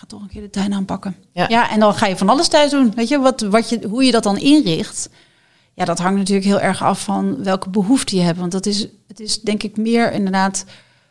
ga 0.03 0.09
toch 0.09 0.21
een 0.21 0.27
keer 0.27 0.41
de 0.41 0.49
tuin 0.49 0.73
aanpakken. 0.73 1.15
Ja. 1.31 1.45
ja, 1.49 1.71
en 1.71 1.79
dan 1.79 1.93
ga 1.93 2.05
je 2.05 2.17
van 2.17 2.29
alles 2.29 2.47
thuis 2.47 2.71
doen. 2.71 2.91
Weet 2.95 3.07
je, 3.07 3.19
wat, 3.19 3.41
wat 3.41 3.69
je, 3.69 3.87
hoe 3.89 4.03
je 4.03 4.11
dat 4.11 4.23
dan 4.23 4.37
inricht, 4.37 5.09
ja, 5.73 5.85
dat 5.85 5.99
hangt 5.99 6.17
natuurlijk 6.17 6.45
heel 6.45 6.59
erg 6.59 6.83
af 6.83 7.03
van 7.03 7.43
welke 7.43 7.69
behoefte 7.69 8.15
je 8.15 8.21
hebt. 8.21 8.39
Want 8.39 8.51
dat 8.51 8.65
is, 8.65 8.87
het 9.07 9.19
is 9.19 9.41
denk 9.41 9.63
ik 9.63 9.77
meer 9.77 10.11
inderdaad, 10.11 10.65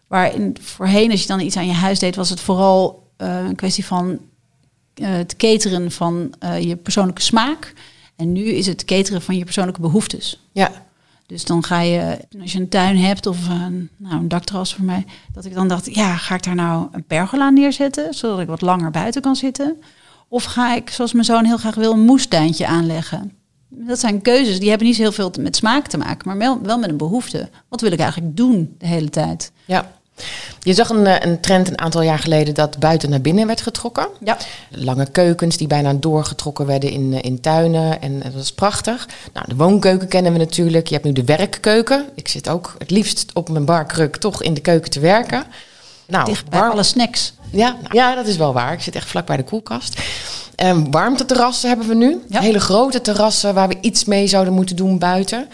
waar 0.06 0.34
in, 0.34 0.56
voorheen 0.60 1.10
als 1.10 1.20
je 1.20 1.26
dan 1.26 1.40
iets 1.40 1.56
aan 1.56 1.66
je 1.66 1.72
huis 1.72 1.98
deed, 1.98 2.16
was 2.16 2.30
het 2.30 2.40
vooral 2.40 3.10
uh, 3.18 3.44
een 3.44 3.54
kwestie 3.54 3.84
van 3.84 4.18
uh, 4.94 5.08
het 5.08 5.36
cateren 5.36 5.90
van 5.90 6.34
uh, 6.44 6.60
je 6.60 6.76
persoonlijke 6.76 7.22
smaak. 7.22 7.74
En 8.16 8.32
nu 8.32 8.44
is 8.44 8.66
het 8.66 8.84
cateren 8.84 9.22
van 9.22 9.36
je 9.36 9.44
persoonlijke 9.44 9.80
behoeftes. 9.80 10.46
Ja. 10.52 10.70
Dus 11.32 11.44
dan 11.44 11.64
ga 11.64 11.80
je, 11.80 12.18
als 12.40 12.52
je 12.52 12.58
een 12.58 12.68
tuin 12.68 12.96
hebt 12.96 13.26
of 13.26 13.48
een, 13.48 13.90
nou, 13.96 14.14
een 14.14 14.28
dakterras 14.28 14.74
voor 14.74 14.84
mij, 14.84 15.04
dat 15.32 15.44
ik 15.44 15.54
dan 15.54 15.68
dacht, 15.68 15.94
ja, 15.94 16.16
ga 16.16 16.34
ik 16.34 16.42
daar 16.42 16.54
nou 16.54 16.88
een 16.90 17.04
pergola 17.04 17.50
neerzetten, 17.50 18.14
zodat 18.14 18.40
ik 18.40 18.46
wat 18.46 18.60
langer 18.60 18.90
buiten 18.90 19.22
kan 19.22 19.36
zitten? 19.36 19.76
Of 20.28 20.44
ga 20.44 20.74
ik, 20.74 20.90
zoals 20.90 21.12
mijn 21.12 21.24
zoon 21.24 21.44
heel 21.44 21.56
graag 21.56 21.74
wil, 21.74 21.92
een 21.92 22.04
moestuintje 22.04 22.66
aanleggen? 22.66 23.32
Dat 23.68 23.98
zijn 23.98 24.22
keuzes, 24.22 24.58
die 24.60 24.68
hebben 24.68 24.86
niet 24.86 24.96
zo 24.96 25.02
heel 25.02 25.12
veel 25.12 25.32
met 25.40 25.56
smaak 25.56 25.86
te 25.86 25.98
maken, 25.98 26.28
maar 26.28 26.38
wel, 26.38 26.60
wel 26.62 26.78
met 26.78 26.90
een 26.90 26.96
behoefte. 26.96 27.50
Wat 27.68 27.80
wil 27.80 27.92
ik 27.92 27.98
eigenlijk 27.98 28.36
doen 28.36 28.74
de 28.78 28.86
hele 28.86 29.10
tijd? 29.10 29.52
Ja. 29.64 29.92
Je 30.62 30.74
zag 30.74 30.88
een, 30.88 31.06
eh, 31.06 31.30
een 31.30 31.40
trend 31.40 31.68
een 31.68 31.80
aantal 31.80 32.02
jaar 32.02 32.18
geleden 32.18 32.54
dat 32.54 32.78
buiten 32.78 33.10
naar 33.10 33.20
binnen 33.20 33.46
werd 33.46 33.60
getrokken. 33.60 34.08
Ja. 34.24 34.36
Lange 34.70 35.06
keukens 35.06 35.56
die 35.56 35.66
bijna 35.66 35.92
doorgetrokken 35.92 36.66
werden 36.66 36.90
in, 36.90 37.12
eh, 37.12 37.22
in 37.22 37.40
tuinen. 37.40 38.02
En 38.02 38.18
dat 38.18 38.42
is 38.42 38.52
prachtig. 38.52 39.08
Nou, 39.32 39.46
de 39.48 39.56
woonkeuken 39.56 40.08
kennen 40.08 40.32
we 40.32 40.38
natuurlijk. 40.38 40.86
Je 40.86 40.94
hebt 40.94 41.06
nu 41.06 41.12
de 41.12 41.24
werkkeuken. 41.24 42.06
Ik 42.14 42.28
zit 42.28 42.48
ook 42.48 42.74
het 42.78 42.90
liefst 42.90 43.26
op 43.34 43.48
mijn 43.48 43.64
barkruk 43.64 44.16
toch 44.16 44.42
in 44.42 44.54
de 44.54 44.60
keuken 44.60 44.90
te 44.90 45.00
werken. 45.00 45.44
Nou, 46.06 46.24
Dicht 46.24 46.48
bij 46.48 46.60
alle 46.60 46.82
snacks. 46.82 47.32
Ja, 47.50 47.76
ja, 47.90 48.14
dat 48.14 48.26
is 48.26 48.36
wel 48.36 48.52
waar. 48.52 48.72
Ik 48.72 48.80
zit 48.80 48.94
echt 48.94 49.08
vlak 49.08 49.26
bij 49.26 49.36
de 49.36 49.44
koelkast. 49.44 50.00
Um, 50.64 50.90
warmteterrassen 50.90 51.68
hebben 51.68 51.88
we 51.88 51.94
nu. 51.94 52.22
Hele 52.28 52.60
grote 52.60 53.00
terrassen 53.00 53.54
waar 53.54 53.68
we 53.68 53.76
iets 53.80 54.04
mee 54.04 54.26
zouden 54.26 54.52
moeten 54.52 54.76
doen 54.76 54.98
buiten. 54.98 55.48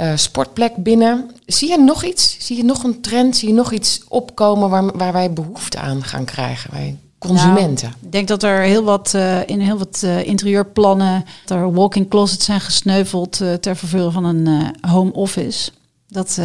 Uh, 0.00 0.12
sportplek 0.14 0.76
binnen. 0.76 1.30
Zie 1.46 1.70
je 1.70 1.78
nog 1.78 2.04
iets? 2.04 2.36
Zie 2.38 2.56
je 2.56 2.64
nog 2.64 2.84
een 2.84 3.00
trend? 3.00 3.36
Zie 3.36 3.48
je 3.48 3.54
nog 3.54 3.72
iets 3.72 4.00
opkomen 4.08 4.70
waar, 4.70 4.96
waar 4.96 5.12
wij 5.12 5.32
behoefte 5.32 5.78
aan 5.78 6.02
gaan 6.02 6.24
krijgen? 6.24 6.70
Wij 6.72 6.96
consumenten. 7.18 7.88
Nou, 7.88 8.00
ik 8.04 8.12
denk 8.12 8.28
dat 8.28 8.42
er 8.42 8.60
heel 8.60 8.82
wat 8.82 9.12
uh, 9.16 9.46
in 9.46 9.60
heel 9.60 9.78
wat 9.78 10.02
uh, 10.04 10.26
interieurplannen, 10.26 11.24
dat 11.44 11.58
er 11.58 11.72
walk-in 11.72 12.08
closets 12.08 12.44
zijn 12.44 12.60
gesneuveld 12.60 13.36
ter 13.60 13.76
vervulling 13.76 14.12
van 14.12 14.24
een 14.24 14.74
home 14.80 15.12
office. 15.12 15.70
Dat 16.08 16.40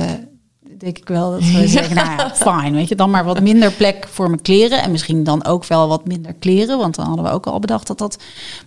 denk 0.78 0.98
ik 0.98 1.08
wel 1.08 1.32
dat 1.32 1.40
we 1.40 1.68
zeggen, 1.68 1.96
nou 1.96 2.10
ja, 2.10 2.32
fijn, 2.36 2.74
weet 2.74 2.88
je, 2.88 2.96
dan 2.96 3.10
maar 3.10 3.24
wat 3.24 3.42
minder 3.42 3.72
plek 3.72 4.08
voor 4.12 4.28
mijn 4.28 4.42
kleren 4.42 4.82
en 4.82 4.92
misschien 4.92 5.24
dan 5.24 5.46
ook 5.46 5.66
wel 5.66 5.88
wat 5.88 6.08
minder 6.08 6.34
kleren, 6.34 6.78
want 6.78 6.96
dan 6.96 7.06
hadden 7.06 7.26
we 7.26 7.32
ook 7.32 7.48
al 7.48 7.60
bedacht 7.60 7.88
dat 7.88 7.98
dat 7.98 8.18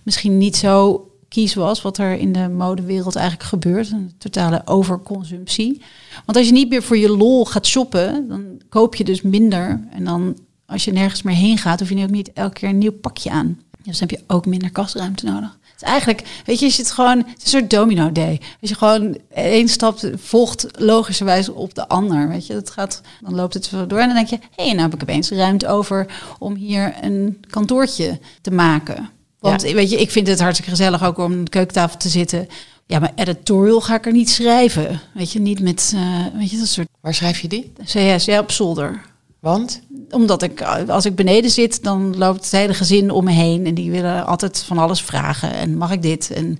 misschien 0.03 0.37
niet 0.37 0.57
zo 0.57 1.05
kies 1.35 1.53
was, 1.53 1.81
wat 1.81 1.97
er 1.97 2.17
in 2.17 2.31
de 2.31 2.49
modewereld 2.49 3.15
eigenlijk 3.15 3.49
gebeurt, 3.49 3.91
een 3.91 4.11
totale 4.17 4.61
overconsumptie. 4.65 5.81
Want 6.25 6.37
als 6.37 6.47
je 6.47 6.53
niet 6.53 6.69
meer 6.69 6.83
voor 6.83 6.97
je 6.97 7.09
lol 7.09 7.45
gaat 7.45 7.65
shoppen, 7.65 8.27
dan 8.27 8.61
koop 8.69 8.95
je 8.95 9.03
dus 9.03 9.21
minder 9.21 9.87
en 9.91 10.03
dan 10.03 10.37
als 10.65 10.85
je 10.85 10.91
nergens 10.91 11.21
meer 11.21 11.35
heen 11.35 11.57
gaat, 11.57 11.79
hoef 11.79 11.89
je 11.89 12.03
ook 12.03 12.09
niet 12.09 12.33
elke 12.33 12.53
keer 12.53 12.69
een 12.69 12.77
nieuw 12.77 12.91
pakje 12.91 13.29
aan. 13.29 13.59
Dus 13.83 13.99
dan 13.99 14.07
heb 14.09 14.19
je 14.19 14.23
ook 14.27 14.45
minder 14.45 14.71
kastruimte 14.71 15.25
nodig. 15.25 15.57
Het 15.61 15.81
is 15.81 15.87
eigenlijk, 15.87 16.41
weet 16.45 16.59
je, 16.59 16.65
je 16.65 16.71
zit 16.71 16.91
gewoon, 16.91 17.17
het 17.17 17.37
is 17.37 17.43
een 17.43 17.59
soort 17.59 17.69
domino 17.69 18.11
day. 18.11 18.41
Als 18.61 18.69
je 18.69 18.75
gewoon 18.75 19.17
één 19.33 19.67
stap 19.67 19.99
volgt 20.15 20.67
logischerwijs 20.71 21.49
op 21.49 21.73
de 21.73 21.87
ander, 21.87 22.27
weet 22.27 22.47
je, 22.47 22.53
dat 22.53 22.69
gaat, 22.69 23.01
dan 23.21 23.35
loopt 23.35 23.53
het 23.53 23.69
door 23.71 23.99
en 23.99 24.07
dan 24.07 24.15
denk 24.15 24.27
je, 24.27 24.39
hé, 24.55 24.63
hey, 24.63 24.73
nou 24.73 24.81
heb 24.81 24.93
ik 24.93 25.01
opeens 25.01 25.29
ruimte 25.29 25.67
over 25.67 26.05
om 26.39 26.55
hier 26.55 26.95
een 27.01 27.45
kantoortje 27.49 28.19
te 28.41 28.51
maken. 28.51 29.09
Want 29.39 29.61
weet 29.61 29.89
je, 29.89 29.99
ik 29.99 30.11
vind 30.11 30.27
het 30.27 30.39
hartstikke 30.39 30.71
gezellig 30.71 31.03
ook 31.03 31.17
om 31.17 31.31
aan 31.31 31.43
de 31.43 31.49
keukentafel 31.49 31.97
te 31.97 32.09
zitten. 32.09 32.47
Ja, 32.85 32.99
maar 32.99 33.11
editorial 33.15 33.81
ga 33.81 33.95
ik 33.95 34.05
er 34.05 34.11
niet 34.11 34.29
schrijven. 34.29 35.01
Weet 35.13 35.31
je, 35.31 35.39
niet 35.39 35.59
met, 35.59 35.91
uh, 35.95 36.25
weet 36.37 36.51
je, 36.51 36.57
dat 36.57 36.67
soort... 36.67 36.87
Waar 37.01 37.13
schrijf 37.13 37.39
je 37.39 37.47
die? 37.47 37.73
CS, 37.83 38.25
ja, 38.25 38.39
op 38.39 38.51
zolder. 38.51 39.01
Want? 39.39 39.81
Omdat 40.09 40.41
ik, 40.41 40.61
als 40.87 41.05
ik 41.05 41.15
beneden 41.15 41.51
zit, 41.51 41.83
dan 41.83 42.17
loopt 42.17 42.43
het 42.43 42.51
hele 42.51 42.73
gezin 42.73 43.11
om 43.11 43.23
me 43.23 43.31
heen. 43.31 43.65
En 43.65 43.73
die 43.73 43.91
willen 43.91 44.25
altijd 44.25 44.63
van 44.67 44.77
alles 44.77 45.01
vragen. 45.01 45.53
En 45.53 45.77
mag 45.77 45.91
ik 45.91 46.01
dit? 46.01 46.31
En, 46.31 46.59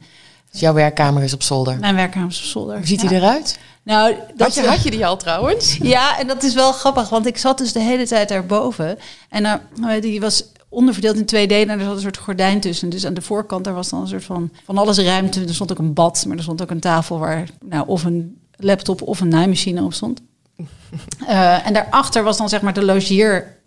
dus 0.51 0.60
jouw 0.60 0.74
werkkamer 0.74 1.24
is 1.24 1.34
op 1.34 1.44
zolder? 1.44 1.79
Mijn 1.79 1.96
werkkamer 1.96 2.29
is 2.29 2.38
op 2.38 2.44
zolder. 2.44 2.77
Hoe 2.77 2.88
ziet 2.88 3.01
hij 3.01 3.17
eruit? 3.17 3.60
Nou, 3.84 4.15
dat 4.36 4.48
had, 4.48 4.55
je, 4.55 4.70
had 4.70 4.84
je 4.84 4.91
die 4.91 5.05
al 5.05 5.17
trouwens? 5.17 5.77
Ja, 5.82 6.20
en 6.20 6.27
dat 6.27 6.44
is 6.44 6.53
wel 6.53 6.72
grappig, 6.72 7.10
want 7.10 7.25
ik 7.25 7.38
zat 7.38 7.58
dus 7.58 7.74
de 7.74 7.79
hele 7.79 8.08
tijd 8.08 8.29
daarboven. 8.29 8.98
En 9.29 9.44
uh, 9.79 10.01
die 10.01 10.20
was 10.20 10.44
onderverdeeld 10.75 11.17
in 11.17 11.25
twee 11.25 11.48
delen 11.48 11.70
en 11.70 11.79
er 11.79 11.86
zat 11.86 11.96
een 11.96 12.01
soort 12.01 12.17
gordijn 12.17 12.60
tussen. 12.60 12.89
Dus 12.89 13.05
aan 13.05 13.13
de 13.13 13.22
voorkant 13.22 13.63
daar 13.63 13.74
was 13.74 13.89
dan 13.89 14.01
een 14.01 14.08
soort 14.08 14.24
van 14.24 14.50
van 14.65 14.77
alles 14.77 14.98
ruimte. 14.98 15.41
Er 15.41 15.53
stond 15.53 15.72
ook 15.72 15.79
een 15.79 15.94
bad, 15.94 16.25
maar 16.27 16.38
er 16.38 16.44
stond 16.44 16.62
ook 16.62 16.70
een 16.70 16.79
tafel 16.79 17.20
waar 17.20 17.50
nou, 17.65 17.88
of 17.88 18.03
een 18.03 18.38
laptop 18.55 19.01
of 19.01 19.20
een 19.20 19.27
naaimachine 19.27 19.84
op 19.84 19.94
stond. 19.94 20.22
Uh, 21.22 21.65
en 21.67 21.74
daarachter 21.74 22.24
was 22.24 22.38
dan 22.38 22.50
zeg 22.50 22.62
maar 22.62 22.74
de 22.74 22.84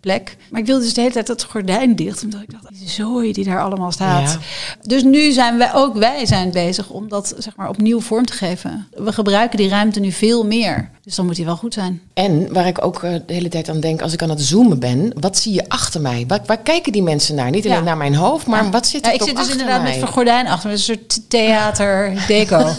logeerplek. 0.01 0.37
Maar 0.49 0.59
ik 0.59 0.65
wilde 0.65 0.83
dus 0.83 0.93
de 0.93 1.01
hele 1.01 1.13
tijd 1.13 1.27
dat 1.27 1.43
gordijn 1.43 1.95
dicht. 1.95 2.23
Omdat 2.23 2.41
ik 2.41 2.51
dacht, 2.51 2.79
die 2.79 2.89
zooi 2.89 3.33
die 3.33 3.43
daar 3.43 3.61
allemaal 3.61 3.91
staat. 3.91 4.37
Dus 4.81 5.03
nu 5.03 5.31
zijn 5.31 5.57
wij 5.57 5.73
ook 5.73 5.95
wij 5.95 6.25
zijn 6.25 6.51
bezig 6.51 6.89
om 6.89 7.09
dat 7.09 7.33
zeg 7.37 7.55
maar 7.55 7.69
opnieuw 7.69 8.01
vorm 8.01 8.25
te 8.25 8.33
geven. 8.33 8.87
We 8.91 9.13
gebruiken 9.13 9.57
die 9.57 9.69
ruimte 9.69 9.99
nu 9.99 10.11
veel 10.11 10.45
meer. 10.45 10.89
Dus 11.03 11.15
dan 11.15 11.25
moet 11.25 11.37
hij 11.37 11.45
wel 11.45 11.55
goed 11.55 11.73
zijn. 11.73 12.01
En 12.13 12.53
waar 12.53 12.67
ik 12.67 12.85
ook 12.85 13.03
eh, 13.03 13.13
de 13.25 13.33
hele 13.33 13.49
tijd 13.49 13.69
aan 13.69 13.79
denk 13.79 14.01
als 14.01 14.13
ik 14.13 14.21
aan 14.21 14.29
het 14.29 14.41
zoomen 14.41 14.79
ben, 14.79 15.11
wat 15.19 15.37
zie 15.37 15.53
je 15.53 15.69
achter 15.69 16.01
mij? 16.01 16.23
Waar, 16.27 16.41
waar 16.45 16.57
kijken 16.59 16.91
die 16.91 17.03
mensen 17.03 17.35
naar? 17.35 17.49
Niet 17.49 17.65
alleen 17.65 17.83
naar 17.83 17.97
mijn 17.97 18.15
hoofd, 18.15 18.47
maar 18.47 18.71
wat 18.71 18.87
zit 18.87 19.05
er 19.05 19.11
ja, 19.11 19.19
Ik 19.19 19.23
zit 19.23 19.35
dus 19.35 19.49
inderdaad 19.49 19.83
met 19.83 19.99
met 19.99 20.09
gordijn 20.09 20.47
achter, 20.47 20.69
met 20.69 20.77
een 20.77 20.83
soort 20.83 21.29
theater 21.29 22.13
deco. 22.27 22.69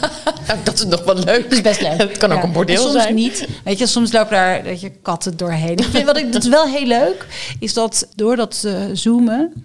dat 0.64 0.74
is 0.74 0.85
nog 0.85 1.04
wel 1.04 1.14
leuk. 1.14 1.42
Dat 1.42 1.52
is 1.52 1.61
best 1.61 1.80
leuk. 1.80 1.98
Het 2.11 2.16
kan 2.16 2.33
ook 2.33 2.42
een 2.42 2.52
bordeel 2.52 2.76
soms 2.76 2.92
zijn. 2.92 3.06
Soms 3.06 3.20
niet. 3.20 3.48
Weet 3.64 3.78
je, 3.78 3.87
soms 3.87 4.12
lopen 4.12 4.30
daar 4.30 4.64
dat 4.64 4.80
je 4.80 4.90
katten 5.02 5.37
doorheen. 5.37 5.76
Ik 5.76 5.88
vind 5.90 6.04
wat 6.04 6.16
ik 6.16 6.33
dat 6.33 6.42
is 6.42 6.48
wel 6.48 6.66
heel 6.66 6.87
leuk 6.87 7.10
is 7.59 7.75
dat 7.75 8.09
door 8.14 8.37
dat 8.37 8.68
zoomen 8.92 9.64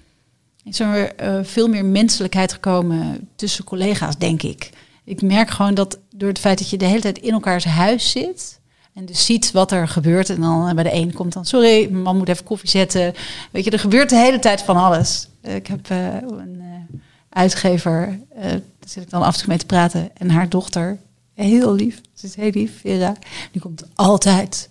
is 0.64 0.80
er 0.80 1.24
uh, 1.24 1.40
veel 1.44 1.68
meer 1.68 1.86
menselijkheid 1.86 2.54
gekomen 2.54 3.30
tussen 3.36 3.64
collega's, 3.64 4.18
denk 4.18 4.44
ik. 4.44 4.70
Ik 5.04 5.22
merk 5.22 5.50
gewoon 5.50 5.74
dat 5.74 6.00
door 6.16 6.30
het 6.30 6.40
feit 6.40 6.58
dat 6.58 6.70
je 6.70 6.78
de 6.78 6.86
hele 6.86 7.02
tijd 7.02 7.18
in 7.18 7.32
elkaars 7.32 7.64
huis 7.64 8.12
zit, 8.12 8.60
en 8.94 9.06
dus 9.06 9.26
ziet 9.26 9.52
wat 9.52 9.72
er 9.72 9.88
gebeurt. 9.88 10.30
En 10.30 10.42
dan 10.42 10.76
bij 10.76 10.84
de 10.84 10.94
een 10.94 11.14
komt 11.14 11.34
dan, 11.34 11.46
sorry, 11.46 11.88
mijn 11.90 12.02
man 12.02 12.18
moet 12.18 12.30
even 12.30 12.46
koffie 12.46 12.70
zetten. 12.70 13.14
Weet 13.52 13.64
je, 13.64 13.72
er 13.72 13.80
gebeurt 13.80 14.10
de 14.10 14.16
hele 14.16 14.40
tijd 14.40 14.62
van 14.62 14.78
alles. 14.78 15.28
Ik 15.42 15.68
heb 15.68 15.90
uh, 15.90 16.14
een 16.22 16.62
uh, 16.62 17.00
uitgever, 17.30 18.20
daar 18.36 18.62
zit 18.86 19.04
ik 19.04 19.10
dan 19.10 19.22
af 19.22 19.34
en 19.34 19.40
toe 19.40 19.50
mee 19.50 19.58
te 19.58 19.66
praten. 19.66 20.10
En 20.18 20.30
haar 20.30 20.50
dochter, 20.50 20.98
heel 21.34 21.74
lief, 21.74 22.02
ze 22.14 22.26
is 22.26 22.36
heel 22.36 22.52
lief, 22.54 22.80
Vera. 22.80 23.16
Die 23.52 23.62
komt 23.62 23.84
altijd, 23.96 24.70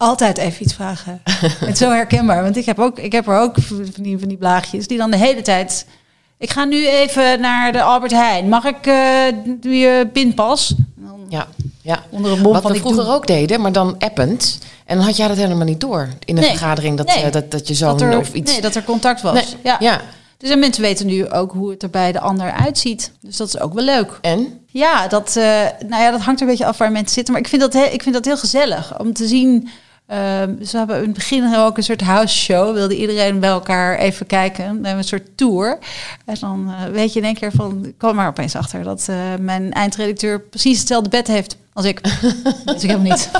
altijd 0.00 0.38
even 0.38 0.62
iets 0.62 0.74
vragen. 0.74 1.20
Het 1.60 1.68
is 1.68 1.78
zo 1.78 1.90
herkenbaar, 1.90 2.42
want 2.42 2.56
ik 2.56 2.64
heb, 2.64 2.78
ook, 2.78 2.98
ik 2.98 3.12
heb 3.12 3.26
er 3.26 3.38
ook 3.38 3.54
van 3.60 4.02
die, 4.02 4.18
van 4.18 4.28
die 4.28 4.36
blaagjes 4.36 4.86
die 4.86 4.98
dan 4.98 5.10
de 5.10 5.16
hele 5.16 5.42
tijd... 5.42 5.86
Ik 6.38 6.50
ga 6.50 6.64
nu 6.64 6.88
even 6.88 7.40
naar 7.40 7.72
de 7.72 7.82
Albert 7.82 8.12
Heijn. 8.12 8.48
Mag 8.48 8.64
ik 8.64 8.86
uh, 8.86 9.26
je 9.60 10.08
pinpas? 10.12 10.74
Ja. 11.28 11.46
Ja, 11.82 12.02
onder 12.10 12.32
een 12.32 12.40
mom 12.40 12.52
Wat 12.52 12.68
we 12.68 12.74
vroeger 12.74 13.08
ook 13.08 13.26
deden, 13.26 13.60
maar 13.60 13.72
dan 13.72 13.96
append. 13.98 14.58
En 14.84 14.96
dan 14.96 15.06
had 15.06 15.16
jij 15.16 15.28
dat 15.28 15.36
helemaal 15.36 15.66
niet 15.66 15.80
door 15.80 16.08
in 16.24 16.36
een 16.36 16.42
vergadering 16.42 16.96
dat, 16.96 17.06
nee. 17.06 17.24
uh, 17.24 17.32
dat, 17.32 17.50
dat 17.50 17.68
je 17.68 17.74
zo'n 17.74 18.00
er, 18.00 18.18
of 18.18 18.32
iets. 18.32 18.52
Nee, 18.52 18.60
dat 18.60 18.74
er 18.74 18.84
contact 18.84 19.22
was. 19.22 19.34
Nee. 19.34 19.44
Ja. 19.62 19.76
ja. 19.80 20.00
Dus 20.36 20.50
en 20.50 20.58
mensen 20.58 20.82
weten 20.82 21.06
nu 21.06 21.30
ook 21.30 21.52
hoe 21.52 21.70
het 21.70 21.82
er 21.82 21.90
bij 21.90 22.12
de 22.12 22.20
ander 22.20 22.52
uitziet. 22.52 23.12
Dus 23.20 23.36
dat 23.36 23.48
is 23.48 23.60
ook 23.60 23.74
wel 23.74 23.84
leuk. 23.84 24.18
En? 24.20 24.60
Ja, 24.66 25.08
dat, 25.08 25.34
uh, 25.38 25.44
nou 25.88 26.02
ja, 26.02 26.10
dat 26.10 26.20
hangt 26.20 26.40
er 26.40 26.46
een 26.46 26.52
beetje 26.52 26.66
af 26.66 26.78
waar 26.78 26.92
mensen 26.92 27.14
zitten. 27.14 27.32
Maar 27.32 27.42
ik 27.42 27.48
vind 27.48 27.62
dat, 27.62 27.74
ik 27.74 28.02
vind 28.02 28.14
dat 28.14 28.24
heel 28.24 28.36
gezellig 28.36 28.98
om 28.98 29.12
te 29.12 29.26
zien. 29.26 29.68
Uh, 30.10 30.16
we 30.58 30.68
hebben 30.70 30.96
in 30.96 31.02
het 31.02 31.12
begin 31.12 31.54
ook 31.54 31.76
een 31.76 31.82
soort 31.82 32.00
house 32.00 32.36
show. 32.36 32.74
Wilde 32.74 32.96
iedereen 32.96 33.40
bij 33.40 33.50
elkaar 33.50 33.98
even 33.98 34.26
kijken. 34.26 34.64
Dan 34.64 34.74
hebben 34.74 34.90
we 34.92 34.96
een 34.96 35.04
soort 35.04 35.36
tour. 35.36 35.78
En 36.24 36.36
dan 36.40 36.66
uh, 36.68 36.92
weet 36.92 37.12
je 37.12 37.18
in 37.18 37.24
één 37.24 37.34
keer 37.34 37.52
van... 37.52 37.84
Ik 37.84 37.98
kwam 37.98 38.14
maar 38.14 38.28
opeens 38.28 38.56
achter 38.56 38.82
dat 38.82 39.06
uh, 39.10 39.16
mijn 39.40 39.72
eindredacteur 39.72 40.40
precies 40.40 40.78
hetzelfde 40.78 41.08
bed 41.08 41.26
heeft 41.26 41.56
als 41.72 41.84
ik. 41.84 42.00
dus 42.64 42.82
ik 42.82 42.90
heb 42.90 43.00
niet. 43.00 43.30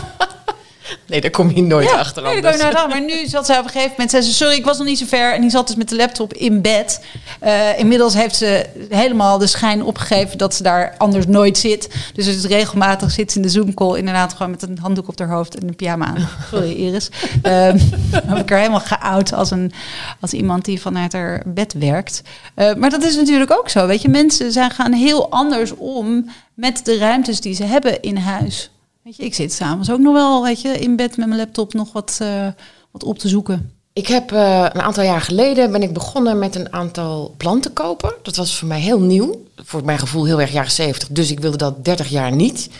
Nee, 1.06 1.20
daar 1.20 1.30
kom 1.30 1.50
je 1.54 1.62
nooit 1.62 1.88
ja, 1.88 1.98
achter. 1.98 2.22
Nee, 2.22 2.40
daar 2.40 2.50
kom 2.50 2.60
je 2.60 2.64
nooit 2.64 2.76
achter. 2.76 2.88
Maar 2.90 3.04
nu 3.04 3.26
zat 3.26 3.46
zij 3.46 3.58
op 3.58 3.64
een 3.64 3.70
gegeven 3.70 3.90
moment... 3.90 4.10
Zei 4.10 4.22
ze, 4.22 4.32
sorry, 4.32 4.54
ik 4.54 4.64
was 4.64 4.78
nog 4.78 4.86
niet 4.86 4.98
zo 4.98 5.06
ver. 5.06 5.34
En 5.34 5.40
die 5.40 5.50
zat 5.50 5.66
dus 5.66 5.76
met 5.76 5.88
de 5.88 5.96
laptop 5.96 6.34
in 6.34 6.62
bed. 6.62 7.04
Uh, 7.44 7.78
inmiddels 7.78 8.14
heeft 8.14 8.36
ze 8.36 8.66
helemaal 8.88 9.38
de 9.38 9.46
schijn 9.46 9.82
opgegeven... 9.84 10.38
dat 10.38 10.54
ze 10.54 10.62
daar 10.62 10.94
anders 10.98 11.26
nooit 11.26 11.58
zit. 11.58 11.88
Dus 12.14 12.44
regelmatig 12.44 13.10
zit 13.10 13.32
ze 13.32 13.36
in 13.36 13.42
de 13.42 13.48
Zoom-call... 13.48 13.98
inderdaad 13.98 14.32
gewoon 14.32 14.50
met 14.50 14.62
een 14.62 14.78
handdoek 14.80 15.08
op 15.08 15.18
haar 15.18 15.28
hoofd 15.28 15.58
en 15.58 15.68
een 15.68 15.76
pyjama 15.76 16.06
aan. 16.06 16.28
Sorry, 16.50 16.72
Iris. 16.72 17.10
Um, 17.42 17.42
heb 18.26 18.38
ik 18.38 18.50
er 18.50 18.58
helemaal 18.58 18.80
geout 18.80 19.32
als, 19.32 19.50
een, 19.50 19.72
als 20.20 20.32
iemand 20.32 20.64
die 20.64 20.80
vanuit 20.80 21.12
haar 21.12 21.42
bed 21.46 21.72
werkt. 21.72 22.22
Uh, 22.56 22.74
maar 22.74 22.90
dat 22.90 23.02
is 23.02 23.16
natuurlijk 23.16 23.52
ook 23.52 23.68
zo. 23.68 23.86
Weet 23.86 24.02
je, 24.02 24.08
mensen 24.08 24.52
zijn 24.52 24.70
gaan 24.70 24.92
heel 24.92 25.30
anders 25.30 25.74
om... 25.76 26.30
met 26.54 26.84
de 26.84 26.98
ruimtes 26.98 27.40
die 27.40 27.54
ze 27.54 27.64
hebben 27.64 28.02
in 28.02 28.16
huis... 28.16 28.70
Weet 29.10 29.18
je, 29.18 29.24
ik 29.24 29.34
zit 29.34 29.52
s'avonds 29.52 29.90
ook 29.90 29.98
nog 29.98 30.12
wel 30.12 30.42
weet 30.42 30.60
je, 30.60 30.68
in 30.68 30.96
bed 30.96 31.16
met 31.16 31.26
mijn 31.26 31.40
laptop 31.40 31.74
nog 31.74 31.92
wat, 31.92 32.18
uh, 32.22 32.46
wat 32.90 33.04
op 33.04 33.18
te 33.18 33.28
zoeken. 33.28 33.72
Ik 33.92 34.06
heb 34.06 34.32
uh, 34.32 34.66
een 34.72 34.80
aantal 34.80 35.04
jaar 35.04 35.20
geleden 35.20 35.72
ben 35.72 35.82
ik 35.82 35.92
begonnen 35.92 36.38
met 36.38 36.54
een 36.54 36.72
aantal 36.72 37.34
planten 37.36 37.72
kopen. 37.72 38.14
Dat 38.22 38.36
was 38.36 38.56
voor 38.56 38.68
mij 38.68 38.80
heel 38.80 39.00
nieuw. 39.00 39.44
Voor 39.56 39.84
mijn 39.84 39.98
gevoel 39.98 40.24
heel 40.24 40.40
erg 40.40 40.52
jaren 40.52 40.70
70. 40.70 41.08
Dus 41.08 41.30
ik 41.30 41.40
wilde 41.40 41.56
dat 41.56 41.84
30 41.84 42.08
jaar 42.08 42.32
niet. 42.32 42.70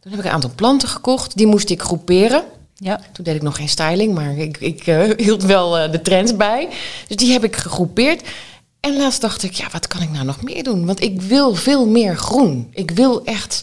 Toen 0.00 0.10
heb 0.10 0.20
ik 0.20 0.26
een 0.26 0.32
aantal 0.32 0.50
planten 0.54 0.88
gekocht. 0.88 1.36
Die 1.36 1.46
moest 1.46 1.70
ik 1.70 1.82
groeperen. 1.82 2.42
Ja. 2.74 3.00
Toen 3.12 3.24
deed 3.24 3.34
ik 3.34 3.42
nog 3.42 3.56
geen 3.56 3.68
styling, 3.68 4.14
maar 4.14 4.36
ik, 4.36 4.56
ik 4.58 4.86
uh, 4.86 5.10
hield 5.26 5.42
wel 5.42 5.90
de 5.90 6.02
trends 6.02 6.36
bij. 6.36 6.68
Dus 7.08 7.16
die 7.16 7.32
heb 7.32 7.44
ik 7.44 7.56
gegroepeerd. 7.56 8.28
En 8.80 8.96
laatst 8.96 9.20
dacht 9.20 9.42
ik, 9.42 9.52
ja, 9.52 9.66
wat 9.72 9.86
kan 9.86 10.02
ik 10.02 10.10
nou 10.10 10.24
nog 10.24 10.42
meer 10.42 10.62
doen? 10.62 10.86
Want 10.86 11.02
ik 11.02 11.22
wil 11.22 11.54
veel 11.54 11.86
meer 11.86 12.16
groen. 12.16 12.68
Ik 12.72 12.90
wil 12.90 13.24
echt 13.24 13.62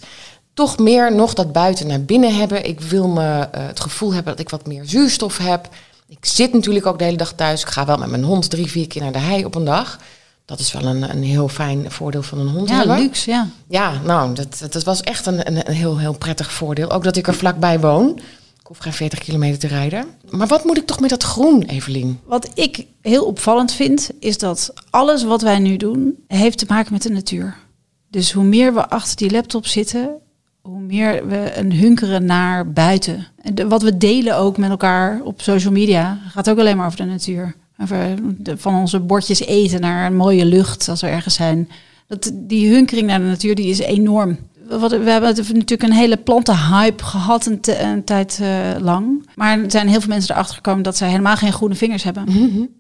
toch 0.56 0.78
meer 0.78 1.16
nog 1.16 1.34
dat 1.34 1.52
buiten 1.52 1.88
naar 1.88 2.02
binnen 2.02 2.36
hebben. 2.36 2.66
Ik 2.66 2.82
wil 2.82 3.08
me 3.08 3.40
eh, 3.40 3.68
het 3.68 3.80
gevoel 3.80 4.14
hebben 4.14 4.32
dat 4.32 4.42
ik 4.42 4.50
wat 4.50 4.68
meer 4.68 4.84
zuurstof 4.86 5.38
heb. 5.38 5.70
Ik 6.08 6.26
zit 6.26 6.54
natuurlijk 6.54 6.86
ook 6.86 6.98
de 6.98 7.04
hele 7.04 7.18
dag 7.18 7.34
thuis. 7.34 7.62
Ik 7.62 7.68
ga 7.68 7.86
wel 7.86 7.98
met 7.98 8.10
mijn 8.10 8.24
hond 8.24 8.50
drie, 8.50 8.68
vier 8.68 8.88
keer 8.88 9.02
naar 9.02 9.12
de 9.12 9.20
hei 9.20 9.46
op 9.46 9.56
een 9.56 9.66
dag. 9.66 10.00
Dat 10.46 10.60
is 10.60 10.74
wel 10.74 10.84
een, 10.86 11.10
een 11.10 11.24
heel 11.24 11.48
fijn 11.48 11.92
voordeel 11.92 12.24
van 12.24 12.40
een 12.40 12.48
hond 12.48 12.70
Ja, 12.70 12.78
hebben. 12.78 12.98
luxe, 12.98 13.30
ja. 13.32 13.48
Ja, 13.68 14.02
nou, 14.04 14.34
dat, 14.34 14.68
dat 14.70 14.84
was 14.84 15.02
echt 15.02 15.26
een, 15.26 15.48
een, 15.48 15.70
een 15.70 15.76
heel, 15.76 15.98
heel 15.98 16.14
prettig 16.18 16.52
voordeel. 16.52 16.92
Ook 16.92 17.04
dat 17.04 17.16
ik 17.16 17.28
er 17.28 17.34
vlakbij 17.34 17.80
woon. 17.80 18.20
Ik 18.60 18.68
hoef 18.68 18.78
geen 18.78 18.94
40 18.94 19.20
kilometer 19.20 19.60
te 19.60 19.68
rijden. 19.68 20.06
Maar 20.30 20.48
wat 20.48 20.64
moet 20.64 20.78
ik 20.78 20.86
toch 20.86 21.00
met 21.00 21.10
dat 21.10 21.24
groen, 21.24 21.62
Evelien? 21.64 22.20
Wat 22.26 22.50
ik 22.54 22.86
heel 23.02 23.26
opvallend 23.26 23.72
vind, 23.72 24.10
is 24.20 24.38
dat 24.38 24.74
alles 24.90 25.24
wat 25.24 25.42
wij 25.42 25.60
nu 25.60 25.78
doen, 25.78 26.24
heeft 26.28 26.58
te 26.58 26.66
maken 26.68 26.94
met 26.94 27.02
de 27.02 27.10
natuur. 27.10 27.58
Dus 28.10 28.32
hoe 28.32 28.44
meer 28.44 28.74
we 28.74 28.90
achter 28.90 29.16
die 29.16 29.32
laptop 29.32 29.66
zitten, 29.66 30.10
hoe 30.66 30.80
meer 30.80 31.28
we 31.28 31.52
een 31.56 31.74
hunkeren 31.74 32.26
naar 32.26 32.72
buiten. 32.72 33.28
En 33.42 33.70
wat 33.70 33.82
we 33.82 33.98
delen 33.98 34.38
ook 34.38 34.58
met 34.58 34.70
elkaar 34.70 35.22
op 35.24 35.42
social 35.42 35.74
media, 35.74 36.20
gaat 36.28 36.50
ook 36.50 36.60
alleen 36.60 36.78
maar 36.78 36.86
over 36.86 36.98
de 36.98 37.06
natuur. 37.06 37.56
Over 37.82 37.98
de- 38.38 38.58
van 38.58 38.76
onze 38.76 39.00
bordjes 39.00 39.40
eten 39.46 39.82
naar 39.82 40.06
een 40.06 40.16
mooie 40.16 40.46
lucht 40.46 40.90
als 40.90 41.02
we 41.02 41.08
ergens 41.08 41.36
zijn. 41.36 41.70
Dat, 42.08 42.32
die 42.34 42.70
hunkering 42.74 43.08
naar 43.08 43.20
de 43.20 43.26
natuur 43.26 43.56
die 43.56 43.68
is 43.70 43.80
enorm. 43.80 44.38
Wat, 44.70 44.92
we 44.92 45.10
hebben 45.10 45.36
natuurlijk 45.36 45.84
een 45.84 45.92
hele 45.94 46.18
plantenhype 46.18 47.04
gehad 47.04 47.46
een, 47.46 47.60
te- 47.60 47.80
een 47.80 48.04
tijd 48.04 48.40
eh, 48.42 48.50
lang. 48.80 49.30
Maar 49.36 49.60
er 49.60 49.72
zijn 49.72 49.88
heel 49.88 50.00
veel 50.00 50.10
mensen 50.10 50.34
erachter 50.34 50.56
gekomen 50.56 50.84
dat 50.84 50.98
zij 50.98 51.10
helemaal 51.10 51.36
geen 51.36 51.54
groene 51.54 51.76
vingers 51.76 52.04
hebben. 52.04 52.24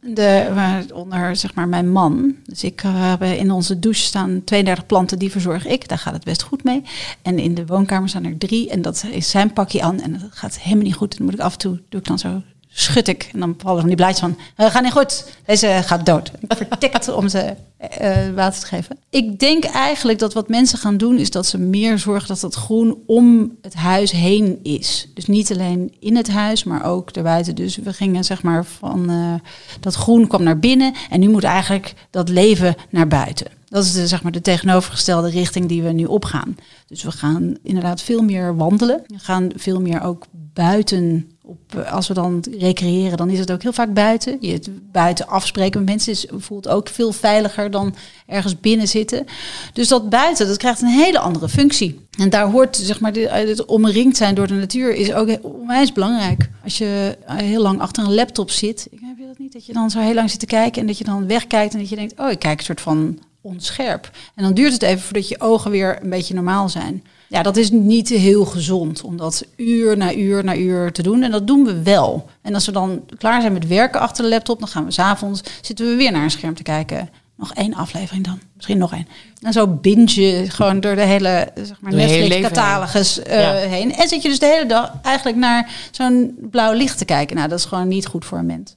De, 0.01 0.51
waaronder 0.53 1.35
zeg 1.35 1.53
maar 1.53 1.67
mijn 1.67 1.91
man. 1.91 2.35
Dus 2.45 2.63
ik 2.63 2.83
eh, 2.83 2.91
heb 2.93 3.23
in 3.23 3.51
onze 3.51 3.79
douche 3.79 4.01
staan 4.01 4.41
32 4.43 4.85
planten, 4.85 5.19
die 5.19 5.31
verzorg 5.31 5.67
ik. 5.67 5.87
Daar 5.87 5.97
gaat 5.97 6.13
het 6.13 6.23
best 6.23 6.41
goed 6.43 6.63
mee. 6.63 6.81
En 7.21 7.39
in 7.39 7.53
de 7.55 7.65
woonkamer 7.65 8.09
staan 8.09 8.25
er 8.25 8.37
drie. 8.37 8.69
En 8.69 8.81
dat 8.81 9.05
is 9.11 9.29
zijn 9.29 9.53
pakje 9.53 9.81
aan. 9.81 9.99
En 10.01 10.11
dat 10.11 10.21
gaat 10.29 10.59
helemaal 10.59 10.83
niet 10.85 10.95
goed. 10.95 11.17
Dan 11.17 11.25
moet 11.25 11.35
ik 11.35 11.39
af 11.41 11.53
en 11.53 11.59
toe, 11.59 11.79
doe 11.89 11.99
ik 11.99 12.07
dan 12.07 12.19
zo, 12.19 12.41
schud 12.77 13.07
ik. 13.07 13.29
En 13.33 13.39
dan 13.39 13.55
vallen 13.57 13.79
van 13.79 13.87
die 13.87 13.97
blaadjes 13.97 14.19
van, 14.19 14.37
"Eh, 14.55 14.71
gaat 14.71 14.83
niet 14.83 14.91
goed. 14.91 15.25
Deze 15.45 15.81
gaat 15.83 16.05
dood. 16.05 16.31
Ik 16.41 16.67
vertikt 16.69 17.13
om 17.13 17.29
ze 17.29 17.55
eh, 17.77 18.29
water 18.35 18.59
te 18.59 18.65
geven. 18.65 18.97
Ik 19.09 19.39
denk 19.39 19.63
eigenlijk 19.63 20.19
dat 20.19 20.33
wat 20.33 20.49
mensen 20.49 20.77
gaan 20.77 20.97
doen, 20.97 21.17
is 21.17 21.31
dat 21.31 21.45
ze 21.45 21.57
meer 21.57 21.99
zorgen 21.99 22.27
dat 22.27 22.41
het 22.41 22.55
groen 22.55 22.97
om 23.05 23.57
het 23.61 23.73
huis 23.73 24.11
heen 24.11 24.59
is. 24.63 25.07
Dus 25.13 25.25
niet 25.25 25.51
alleen 25.51 25.93
in 25.99 26.15
het 26.15 26.29
huis, 26.29 26.63
maar 26.63 26.85
ook 26.85 27.13
daarbuiten. 27.13 27.55
Dus 27.55 27.75
we 27.75 27.93
gingen 27.93 28.23
zeg 28.23 28.43
maar 28.43 28.65
van 28.65 29.09
eh, 29.09 29.49
dat 29.79 29.95
groen 29.95 30.27
kwam 30.27 30.43
naar 30.43 30.59
binnen 30.59 30.93
en 31.09 31.19
nu 31.19 31.29
moet 31.29 31.43
eigenlijk 31.43 31.93
dat 32.09 32.29
leven 32.29 32.75
naar 32.89 33.07
buiten. 33.07 33.47
Dat 33.75 33.85
is 33.85 33.93
de, 33.93 34.07
zeg 34.07 34.23
maar, 34.23 34.31
de 34.31 34.41
tegenovergestelde 34.41 35.29
richting 35.29 35.65
die 35.65 35.83
we 35.83 35.91
nu 35.91 36.05
opgaan. 36.05 36.57
Dus 36.87 37.03
we 37.03 37.11
gaan 37.11 37.57
inderdaad 37.63 38.01
veel 38.01 38.23
meer 38.23 38.55
wandelen. 38.55 39.03
We 39.07 39.19
gaan 39.19 39.49
veel 39.55 39.81
meer 39.81 40.01
ook 40.01 40.25
buiten. 40.31 41.31
Op, 41.41 41.75
eh, 41.75 41.91
als 41.91 42.07
we 42.07 42.13
dan 42.13 42.45
recreëren, 42.57 43.17
dan 43.17 43.29
is 43.29 43.39
het 43.39 43.51
ook 43.51 43.61
heel 43.61 43.73
vaak 43.73 43.93
buiten. 43.93 44.37
Je 44.39 44.51
het 44.51 44.69
buiten 44.91 45.27
afspreken 45.27 45.79
met 45.79 45.89
mensen 45.89 46.11
is, 46.11 46.27
voelt 46.37 46.67
ook 46.67 46.89
veel 46.89 47.11
veiliger 47.11 47.71
dan 47.71 47.95
ergens 48.27 48.59
binnen 48.59 48.87
zitten. 48.87 49.25
Dus 49.73 49.87
dat 49.87 50.09
buiten, 50.09 50.47
dat 50.47 50.57
krijgt 50.57 50.81
een 50.81 50.87
hele 50.87 51.19
andere 51.19 51.49
functie. 51.49 51.99
En 52.17 52.29
daar 52.29 52.49
hoort, 52.49 52.75
zeg 52.75 52.99
maar, 52.99 53.13
dit, 53.13 53.29
het 53.29 53.65
omringd 53.65 54.17
zijn 54.17 54.35
door 54.35 54.47
de 54.47 54.53
natuur 54.53 54.93
is 54.93 55.13
ook 55.13 55.37
onwijs 55.41 55.91
belangrijk. 55.91 56.49
Als 56.63 56.77
je 56.77 57.17
eh, 57.25 57.35
heel 57.35 57.61
lang 57.61 57.79
achter 57.79 58.03
een 58.03 58.13
laptop 58.13 58.51
zit, 58.51 58.87
heb 58.91 59.17
je 59.17 59.25
dat 59.27 59.37
niet? 59.37 59.53
Dat 59.53 59.65
je 59.65 59.73
dan 59.73 59.89
zo 59.89 59.99
heel 59.99 60.13
lang 60.13 60.29
zit 60.29 60.39
te 60.39 60.45
kijken 60.45 60.81
en 60.81 60.87
dat 60.87 60.97
je 60.97 61.03
dan 61.03 61.27
wegkijkt 61.27 61.73
en 61.73 61.79
dat 61.79 61.89
je 61.89 61.95
denkt, 61.95 62.19
oh, 62.19 62.31
ik 62.31 62.39
kijk 62.39 62.57
een 62.57 62.65
soort 62.65 62.81
van 62.81 63.19
onscherp. 63.45 64.11
En 64.35 64.43
dan 64.43 64.53
duurt 64.53 64.73
het 64.73 64.81
even 64.81 65.01
voordat 65.01 65.27
je 65.27 65.41
ogen 65.41 65.71
weer 65.71 65.99
een 66.01 66.09
beetje 66.09 66.33
normaal 66.33 66.69
zijn. 66.69 67.03
Ja, 67.27 67.41
dat 67.41 67.57
is 67.57 67.71
niet 67.71 68.09
heel 68.09 68.45
gezond 68.45 69.01
om 69.01 69.17
dat 69.17 69.45
uur 69.55 69.97
na 69.97 70.13
uur 70.13 70.43
na 70.43 70.55
uur 70.55 70.91
te 70.91 71.01
doen. 71.03 71.23
En 71.23 71.31
dat 71.31 71.47
doen 71.47 71.65
we 71.65 71.81
wel. 71.83 72.29
En 72.41 72.53
als 72.53 72.65
we 72.65 72.71
dan 72.71 73.03
klaar 73.17 73.41
zijn 73.41 73.53
met 73.53 73.67
werken 73.67 73.99
achter 73.99 74.23
de 74.23 74.29
laptop, 74.29 74.59
dan 74.59 74.67
gaan 74.67 74.85
we 74.85 74.91
s'avonds, 74.91 75.41
zitten 75.61 75.85
we 75.87 75.95
weer 75.95 76.11
naar 76.11 76.23
een 76.23 76.31
scherm 76.31 76.53
te 76.55 76.63
kijken. 76.63 77.09
Nog 77.37 77.53
één 77.53 77.73
aflevering 77.73 78.25
dan, 78.25 78.39
misschien 78.55 78.77
nog 78.77 78.93
één. 78.93 79.07
En 79.41 79.53
zo 79.53 79.67
binge 79.67 80.21
je 80.21 80.49
gewoon 80.49 80.79
door 80.79 80.95
de 80.95 81.01
hele 81.01 81.51
zeg 81.55 81.81
maar, 81.81 81.93
Netflix-catalogus 81.93 83.19
eh, 83.19 83.39
Ja. 83.41 83.53
heen. 83.53 83.95
En 83.95 84.07
zit 84.07 84.21
je 84.21 84.29
dus 84.29 84.39
de 84.39 84.45
hele 84.45 84.65
dag 84.65 84.93
eigenlijk 85.01 85.37
naar 85.37 85.69
zo'n 85.91 86.35
blauw 86.51 86.73
licht 86.73 86.97
te 86.97 87.05
kijken. 87.05 87.35
Nou, 87.35 87.49
dat 87.49 87.59
is 87.59 87.65
gewoon 87.65 87.87
niet 87.87 88.05
goed 88.07 88.25
voor 88.25 88.37
een 88.37 88.45
mens. 88.45 88.75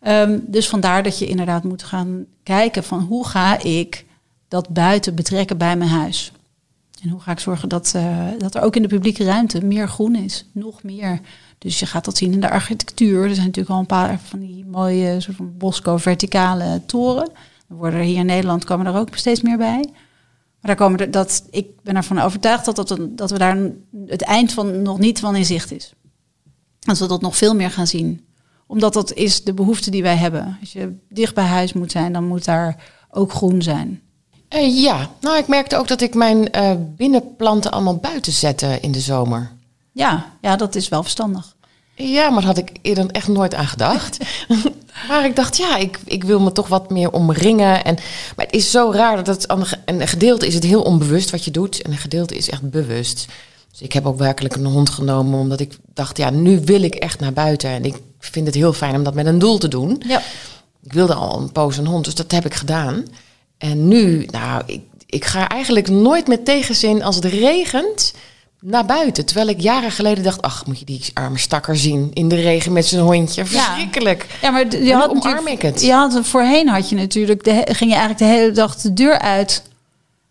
Ehm, 0.00 0.38
dus 0.42 0.68
vandaar 0.68 1.02
dat 1.02 1.18
je 1.18 1.26
inderdaad 1.26 1.64
moet 1.64 1.82
gaan 1.82 2.24
kijken 2.42 2.84
van 2.84 3.00
hoe 3.00 3.26
ga 3.26 3.62
ik 3.62 4.04
dat 4.48 4.68
buiten 4.68 5.14
betrekken 5.14 5.58
bij 5.58 5.76
mijn 5.76 5.90
huis. 5.90 6.32
En 7.02 7.08
hoe 7.08 7.20
ga 7.20 7.32
ik 7.32 7.38
zorgen 7.38 7.68
dat, 7.68 7.92
eh, 7.94 8.26
dat 8.38 8.54
er 8.54 8.62
ook 8.62 8.76
in 8.76 8.82
de 8.82 8.88
publieke 8.88 9.24
ruimte 9.24 9.64
meer 9.64 9.88
groen 9.88 10.14
is? 10.16 10.44
Nog 10.52 10.82
meer. 10.82 11.20
Dus 11.58 11.78
je 11.78 11.86
gaat 11.86 12.04
dat 12.04 12.16
zien 12.16 12.32
in 12.32 12.40
de 12.40 12.50
architectuur. 12.50 13.22
Er 13.24 13.34
zijn 13.34 13.46
natuurlijk 13.46 13.74
al 13.74 13.80
een 13.80 13.86
paar 13.86 14.20
van 14.20 14.38
die 14.38 14.66
mooie 14.66 15.20
soort 15.20 15.36
van 15.36 15.56
Bosco-verticale 15.56 16.82
toren. 16.86 17.28
Er 17.68 17.76
worden 17.76 17.98
er 17.98 18.06
hier 18.06 18.18
in 18.18 18.26
Nederland 18.26 18.64
komen 18.64 18.86
er 18.86 18.96
ook 18.96 19.16
steeds 19.16 19.42
meer 19.42 19.56
bij. 19.56 19.84
Maar 20.60 20.76
daar 20.76 20.88
komen 20.88 21.10
dat, 21.10 21.46
ik 21.50 21.82
ben 21.82 21.96
ervan 21.96 22.18
overtuigd 22.18 22.64
dat, 22.64 22.76
dat, 22.76 22.98
dat 23.10 23.30
we 23.30 23.38
daar 23.38 23.70
het 24.06 24.22
eind 24.22 24.52
van 24.52 24.82
nog 24.82 24.98
niet 24.98 25.20
van 25.20 25.36
in 25.36 25.44
zicht 25.44 25.72
is. 25.72 25.92
Dat 26.78 26.98
we 26.98 27.06
dat 27.06 27.20
nog 27.20 27.36
veel 27.36 27.54
meer 27.54 27.70
gaan 27.70 27.86
zien. 27.86 28.26
Omdat 28.66 28.92
dat 28.92 29.12
is 29.12 29.44
de 29.44 29.54
behoefte 29.54 29.90
die 29.90 30.02
wij 30.02 30.16
hebben. 30.16 30.56
Als 30.60 30.72
je 30.72 30.96
dicht 31.08 31.34
bij 31.34 31.44
huis 31.44 31.72
moet 31.72 31.90
zijn, 31.90 32.12
dan 32.12 32.26
moet 32.26 32.44
daar 32.44 32.84
ook 33.10 33.32
groen 33.32 33.62
zijn. 33.62 34.00
Eh, 34.48 34.82
ja, 34.82 35.10
nou 35.20 35.38
ik 35.38 35.48
merkte 35.48 35.76
ook 35.76 35.88
dat 35.88 36.00
ik 36.00 36.14
mijn 36.14 36.50
eh, 36.50 36.72
binnenplanten 36.78 37.70
allemaal 37.70 37.96
buiten 37.96 38.32
zette 38.32 38.78
in 38.80 38.92
de 38.92 39.00
zomer. 39.00 39.50
Ja, 39.92 40.32
ja, 40.40 40.56
dat 40.56 40.74
is 40.74 40.88
wel 40.88 41.02
verstandig. 41.02 41.56
Ja, 41.94 42.30
maar 42.30 42.42
daar 42.42 42.54
had 42.54 42.58
ik 42.58 42.72
eerder 42.82 43.10
echt 43.10 43.28
nooit 43.28 43.54
aan 43.54 43.66
gedacht. 43.66 44.18
maar 45.08 45.24
ik 45.24 45.36
dacht, 45.36 45.56
ja, 45.56 45.76
ik, 45.76 45.98
ik 46.04 46.24
wil 46.24 46.40
me 46.40 46.52
toch 46.52 46.68
wat 46.68 46.90
meer 46.90 47.12
omringen. 47.12 47.84
En, 47.84 47.94
maar 48.36 48.46
het 48.46 48.54
is 48.54 48.70
zo 48.70 48.90
raar 48.92 49.16
dat 49.16 49.26
het 49.26 49.50
een 49.84 50.08
gedeelte 50.08 50.46
is 50.46 50.54
het 50.54 50.64
heel 50.64 50.82
onbewust 50.82 51.30
wat 51.30 51.44
je 51.44 51.50
doet. 51.50 51.82
En 51.82 51.90
een 51.90 51.98
gedeelte 51.98 52.36
is 52.36 52.50
echt 52.50 52.70
bewust. 52.70 53.26
Dus 53.70 53.80
ik 53.80 53.92
heb 53.92 54.06
ook 54.06 54.18
werkelijk 54.18 54.54
een 54.54 54.66
hond 54.66 54.90
genomen 54.90 55.38
omdat 55.38 55.60
ik 55.60 55.76
dacht, 55.94 56.16
ja, 56.16 56.30
nu 56.30 56.60
wil 56.64 56.82
ik 56.82 56.94
echt 56.94 57.20
naar 57.20 57.32
buiten. 57.32 57.70
En 57.70 57.84
ik 57.84 57.96
vind 58.18 58.46
het 58.46 58.54
heel 58.54 58.72
fijn 58.72 58.94
om 58.94 59.02
dat 59.02 59.14
met 59.14 59.26
een 59.26 59.38
doel 59.38 59.58
te 59.58 59.68
doen. 59.68 60.02
Ja. 60.06 60.22
Ik 60.82 60.92
wilde 60.92 61.14
al 61.14 61.40
een 61.40 61.52
poos 61.52 61.76
een 61.76 61.86
hond, 61.86 62.04
dus 62.04 62.14
dat 62.14 62.30
heb 62.30 62.44
ik 62.44 62.54
gedaan. 62.54 63.04
En 63.58 63.88
nu, 63.88 64.26
nou, 64.30 64.62
ik, 64.66 64.80
ik 65.06 65.24
ga 65.24 65.48
eigenlijk 65.48 65.88
nooit 65.88 66.26
met 66.26 66.44
tegenzin 66.44 67.02
als 67.02 67.14
het 67.16 67.24
regent 67.24 68.14
naar 68.60 68.84
buiten. 68.86 69.24
Terwijl 69.26 69.48
ik 69.48 69.60
jaren 69.60 69.90
geleden 69.90 70.24
dacht, 70.24 70.42
ach, 70.42 70.66
moet 70.66 70.78
je 70.78 70.84
die 70.84 71.04
arme 71.14 71.38
stakker 71.38 71.76
zien 71.76 72.10
in 72.12 72.28
de 72.28 72.34
regen 72.40 72.72
met 72.72 72.86
zijn 72.86 73.02
hondje. 73.02 73.44
Verschrikkelijk. 73.46 74.26
Ja, 74.42 74.50
maar 74.50 74.68
d- 74.68 74.72
je 74.72 74.94
had 74.94 75.10
omarm 75.10 75.46
ik 75.46 75.62
het. 75.62 75.80
Je 75.82 75.92
had, 75.92 76.18
voorheen 76.26 76.68
had 76.68 76.88
je 76.88 76.96
natuurlijk, 76.96 77.44
de, 77.44 77.50
ging 77.66 77.90
je 77.90 77.96
eigenlijk 77.96 78.18
de 78.18 78.24
hele 78.38 78.50
dag 78.52 78.76
de 78.76 78.92
deur 78.92 79.18
uit. 79.18 79.62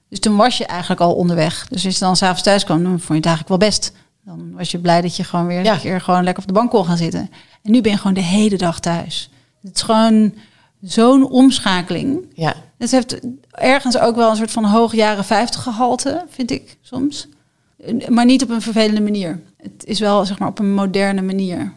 Dus 0.10 0.20
toen 0.20 0.36
was 0.36 0.58
je 0.58 0.66
eigenlijk 0.66 1.02
al 1.02 1.14
onderweg. 1.14 1.68
Dus 1.70 1.86
als 1.86 1.94
je 1.94 2.00
dan 2.00 2.16
s'avonds 2.16 2.42
thuis 2.44 2.64
kwam, 2.64 2.84
dan 2.84 2.92
vond 2.92 3.08
je 3.08 3.14
het 3.14 3.26
eigenlijk 3.26 3.60
wel 3.62 3.70
best. 3.70 3.92
Dan 4.26 4.52
was 4.56 4.72
je 4.72 4.78
blij 4.80 5.02
dat 5.02 5.16
je 5.16 5.24
gewoon 5.24 5.48
weer 5.48 5.64
Ja. 5.64 5.74
een 5.74 5.80
keer 5.80 6.02
gewoon 6.02 6.24
lekker 6.24 6.42
op 6.44 6.48
de 6.50 6.54
bank 6.56 6.70
kon 6.70 6.86
gaan 6.86 6.98
zitten. 6.98 7.30
En 7.64 7.72
nu 7.72 7.82
ben 7.82 7.92
je 7.92 7.98
gewoon 7.98 8.14
de 8.14 8.22
hele 8.22 8.58
dag 8.58 8.80
thuis. 8.80 9.30
Het 9.62 9.76
is 9.76 9.82
gewoon 9.82 10.34
zo'n 10.82 11.30
omschakeling. 11.30 12.26
Ja, 12.34 12.54
Het 12.78 12.92
heeft 12.92 13.20
ergens 13.52 13.98
ook 13.98 14.16
wel 14.16 14.30
een 14.30 14.36
soort 14.36 14.52
van 14.52 14.66
hoog 14.66 14.94
jaren 14.94 15.26
50 15.26 15.64
gehalte, 15.64 16.26
vind 16.30 16.52
ik 16.52 16.78
soms. 16.82 17.28
Maar 18.10 18.26
niet 18.26 18.44
op 18.44 18.50
een 18.50 18.62
vervelende 18.62 19.02
manier. 19.02 19.40
Het 19.58 19.86
is 19.86 20.00
wel 20.00 20.26
zeg 20.26 20.40
maar 20.40 20.48
op 20.48 20.60
een 20.60 20.74
moderne 20.74 21.22
manier. 21.22 21.74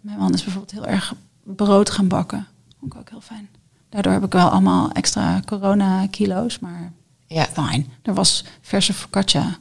Mijn 0.00 0.18
man 0.18 0.34
is 0.34 0.42
bijvoorbeeld 0.44 0.72
heel 0.72 0.86
erg 0.86 1.14
brood 1.42 1.90
gaan 1.90 2.08
bakken. 2.08 2.46
Vond 2.80 2.92
ik 2.92 2.98
ook 2.98 3.10
heel 3.10 3.20
fijn. 3.20 3.48
Daardoor 3.88 4.12
heb 4.12 4.24
ik 4.24 4.32
wel 4.32 4.48
allemaal 4.48 4.90
extra 4.92 5.40
corona-kilo's, 5.46 6.58
maar 6.58 6.92
ja, 7.26 7.44
fijn. 7.44 7.92
Er 8.02 8.14
was 8.14 8.44
verse 8.60 8.92
focaccia, 8.94 9.58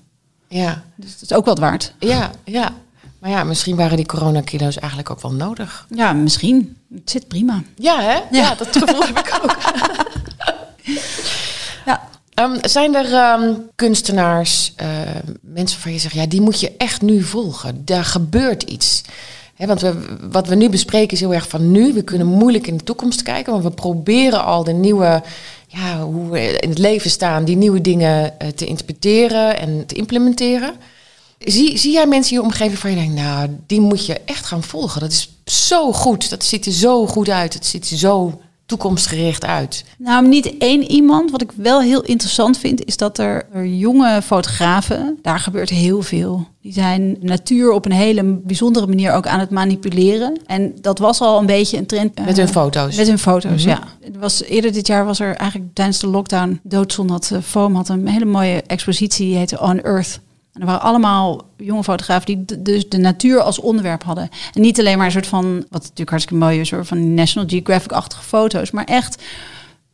ja, 0.47 0.83
dus 0.95 1.11
het 1.11 1.21
is 1.21 1.33
ook 1.33 1.45
wat 1.45 1.59
waard. 1.59 1.93
ja, 1.99 2.31
ja. 2.43 2.73
Maar 3.19 3.29
ja, 3.29 3.43
misschien 3.43 3.75
waren 3.75 3.97
die 3.97 4.05
coronakilo's 4.05 4.77
eigenlijk 4.77 5.09
ook 5.09 5.21
wel 5.21 5.33
nodig. 5.33 5.85
Ja, 5.89 6.13
misschien. 6.13 6.77
Het 6.93 7.09
zit 7.09 7.27
prima. 7.27 7.61
Ja, 7.75 8.01
hè? 8.01 8.19
Ja, 8.37 8.55
dat 8.55 8.77
gevoel 8.77 9.01
heb 9.01 9.19
ik 9.19 9.39
ook. 9.43 9.57
Ja. 11.85 12.09
Ehm, 12.33 12.57
zijn 12.61 12.95
er 12.95 13.13
ehm, 13.13 13.53
kunstenaars, 13.75 14.73
eh, 14.75 14.87
mensen 15.41 15.75
waarvan 15.75 15.93
je 15.93 15.99
zegt, 15.99 16.13
ja, 16.13 16.25
die 16.25 16.41
moet 16.41 16.59
je 16.59 16.71
echt 16.77 17.01
nu 17.01 17.23
volgen. 17.23 17.81
Daar 17.85 18.05
gebeurt 18.05 18.63
iets. 18.63 19.01
Want 19.57 19.81
we, 19.81 20.17
wat 20.31 20.47
we 20.47 20.55
nu 20.55 20.69
bespreken 20.69 21.13
is 21.13 21.19
heel 21.19 21.33
erg 21.33 21.47
van 21.47 21.71
nu. 21.71 21.93
We 21.93 22.03
kunnen 22.03 22.27
moeilijk 22.27 22.67
in 22.67 22.77
de 22.77 22.83
toekomst 22.83 23.21
kijken, 23.21 23.51
want 23.51 23.63
we 23.63 23.71
proberen 23.71 24.43
al 24.43 24.63
de 24.63 24.71
nieuwe, 24.71 25.23
ja, 25.67 26.01
hoe 26.01 26.29
we 26.29 26.59
in 26.59 26.69
het 26.69 26.77
leven 26.77 27.09
staan, 27.09 27.45
die 27.45 27.55
nieuwe 27.55 27.81
dingen 27.81 28.39
eh, 28.39 28.47
te 28.47 28.65
interpreteren 28.65 29.59
en 29.59 29.85
te 29.85 29.95
implementeren. 29.95 30.73
Zie, 31.39 31.77
zie 31.77 31.91
jij 31.91 32.07
mensen 32.07 32.31
in 32.35 32.37
je 32.41 32.47
omgeving 32.47 32.79
van 32.79 32.89
je 32.89 32.95
denkt, 32.95 33.13
nou, 33.13 33.49
die 33.67 33.81
moet 33.81 34.05
je 34.05 34.21
echt 34.25 34.45
gaan 34.45 34.63
volgen. 34.63 35.01
Dat 35.01 35.11
is 35.11 35.29
zo 35.45 35.93
goed. 35.93 36.29
Dat 36.29 36.43
ziet 36.43 36.65
er 36.65 36.71
zo 36.71 37.07
goed 37.07 37.29
uit. 37.29 37.53
Het 37.53 37.65
ziet 37.65 37.89
er 37.89 37.97
zo 37.97 38.41
toekomstgericht 38.69 39.45
uit? 39.45 39.85
Nou, 39.97 40.27
niet 40.27 40.57
één 40.57 40.91
iemand. 40.91 41.31
Wat 41.31 41.41
ik 41.41 41.51
wel 41.51 41.81
heel 41.81 42.01
interessant 42.01 42.57
vind, 42.57 42.85
is 42.85 42.97
dat 42.97 43.17
er, 43.17 43.47
er 43.53 43.65
jonge 43.65 44.21
fotografen, 44.21 45.17
daar 45.21 45.39
gebeurt 45.39 45.69
heel 45.69 46.01
veel. 46.01 46.47
Die 46.61 46.73
zijn 46.73 47.17
natuur 47.19 47.71
op 47.71 47.85
een 47.85 47.91
hele 47.91 48.23
bijzondere 48.23 48.87
manier 48.87 49.13
ook 49.13 49.27
aan 49.27 49.39
het 49.39 49.49
manipuleren. 49.49 50.39
En 50.45 50.73
dat 50.81 50.99
was 50.99 51.21
al 51.21 51.39
een 51.39 51.45
beetje 51.45 51.77
een 51.77 51.85
trend. 51.85 52.25
Met 52.25 52.37
hun 52.37 52.47
foto's? 52.47 52.95
Met 52.95 53.07
hun 53.07 53.19
foto's, 53.19 53.63
ja. 53.63 53.83
Het 54.01 54.17
was, 54.17 54.43
eerder 54.43 54.73
dit 54.73 54.87
jaar 54.87 55.05
was 55.05 55.19
er 55.19 55.35
eigenlijk 55.35 55.73
tijdens 55.73 55.99
de 55.99 56.07
lockdown, 56.07 56.59
Doodzon 56.63 57.09
had, 57.09 57.29
uh, 57.33 57.39
Foam 57.41 57.75
had 57.75 57.89
een 57.89 58.07
hele 58.07 58.25
mooie 58.25 58.61
expositie, 58.61 59.25
die 59.25 59.37
heette 59.37 59.61
On 59.61 59.81
Earth. 59.81 60.19
En 60.59 60.65
er 60.65 60.71
waren 60.71 60.87
allemaal 60.87 61.45
jonge 61.57 61.83
fotografen 61.83 62.25
die 62.25 62.59
dus 62.59 62.89
de 62.89 62.97
natuur 62.97 63.41
als 63.41 63.59
onderwerp 63.59 64.03
hadden. 64.03 64.29
En 64.53 64.61
niet 64.61 64.79
alleen 64.79 64.97
maar 64.97 65.05
een 65.05 65.11
soort 65.11 65.27
van, 65.27 65.55
wat 65.69 65.81
natuurlijk 65.81 66.09
hartstikke 66.09 66.43
mooi 66.43 66.59
is, 66.59 66.71
hoor, 66.71 66.85
van 66.85 67.13
National 67.13 67.49
Geographic-achtige 67.49 68.23
foto's, 68.23 68.71
maar 68.71 68.85
echt 68.85 69.23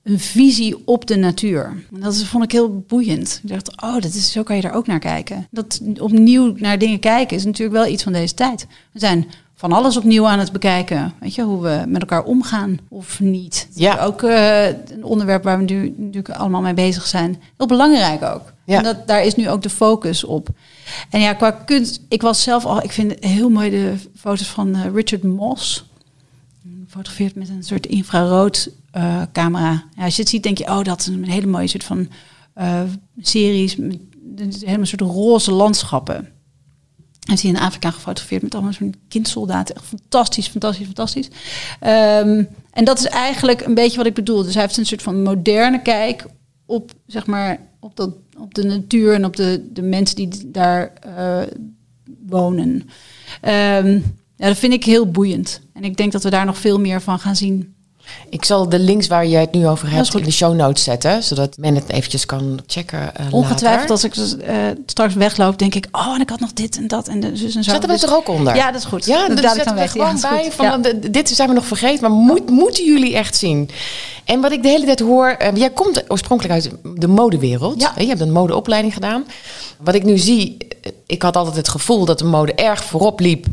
een 0.03 0.19
visie 0.19 0.75
op 0.85 1.05
de 1.07 1.15
natuur. 1.15 1.83
En 1.93 1.99
dat 1.99 2.23
vond 2.23 2.43
ik 2.43 2.51
heel 2.51 2.83
boeiend. 2.87 3.39
Ik 3.43 3.49
dacht, 3.49 3.81
oh, 3.81 3.93
dat 3.93 4.13
is, 4.13 4.31
zo 4.31 4.43
kan 4.43 4.55
je 4.55 4.61
er 4.61 4.71
ook 4.71 4.87
naar 4.87 4.99
kijken. 4.99 5.47
Dat 5.51 5.81
opnieuw 5.99 6.53
naar 6.57 6.77
dingen 6.77 6.99
kijken 6.99 7.37
is 7.37 7.45
natuurlijk 7.45 7.77
wel 7.77 7.91
iets 7.91 8.03
van 8.03 8.13
deze 8.13 8.33
tijd. 8.33 8.67
We 8.91 8.99
zijn 8.99 9.27
van 9.55 9.71
alles 9.71 9.97
opnieuw 9.97 10.27
aan 10.27 10.39
het 10.39 10.51
bekijken. 10.51 11.13
Weet 11.19 11.35
je, 11.35 11.41
hoe 11.41 11.61
we 11.61 11.83
met 11.87 12.01
elkaar 12.01 12.23
omgaan 12.23 12.79
of 12.89 13.19
niet. 13.19 13.67
Ja. 13.73 14.03
Ook 14.03 14.21
uh, 14.21 14.67
een 14.67 15.03
onderwerp 15.03 15.43
waar 15.43 15.57
we 15.57 15.63
nu 15.63 15.93
natuurlijk 15.97 16.35
allemaal 16.35 16.61
mee 16.61 16.73
bezig 16.73 17.05
zijn. 17.05 17.41
Heel 17.57 17.67
belangrijk 17.67 18.23
ook. 18.23 18.53
Ja. 18.65 18.77
En 18.77 18.83
dat, 18.83 19.07
daar 19.07 19.23
is 19.23 19.35
nu 19.35 19.49
ook 19.49 19.61
de 19.61 19.69
focus 19.69 20.23
op. 20.23 20.49
En 21.09 21.19
ja, 21.19 21.33
qua 21.33 21.51
kunst, 21.51 22.01
ik 22.09 22.21
was 22.21 22.43
zelf 22.43 22.65
al, 22.65 22.83
ik 22.83 22.91
vind 22.91 23.13
heel 23.19 23.49
mooi 23.49 23.69
de 23.69 23.93
foto's 24.15 24.47
van 24.47 24.75
uh, 24.75 24.81
Richard 24.93 25.23
Moss. 25.23 25.85
Fotografeerd 26.87 27.35
met 27.35 27.49
een 27.49 27.63
soort 27.63 27.85
infrarood 27.85 28.69
uh, 28.97 29.21
camera. 29.31 29.83
Ja, 29.95 30.03
als 30.03 30.15
je 30.15 30.21
het 30.21 30.31
ziet, 30.31 30.43
denk 30.43 30.57
je, 30.57 30.63
oh, 30.63 30.83
dat 30.83 30.99
is 30.99 31.07
een 31.07 31.29
hele 31.29 31.47
mooie 31.47 31.67
soort 31.67 31.83
van 31.83 32.07
series. 33.21 33.75
Met, 33.75 33.97
helemaal 34.59 34.85
soort 34.85 35.01
roze 35.01 35.51
landschappen. 35.51 36.27
Zie 37.25 37.51
je 37.51 37.55
in 37.55 37.61
Afrika 37.61 37.91
gefotografeerd 37.91 38.41
met 38.41 38.53
allemaal 38.53 38.73
zo'n 38.73 38.95
kindsoldaten. 39.07 39.75
Echt 39.75 39.85
fantastisch, 39.85 40.47
fantastisch, 40.47 40.85
fantastisch. 40.85 41.27
Um, 41.81 42.47
en 42.71 42.85
dat 42.85 42.99
is 42.99 43.05
eigenlijk 43.05 43.61
een 43.61 43.73
beetje 43.73 43.97
wat 43.97 44.05
ik 44.05 44.13
bedoel. 44.13 44.43
Dus 44.43 44.53
hij 44.53 44.63
heeft 44.63 44.77
een 44.77 44.85
soort 44.85 45.01
van 45.01 45.23
moderne 45.23 45.81
kijk 45.81 46.25
op, 46.65 46.91
zeg 47.07 47.25
maar, 47.25 47.59
op, 47.79 47.95
dat, 47.95 48.09
op 48.37 48.53
de 48.53 48.63
natuur 48.63 49.13
en 49.13 49.25
op 49.25 49.35
de, 49.35 49.69
de 49.73 49.81
mensen 49.81 50.15
die 50.15 50.51
daar 50.51 50.93
uh, 51.07 51.41
wonen. 52.27 52.69
Um, 53.41 54.03
ja, 54.35 54.47
dat 54.47 54.57
vind 54.57 54.73
ik 54.73 54.83
heel 54.83 55.11
boeiend. 55.11 55.61
En 55.73 55.83
ik 55.83 55.97
denk 55.97 56.11
dat 56.11 56.23
we 56.23 56.29
daar 56.29 56.45
nog 56.45 56.57
veel 56.57 56.79
meer 56.79 57.01
van 57.01 57.19
gaan 57.19 57.35
zien. 57.35 57.74
Ik 58.29 58.45
zal 58.45 58.69
de 58.69 58.79
links 58.79 59.07
waar 59.07 59.25
je 59.25 59.37
het 59.37 59.51
nu 59.51 59.67
over 59.67 59.91
hebt 59.91 60.15
in 60.15 60.23
de 60.23 60.31
show 60.31 60.55
notes 60.55 60.83
zetten, 60.83 61.23
zodat 61.23 61.57
men 61.57 61.75
het 61.75 61.89
eventjes 61.89 62.25
kan 62.25 62.59
checken. 62.67 63.11
Uh, 63.19 63.33
Ongetwijfeld 63.33 63.89
als 63.89 64.03
ik 64.03 64.15
uh, 64.15 64.27
straks 64.85 65.13
wegloop, 65.13 65.59
denk 65.59 65.75
ik, 65.75 65.87
oh, 65.91 66.13
en 66.15 66.21
ik 66.21 66.29
had 66.29 66.39
nog 66.39 66.53
dit 66.53 66.77
en 66.77 66.87
dat 66.87 67.07
en 67.07 67.19
de, 67.19 67.35
zus 67.35 67.55
en 67.55 67.63
zo. 67.63 67.71
Zetten 67.71 67.89
we 67.89 67.95
het 67.95 68.03
er 68.03 68.15
ook 68.15 68.27
onder? 68.27 68.55
Ja, 68.55 68.71
dat 68.71 68.81
is 68.81 68.87
goed. 68.87 69.05
Ja, 69.05 69.27
dat 69.27 69.53
zetten 69.53 69.75
we 69.75 69.87
gewoon 69.87 70.17
ja, 70.21 70.29
bij. 70.29 70.51
Van, 70.51 70.65
ja. 70.65 70.93
dit 71.11 71.29
zijn 71.29 71.49
we 71.49 71.55
nog 71.55 71.65
vergeten, 71.65 72.01
maar 72.01 72.19
moet, 72.19 72.49
moeten 72.49 72.85
jullie 72.85 73.15
echt 73.15 73.35
zien? 73.35 73.69
En 74.25 74.41
wat 74.41 74.51
ik 74.51 74.63
de 74.63 74.69
hele 74.69 74.85
tijd 74.85 74.99
hoor, 74.99 75.35
uh, 75.41 75.47
jij 75.55 75.69
komt 75.69 76.03
oorspronkelijk 76.07 76.53
uit 76.53 76.71
de 76.95 77.07
modewereld. 77.07 77.81
Ja. 77.81 77.93
Je 77.97 78.07
hebt 78.07 78.21
een 78.21 78.31
modeopleiding 78.31 78.93
gedaan. 78.93 79.25
Wat 79.77 79.95
ik 79.95 80.03
nu 80.03 80.17
zie, 80.17 80.57
ik 81.05 81.21
had 81.21 81.37
altijd 81.37 81.55
het 81.55 81.69
gevoel 81.69 82.05
dat 82.05 82.19
de 82.19 82.25
mode 82.25 82.53
erg 82.53 82.83
voorop 82.83 83.19
liep 83.19 83.45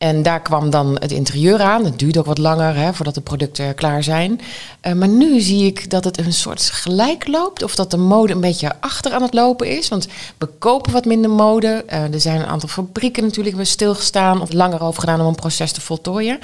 en 0.00 0.22
daar 0.22 0.42
kwam 0.42 0.70
dan 0.70 0.96
het 1.00 1.10
interieur 1.12 1.60
aan. 1.60 1.84
Het 1.84 1.98
duurde 1.98 2.18
ook 2.18 2.26
wat 2.26 2.38
langer 2.38 2.76
hè, 2.76 2.94
voordat 2.94 3.14
de 3.14 3.20
producten 3.20 3.74
klaar 3.74 4.02
zijn. 4.02 4.40
Uh, 4.86 4.92
maar 4.92 5.08
nu 5.08 5.40
zie 5.40 5.66
ik 5.66 5.90
dat 5.90 6.04
het 6.04 6.18
een 6.18 6.32
soort 6.32 6.62
gelijk 6.62 7.28
loopt. 7.28 7.62
Of 7.62 7.74
dat 7.74 7.90
de 7.90 7.96
mode 7.96 8.32
een 8.32 8.40
beetje 8.40 8.80
achter 8.80 9.12
aan 9.12 9.22
het 9.22 9.34
lopen 9.34 9.76
is. 9.76 9.88
Want 9.88 10.08
we 10.38 10.46
kopen 10.46 10.92
wat 10.92 11.04
minder 11.04 11.30
mode. 11.30 11.84
Uh, 11.86 12.14
er 12.14 12.20
zijn 12.20 12.40
een 12.40 12.46
aantal 12.46 12.68
fabrieken 12.68 13.22
natuurlijk 13.22 13.56
weer 13.56 13.66
stilgestaan. 13.66 14.40
Of 14.40 14.52
langer 14.52 14.82
over 14.82 15.00
gedaan 15.00 15.20
om 15.20 15.26
een 15.26 15.34
proces 15.34 15.72
te 15.72 15.80
voltooien. 15.80 16.38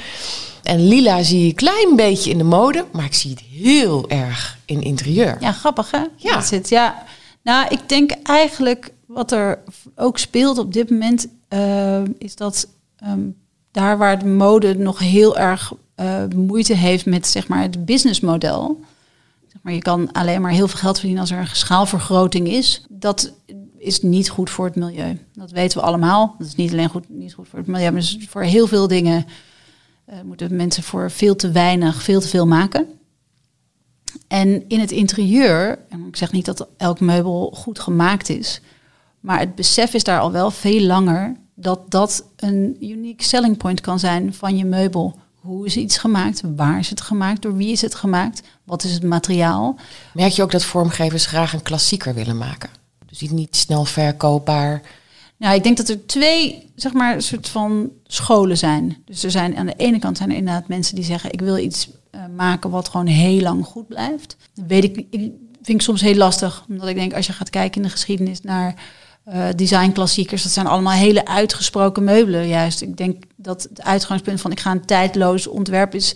En 0.62 0.88
lila 0.88 1.22
zie 1.22 1.40
je 1.40 1.48
een 1.48 1.54
klein 1.54 1.96
beetje 1.96 2.30
in 2.30 2.38
de 2.38 2.44
mode. 2.44 2.84
Maar 2.92 3.04
ik 3.04 3.14
zie 3.14 3.30
het 3.30 3.40
heel 3.40 4.08
erg 4.08 4.58
in 4.64 4.82
interieur. 4.82 5.36
Ja, 5.40 5.52
grappig 5.52 5.90
hè? 5.90 6.02
Ja. 6.16 6.34
Dat 6.34 6.46
zit, 6.46 6.68
ja. 6.68 7.04
Nou, 7.42 7.66
ik 7.68 7.88
denk 7.88 8.10
eigenlijk 8.22 8.92
wat 9.06 9.32
er 9.32 9.58
ook 9.94 10.18
speelt 10.18 10.58
op 10.58 10.72
dit 10.72 10.90
moment... 10.90 11.26
Uh, 11.48 12.02
is 12.18 12.34
dat... 12.36 12.68
Um, 13.04 13.36
daar 13.76 13.98
waar 13.98 14.18
de 14.18 14.26
mode 14.26 14.78
nog 14.78 14.98
heel 14.98 15.38
erg 15.38 15.72
uh, 15.96 16.24
moeite 16.36 16.74
heeft 16.74 17.06
met 17.06 17.26
zeg 17.26 17.48
maar, 17.48 17.62
het 17.62 17.84
businessmodel. 17.84 18.80
Zeg 19.46 19.62
maar, 19.62 19.72
je 19.72 19.82
kan 19.82 20.12
alleen 20.12 20.40
maar 20.40 20.50
heel 20.50 20.68
veel 20.68 20.78
geld 20.78 20.96
verdienen 20.96 21.20
als 21.20 21.30
er 21.30 21.38
een 21.38 21.46
schaalvergroting 21.46 22.48
is. 22.48 22.84
Dat 22.88 23.32
is 23.78 24.02
niet 24.02 24.28
goed 24.28 24.50
voor 24.50 24.64
het 24.64 24.74
milieu. 24.74 25.18
Dat 25.32 25.50
weten 25.50 25.78
we 25.78 25.84
allemaal. 25.84 26.34
Dat 26.38 26.46
is 26.46 26.54
niet 26.54 26.72
alleen 26.72 26.88
goed, 26.88 27.08
niet 27.08 27.34
goed 27.34 27.48
voor 27.48 27.58
het 27.58 27.68
milieu, 27.68 27.90
maar 27.90 28.16
voor 28.28 28.42
heel 28.42 28.66
veel 28.66 28.88
dingen 28.88 29.26
uh, 30.10 30.14
moeten 30.24 30.56
mensen 30.56 30.82
voor 30.82 31.10
veel 31.10 31.36
te 31.36 31.50
weinig, 31.50 32.02
veel 32.02 32.20
te 32.20 32.28
veel 32.28 32.46
maken. 32.46 32.86
En 34.28 34.68
in 34.68 34.80
het 34.80 34.90
interieur, 34.90 35.78
en 35.88 36.06
ik 36.06 36.16
zeg 36.16 36.32
niet 36.32 36.44
dat 36.44 36.68
elk 36.76 37.00
meubel 37.00 37.50
goed 37.54 37.78
gemaakt 37.78 38.28
is, 38.28 38.60
maar 39.20 39.38
het 39.38 39.54
besef 39.54 39.94
is 39.94 40.04
daar 40.04 40.20
al 40.20 40.32
wel 40.32 40.50
veel 40.50 40.80
langer 40.80 41.36
dat 41.56 41.90
dat 41.90 42.24
een 42.36 42.76
unique 42.80 43.24
selling 43.24 43.56
point 43.56 43.80
kan 43.80 43.98
zijn 43.98 44.34
van 44.34 44.56
je 44.56 44.64
meubel. 44.64 45.18
Hoe 45.40 45.66
is 45.66 45.76
iets 45.76 45.98
gemaakt? 45.98 46.42
Waar 46.56 46.78
is 46.78 46.90
het 46.90 47.00
gemaakt? 47.00 47.42
Door 47.42 47.56
wie 47.56 47.72
is 47.72 47.82
het 47.82 47.94
gemaakt? 47.94 48.42
Wat 48.64 48.84
is 48.84 48.92
het 48.92 49.02
materiaal? 49.02 49.76
Merk 50.14 50.32
je 50.32 50.42
ook 50.42 50.50
dat 50.50 50.64
vormgevers 50.64 51.26
graag 51.26 51.52
een 51.52 51.62
klassieker 51.62 52.14
willen 52.14 52.36
maken? 52.36 52.70
Dus 53.06 53.20
niet 53.20 53.56
snel 53.56 53.84
verkoopbaar. 53.84 54.82
Nou, 55.36 55.54
ik 55.54 55.62
denk 55.62 55.76
dat 55.76 55.88
er 55.88 56.06
twee, 56.06 56.70
zeg 56.74 56.92
maar, 56.92 57.22
soort 57.22 57.48
van 57.48 57.90
scholen 58.06 58.58
zijn. 58.58 58.96
Dus 59.04 59.22
er 59.22 59.30
zijn 59.30 59.56
aan 59.56 59.66
de 59.66 59.74
ene 59.76 59.98
kant 59.98 60.16
zijn 60.16 60.30
er 60.30 60.36
inderdaad 60.36 60.68
mensen 60.68 60.94
die 60.94 61.04
zeggen: 61.04 61.32
ik 61.32 61.40
wil 61.40 61.58
iets 61.58 61.88
uh, 62.14 62.20
maken 62.36 62.70
wat 62.70 62.88
gewoon 62.88 63.06
heel 63.06 63.40
lang 63.40 63.64
goed 63.64 63.88
blijft. 63.88 64.36
Dat 64.54 64.64
weet 64.68 64.84
ik, 64.84 64.96
ik 64.96 65.32
vind 65.62 65.78
ik 65.78 65.82
soms 65.82 66.00
heel 66.00 66.14
lastig, 66.14 66.64
omdat 66.68 66.88
ik 66.88 66.94
denk 66.94 67.14
als 67.14 67.26
je 67.26 67.32
gaat 67.32 67.50
kijken 67.50 67.76
in 67.76 67.86
de 67.86 67.92
geschiedenis 67.92 68.40
naar 68.40 68.74
uh, 69.28 69.46
designklassiekers, 69.56 70.42
dat 70.42 70.52
zijn 70.52 70.66
allemaal 70.66 70.92
hele 70.92 71.26
uitgesproken 71.26 72.04
meubelen. 72.04 72.48
Juist, 72.48 72.80
ik 72.80 72.96
denk 72.96 73.22
dat 73.36 73.62
het 73.62 73.82
uitgangspunt 73.82 74.40
van 74.40 74.50
ik 74.50 74.60
ga 74.60 74.70
een 74.70 74.84
tijdloos 74.84 75.46
ontwerp 75.46 75.94
is, 75.94 76.14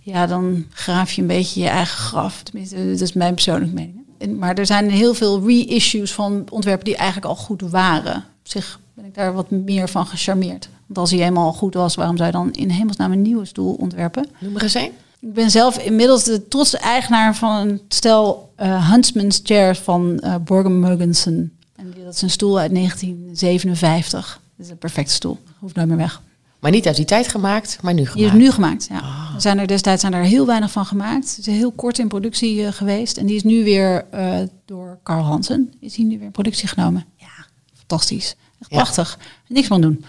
ja, 0.00 0.26
dan 0.26 0.66
graaf 0.70 1.12
je 1.12 1.20
een 1.20 1.26
beetje 1.26 1.60
je 1.60 1.68
eigen 1.68 1.98
graf. 1.98 2.42
Tenminste, 2.42 2.90
dat 2.90 3.00
is 3.00 3.12
mijn 3.12 3.34
persoonlijke 3.34 3.74
mening. 3.74 4.38
Maar 4.38 4.54
er 4.54 4.66
zijn 4.66 4.90
heel 4.90 5.14
veel 5.14 5.46
reissues 5.46 6.12
van 6.12 6.46
ontwerpen 6.50 6.84
die 6.84 6.96
eigenlijk 6.96 7.26
al 7.26 7.36
goed 7.36 7.62
waren. 7.62 8.16
Op 8.16 8.48
zich 8.48 8.80
ben 8.94 9.04
ik 9.04 9.14
daar 9.14 9.32
wat 9.32 9.50
meer 9.50 9.88
van 9.88 10.06
gecharmeerd. 10.06 10.68
Want 10.86 10.98
als 10.98 11.10
hij 11.10 11.18
helemaal 11.18 11.52
goed 11.52 11.74
was, 11.74 11.94
waarom 11.94 12.16
zou 12.16 12.28
je 12.28 12.34
dan 12.34 12.52
in 12.52 12.70
hemelsnaam 12.70 13.12
een 13.12 13.22
nieuwe 13.22 13.44
stoel 13.44 13.74
ontwerpen? 13.74 14.26
Noem 14.38 14.56
er 14.56 14.62
eens 14.62 14.74
een. 14.74 14.90
Ik 15.20 15.34
ben 15.34 15.50
zelf 15.50 15.78
inmiddels 15.78 16.24
de 16.24 16.48
trotse 16.48 16.78
eigenaar 16.78 17.36
van 17.36 17.56
een 17.56 17.80
stel 17.88 18.52
uh, 18.60 18.90
Huntsman's 18.90 19.40
chairs 19.42 19.78
van 19.78 20.20
uh, 20.24 20.34
Borgen 20.44 20.80
Mogensen. 20.80 21.52
En 21.76 21.94
dat 22.04 22.14
is 22.14 22.22
een 22.22 22.30
stoel 22.30 22.58
uit 22.58 22.74
1957. 22.74 24.40
Dat 24.56 24.66
is 24.66 24.72
een 24.72 24.78
perfecte 24.78 25.12
stoel. 25.12 25.38
Hoeft 25.58 25.74
nooit 25.74 25.88
meer 25.88 25.96
weg. 25.96 26.22
Maar 26.62 26.70
niet 26.70 26.86
uit 26.86 26.96
die 26.96 27.04
tijd 27.04 27.28
gemaakt, 27.28 27.78
maar 27.82 27.94
nu 27.94 28.00
gemaakt. 28.00 28.18
Die 28.18 28.26
is 28.26 28.32
nu 28.32 28.50
gemaakt, 28.50 28.86
ja. 28.90 28.98
Oh. 28.98 29.34
Zijn 29.38 29.58
er 29.58 29.66
destijds 29.66 30.00
zijn 30.00 30.12
er 30.12 30.24
heel 30.24 30.46
weinig 30.46 30.70
van 30.70 30.86
gemaakt. 30.86 31.36
Het 31.36 31.46
is 31.46 31.56
heel 31.56 31.72
kort 31.72 31.98
in 31.98 32.08
productie 32.08 32.56
uh, 32.56 32.72
geweest. 32.72 33.16
En 33.16 33.26
die 33.26 33.36
is 33.36 33.42
nu 33.42 33.64
weer 33.64 34.06
uh, 34.14 34.38
door 34.64 34.98
Carl 35.02 35.22
Hansen, 35.22 35.72
is 35.80 35.94
die 35.94 36.04
nu 36.04 36.16
weer 36.16 36.26
in 36.26 36.30
productie 36.30 36.68
genomen. 36.68 37.04
Ja, 37.16 37.46
fantastisch. 37.74 38.36
Echt 38.60 38.70
prachtig. 38.70 39.18
Niks 39.48 39.66
van 39.66 39.80
doen. 39.80 40.04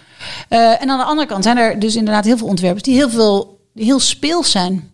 Uh, 0.50 0.82
en 0.82 0.90
aan 0.90 0.98
de 0.98 1.04
andere 1.04 1.28
kant 1.28 1.44
zijn 1.44 1.56
er 1.56 1.78
dus 1.78 1.96
inderdaad 1.96 2.24
heel 2.24 2.36
veel 2.36 2.46
ontwerpers 2.46 2.82
die 2.82 2.94
heel 2.94 3.10
veel, 3.10 3.60
die 3.72 3.84
heel 3.84 4.00
speels 4.00 4.50
zijn. 4.50 4.90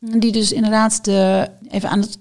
Die 0.00 0.32
dus 0.32 0.52
inderdaad 0.52 1.04
de, 1.04 1.50
even 1.68 1.88
aan 1.88 2.00
het 2.00 2.18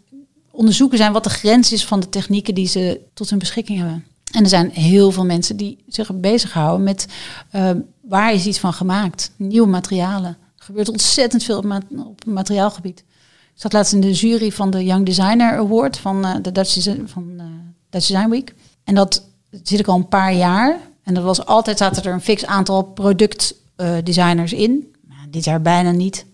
onderzoeken 0.51 0.97
zijn 0.97 1.13
wat 1.13 1.23
de 1.23 1.29
grens 1.29 1.71
is 1.71 1.85
van 1.85 1.99
de 1.99 2.09
technieken 2.09 2.55
die 2.55 2.67
ze 2.67 3.01
tot 3.13 3.29
hun 3.29 3.39
beschikking 3.39 3.77
hebben. 3.77 4.05
En 4.31 4.43
er 4.43 4.49
zijn 4.49 4.69
heel 4.69 5.12
veel 5.12 5.25
mensen 5.25 5.57
die 5.57 5.83
zich 5.88 6.13
bezighouden 6.13 6.83
met 6.83 7.07
uh, 7.55 7.69
waar 8.01 8.33
is 8.33 8.45
iets 8.45 8.59
van 8.59 8.73
gemaakt, 8.73 9.31
nieuwe 9.35 9.67
materialen. 9.67 10.38
Er 10.57 10.65
gebeurt 10.65 10.89
ontzettend 10.89 11.43
veel 11.43 11.57
op, 11.57 11.63
ma 11.63 11.81
op 11.97 12.25
materiaalgebied. 12.25 12.99
Ik 12.99 13.65
zat 13.65 13.73
laatst 13.73 13.93
in 13.93 14.01
de 14.01 14.12
jury 14.12 14.51
van 14.51 14.69
de 14.69 14.83
Young 14.83 15.05
Designer 15.05 15.57
Award 15.57 15.97
van 15.97 16.25
uh, 16.25 16.35
de 16.41 16.51
Dutch, 16.51 16.88
van, 17.05 17.29
uh, 17.38 17.43
Dutch 17.89 18.07
Design 18.07 18.29
Week. 18.29 18.55
En 18.83 18.95
dat 18.95 19.23
zit 19.63 19.79
ik 19.79 19.88
al 19.88 19.95
een 19.95 20.07
paar 20.07 20.33
jaar. 20.33 20.79
En 21.03 21.13
dat 21.13 21.23
was 21.23 21.45
altijd 21.45 21.77
zaten 21.77 22.03
er 22.03 22.13
een 22.13 22.21
fix 22.21 22.45
aantal 22.45 22.83
productdesigners 22.83 24.53
in. 24.53 24.93
Dit 25.29 25.43
jaar 25.43 25.62
bijna 25.62 25.91
niet. 25.91 26.25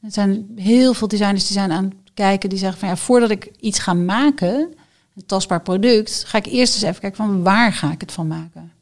Er 0.00 0.12
zijn 0.12 0.52
heel 0.56 0.94
veel 0.94 1.08
designers 1.08 1.46
die 1.46 1.52
zijn 1.52 1.72
aan 1.72 1.92
kijken 2.16 2.48
die 2.48 2.58
zeggen 2.58 2.78
van 2.78 2.88
ja, 2.88 2.96
voordat 2.96 3.30
ik 3.30 3.50
iets 3.60 3.78
ga 3.78 3.94
maken, 3.94 4.74
een 5.16 5.26
tastbaar 5.26 5.62
product, 5.62 6.24
ga 6.26 6.38
ik 6.38 6.46
eerst 6.46 6.74
eens 6.74 6.82
even 6.82 7.00
kijken 7.00 7.24
van 7.24 7.42
waar 7.42 7.72
ga 7.72 7.92
ik 7.92 8.00
het 8.00 8.12
van 8.12 8.26
maken. 8.26 8.72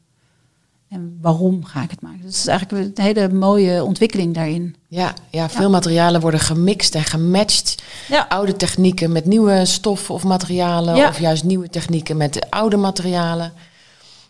En 0.89 1.17
waarom 1.21 1.63
ga 1.63 1.83
ik 1.83 1.89
het 1.89 2.01
maken? 2.01 2.21
Dus 2.21 2.31
het 2.31 2.41
is 2.41 2.47
eigenlijk 2.47 2.97
een 2.97 3.03
hele 3.03 3.29
mooie 3.29 3.83
ontwikkeling 3.83 4.33
daarin. 4.33 4.75
Ja, 4.87 5.13
ja 5.29 5.49
veel 5.49 5.69
materialen 5.69 6.21
worden 6.21 6.39
gemixt 6.39 6.95
en 6.95 7.03
gematcht. 7.03 7.83
Ja. 8.07 8.25
Oude 8.29 8.55
technieken 8.55 9.11
met 9.11 9.25
nieuwe 9.25 9.65
stoffen 9.65 10.13
of 10.13 10.23
materialen. 10.23 10.95
Ja. 10.95 11.07
Of 11.07 11.19
juist 11.19 11.43
nieuwe 11.43 11.69
technieken 11.69 12.17
met 12.17 12.33
de 12.33 12.49
oude 12.49 12.77
materialen. 12.77 13.53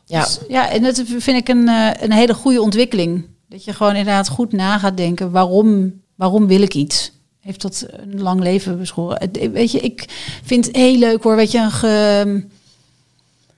Ja, 0.05 0.21
Dus, 0.21 0.39
ja, 0.47 0.69
en 0.69 0.81
dat 0.81 1.03
vind 1.05 1.37
ik 1.37 1.47
een, 1.47 1.67
eh, 1.67 1.89
een 1.99 2.11
hele 2.11 2.33
goede 2.33 2.61
ontwikkeling. 2.61 3.25
Dat 3.49 3.63
je 3.63 3.73
gewoon 3.73 3.95
inderdaad 3.95 4.29
goed 4.29 4.51
na 4.51 4.79
gaat 4.79 4.97
denken, 4.97 5.31
waarom, 5.31 6.01
waarom 6.15 6.47
wil 6.47 6.61
ik 6.61 6.73
iets? 6.73 7.11
Heeft 7.45 7.61
dat 7.61 7.85
een 7.89 8.21
lang 8.21 8.39
leven 8.41 8.77
beschoren? 8.77 9.29
Weet 9.51 9.71
je, 9.71 9.79
ik 9.79 10.05
vind 10.43 10.65
het 10.65 10.75
heel 10.75 10.97
leuk 10.97 11.23
hoor, 11.23 11.35
weet 11.35 11.51
je, 11.51 11.57
een 11.57 11.71
ge, 11.71 12.43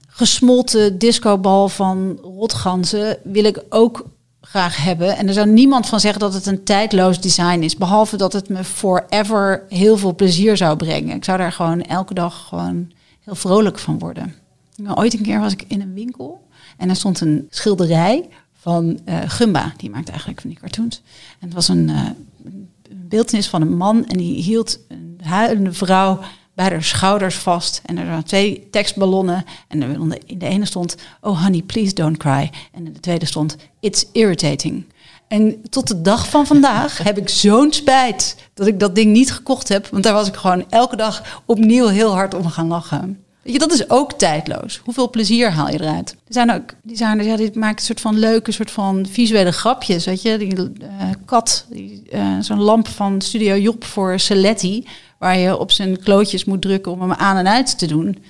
gesmolten 0.07 0.97
discobal 0.97 1.69
van 1.69 2.19
rotganzen 2.21 3.17
wil 3.23 3.43
ik 3.43 3.63
ook 3.69 4.05
graag 4.41 4.83
hebben. 4.83 5.17
En 5.17 5.27
er 5.27 5.33
zou 5.33 5.47
niemand 5.47 5.87
van 5.87 5.99
zeggen 5.99 6.19
dat 6.19 6.33
het 6.33 6.45
een 6.45 6.63
tijdloos 6.63 7.21
design 7.21 7.59
is. 7.59 7.75
Behalve 7.75 8.17
dat 8.17 8.33
het 8.33 8.49
me 8.49 8.63
forever 8.63 9.63
heel 9.69 9.97
veel 9.97 10.15
plezier 10.15 10.57
zou 10.57 10.77
brengen. 10.77 11.15
Ik 11.15 11.23
zou 11.23 11.37
daar 11.37 11.51
gewoon 11.51 11.81
elke 11.81 12.13
dag 12.13 12.47
gewoon 12.47 12.91
heel 13.23 13.35
vrolijk 13.35 13.79
van 13.79 13.99
worden. 13.99 14.35
Nou, 14.75 14.97
ooit 14.97 15.13
een 15.13 15.23
keer 15.23 15.39
was 15.39 15.53
ik 15.53 15.63
in 15.67 15.81
een 15.81 15.93
winkel 15.93 16.47
en 16.77 16.89
er 16.89 16.95
stond 16.95 17.21
een 17.21 17.47
schilderij 17.49 18.29
van 18.59 18.99
eh, 19.05 19.17
Gumba. 19.27 19.73
Die 19.77 19.89
maakt 19.89 20.09
eigenlijk 20.09 20.41
van 20.41 20.49
die 20.49 20.59
cartoons. 20.59 21.01
En 21.39 21.45
het 21.45 21.53
was 21.53 21.67
een, 21.67 21.89
eh, 21.89 22.05
beeldenis 23.07 23.47
van 23.47 23.61
een 23.61 23.77
man 23.77 24.05
en 24.05 24.17
die 24.17 24.41
hield 24.41 24.79
een 24.87 25.19
huilende 25.23 25.73
vrouw 25.73 26.19
bij 26.57 26.69
haar 26.69 26.83
schouders 26.83 27.35
vast. 27.35 27.81
En 27.85 27.97
er 27.97 28.05
waren 28.05 28.23
twee 28.23 28.67
tekstballonnen. 28.71 29.45
En 29.67 29.81
in 30.25 30.37
de 30.37 30.45
ene 30.45 30.65
stond, 30.65 30.95
oh 31.21 31.43
honey, 31.43 31.61
please 31.61 31.93
don't 31.93 32.17
cry. 32.17 32.51
En 32.71 32.85
in 32.85 32.93
de 32.93 32.99
tweede 32.99 33.25
stond, 33.25 33.55
it's 33.79 34.05
irritating. 34.11 34.85
En 35.27 35.61
tot 35.69 35.87
de 35.87 36.01
dag 36.01 36.29
van 36.29 36.47
vandaag 36.47 36.97
heb 37.03 37.17
ik 37.17 37.29
zo'n 37.29 37.73
spijt 37.73 38.35
dat 38.53 38.67
ik 38.67 38.79
dat 38.79 38.95
ding 38.95 39.11
niet 39.11 39.31
gekocht 39.31 39.69
heb. 39.69 39.87
Want 39.87 40.03
daar 40.03 40.13
was 40.13 40.27
ik 40.27 40.35
gewoon 40.35 40.69
elke 40.69 40.95
dag 40.95 41.41
opnieuw 41.45 41.87
heel 41.87 42.13
hard 42.13 42.33
om 42.33 42.47
gaan 42.47 42.67
lachen. 42.67 43.25
Weet 43.47 43.55
je, 43.55 43.67
dat 43.67 43.73
is 43.73 43.89
ook 43.89 44.13
tijdloos. 44.13 44.81
Hoeveel 44.83 45.09
plezier 45.09 45.51
haal 45.51 45.67
je 45.69 45.81
eruit? 45.81 46.11
Er 46.11 46.33
zijn 46.33 46.51
ook 46.53 46.73
designers, 46.83 47.27
ja, 47.27 47.35
dit 47.35 47.55
maakt 47.55 47.79
een 47.79 47.85
soort 47.85 48.01
van 48.01 48.19
leuke, 48.19 48.51
soort 48.51 48.71
van 48.71 49.05
visuele 49.11 49.51
grapjes. 49.51 50.05
Weet 50.05 50.21
je, 50.21 50.37
die 50.37 50.55
eh, 50.55 51.09
kat, 51.25 51.65
die, 51.69 52.03
eh, 52.11 52.37
zo'n 52.41 52.61
lamp 52.61 52.87
van 52.87 53.21
Studio 53.21 53.55
Job 53.55 53.83
voor 53.85 54.19
Celetti, 54.19 54.87
waar 55.19 55.37
je 55.37 55.57
op 55.57 55.71
zijn 55.71 55.99
klootjes 56.03 56.45
moet 56.45 56.61
drukken 56.61 56.91
om 56.91 57.01
hem 57.01 57.13
aan 57.13 57.37
en 57.37 57.47
uit 57.47 57.77
te 57.77 57.85
doen. 57.85 58.23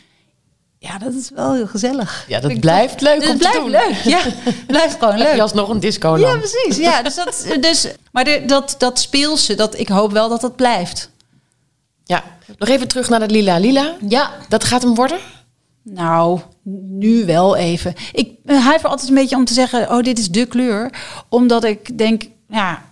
Ja, 0.79 0.97
dat 0.97 1.13
is 1.13 1.29
wel 1.35 1.53
heel 1.53 1.67
gezellig. 1.67 2.25
ja 2.27 2.39
dat 2.39 2.51
ik 2.51 2.59
blijft 2.59 3.01
leuk 3.01 3.21
Het 3.21 3.29
om 3.29 3.31
te 3.31 3.37
blijft 3.37 3.57
doen. 3.59 3.69
leuk, 3.69 3.93
ja. 4.03 4.21
blijft 4.67 4.93
gewoon 4.99 5.13
Heb 5.13 5.25
je 5.25 5.31
leuk. 5.31 5.41
alsnog 5.41 5.69
een 5.69 5.79
disco 5.79 6.17
Ja, 6.17 6.37
precies. 6.37 6.77
Ja, 6.77 7.01
dus 7.01 7.15
dat, 7.15 7.45
dus, 7.59 7.87
maar 8.11 8.23
de, 8.23 8.43
dat, 8.45 8.75
dat 8.77 8.99
speelse, 8.99 9.55
dat, 9.55 9.79
ik 9.79 9.87
hoop 9.87 10.11
wel 10.11 10.29
dat 10.29 10.41
dat 10.41 10.55
blijft. 10.55 11.09
Ja, 12.07 12.23
nog 12.57 12.69
even 12.69 12.87
terug 12.87 13.09
naar 13.09 13.19
dat 13.19 13.31
lila 13.31 13.57
lila. 13.57 13.95
Ja, 14.07 14.31
Dat 14.49 14.63
gaat 14.63 14.81
hem 14.81 14.95
worden? 14.95 15.19
Nou, 15.83 16.39
nu 16.89 17.25
wel 17.25 17.55
even. 17.55 17.93
Ik 18.11 18.29
huiver 18.45 18.89
altijd 18.89 19.09
een 19.09 19.15
beetje 19.15 19.35
om 19.35 19.45
te 19.45 19.53
zeggen, 19.53 19.89
oh, 19.91 20.01
dit 20.01 20.19
is 20.19 20.29
de 20.29 20.45
kleur. 20.45 20.91
Omdat 21.29 21.63
ik 21.63 21.97
denk, 21.97 22.23
ja, 22.49 22.83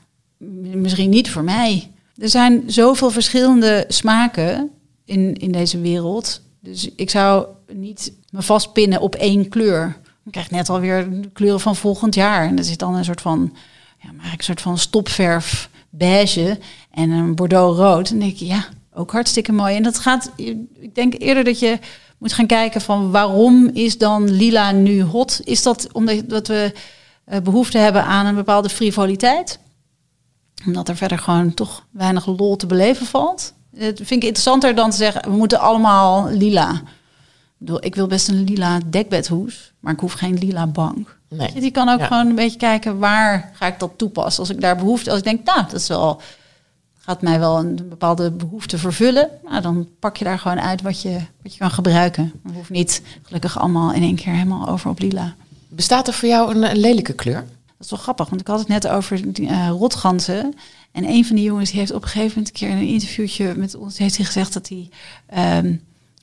misschien 0.74 1.10
niet 1.10 1.30
voor 1.30 1.44
mij. 1.44 1.92
Er 2.18 2.30
zijn 2.30 2.64
zoveel 2.66 3.12
verschillende 3.12 3.86
smaken 3.88 4.70
in, 5.06 5.34
in 5.34 5.52
deze 5.52 5.80
wereld. 5.80 6.42
Dus 6.60 6.90
ik 6.96 7.10
zou 7.10 7.46
niet 7.74 8.14
me 8.30 8.42
vastpinnen 8.42 9.02
op 9.02 9.16
één 9.16 9.50
kleur. 9.50 9.98
Dan 10.24 10.32
krijg 10.32 10.46
ik 10.46 10.52
net 10.52 10.70
alweer 10.70 11.22
de 11.22 11.30
kleuren 11.34 11.60
van 11.60 11.76
volgend 11.76 12.16
jaar. 12.16 12.48
En 12.48 12.58
er 12.58 12.64
zit 12.64 12.80
dan 12.80 12.96
een 12.96 13.06
soort 13.06 13.22
van, 13.22 13.56
ja, 14.00 14.12
maar 14.12 14.26
een 14.38 14.44
soort 14.44 14.62
van 14.62 14.78
stopverf 14.78 15.70
beige 15.90 16.60
en 16.92 17.10
een 17.10 17.36
bordeaux 17.36 17.78
rood. 17.78 18.10
En 18.10 18.20
dan 18.20 18.28
denk 18.28 18.40
ik, 18.40 18.48
ja, 18.48 18.66
ook 18.96 19.12
hartstikke 19.12 19.52
mooi. 19.52 19.76
En 19.76 19.84
dat 19.84 20.00
gaat, 20.00 20.32
ik 20.80 20.96
denk 20.96 21.14
eerder 21.18 21.44
dat 21.44 21.60
je 21.60 21.80
moet 22.18 22.34
gaan 22.34 22.46
kijken 22.48 22.82
van 22.82 23.12
waarom 23.12 23.70
is 23.74 23.98
dan 23.98 24.30
lila 24.32 24.72
nu 24.72 25.02
hot? 25.04 25.42
Is 25.44 25.64
dat 25.64 25.88
omdat 25.92 26.30
dat 26.30 26.48
we 26.48 26.74
eh, 27.26 27.40
behoefte 27.42 27.78
hebben 27.78 28.04
aan 28.04 28.26
een 28.26 28.36
bepaalde 28.36 28.70
frivoliteit? 28.70 29.60
Omdat 30.66 30.90
er 30.90 30.96
verder 30.96 31.20
gewoon 31.20 31.54
toch 31.54 31.86
weinig 31.92 32.26
lol 32.26 32.56
te 32.56 32.66
beleven 32.66 33.06
valt? 33.06 33.54
Dat 33.72 33.96
vind 33.96 34.12
ik 34.12 34.24
interessanter 34.24 34.76
dan 34.76 34.90
te 34.90 34.98
zeggen, 34.98 35.22
we 35.32 35.38
moeten 35.38 35.60
allemaal 35.60 36.30
lila. 36.30 36.82
Ik, 37.80 37.96
wil 37.96 38.08
best 38.08 38.28
een 38.28 38.44
lila 38.44 38.80
dekbedhoes, 38.86 39.74
maar 39.80 39.94
ik 39.94 40.00
hoef 40.00 40.14
geen 40.14 40.38
lila 40.38 40.68
bank. 40.68 41.20
Nee. 41.30 41.54
Dus 41.54 41.64
je 41.64 41.72
kan 41.72 41.90
ook 41.90 42.00
Ja. 42.00 42.06
gewoon 42.06 42.28
een 42.28 42.36
beetje 42.36 42.58
kijken 42.58 43.00
waar 43.00 43.52
ga 43.54 43.66
ik 43.68 43.80
dat 43.80 43.92
toepassen. 43.96 44.40
Als 44.40 44.50
ik 44.50 44.62
daar 44.62 44.76
behoefte, 44.76 45.10
als 45.10 45.20
ik 45.20 45.26
denk, 45.26 45.46
nou, 45.46 45.62
dat 45.64 45.74
is 45.82 45.88
wel, 45.88 46.22
gaat 47.06 47.22
mij 47.22 47.40
wel 47.40 47.58
een 47.58 47.76
bepaalde 47.90 48.32
behoefte 48.32 48.78
vervullen. 48.78 49.30
Nou, 49.44 49.62
dan 49.62 49.88
pak 50.00 50.18
je 50.18 50.24
daar 50.24 50.40
gewoon 50.40 50.60
uit 50.60 50.82
wat 50.82 51.02
je, 51.02 51.20
wat 51.44 51.54
je 51.54 51.60
kan 51.60 51.72
gebruiken. 51.72 52.34
Je 52.46 52.54
hoeft 52.54 52.70
niet 52.70 53.02
gelukkig 53.22 53.60
allemaal 53.60 53.94
in 53.94 54.02
één 54.02 54.16
keer 54.16 54.34
helemaal 54.34 54.68
over 54.68 54.90
op 54.90 55.00
lila. 55.00 55.36
Bestaat 55.68 56.08
er 56.08 56.14
voor 56.14 56.30
jou 56.30 56.56
een, 56.56 56.70
een 56.70 56.78
lelijke 56.78 57.14
kleur? 57.14 57.46
Dat 57.66 57.86
is 57.86 57.90
wel 57.90 58.00
grappig, 58.00 58.30
want 58.30 58.42
ik 58.42 58.48
had 58.48 58.60
het 58.60 58.68
net 58.68 58.88
over 58.88 59.34
die, 59.34 59.48
eh, 59.48 59.70
rotganzen. 59.70 60.54
En 60.92 61.10
een 61.10 61.26
van 61.26 61.36
die 61.36 61.46
jongens 61.46 61.70
die 61.70 61.80
heeft 61.80 61.92
op 61.94 62.02
een 62.02 62.08
gegeven 62.08 62.30
moment 62.30 62.48
een 62.48 62.54
keer 62.54 62.70
in 62.70 62.78
een 62.78 62.94
interviewtje 62.94 63.54
met 63.56 63.76
ons 63.76 63.98
heeft 63.98 64.18
hij 64.18 64.26
gezegd 64.26 64.54
dat 64.54 64.70
hij 64.70 64.90
ehm 65.26 65.74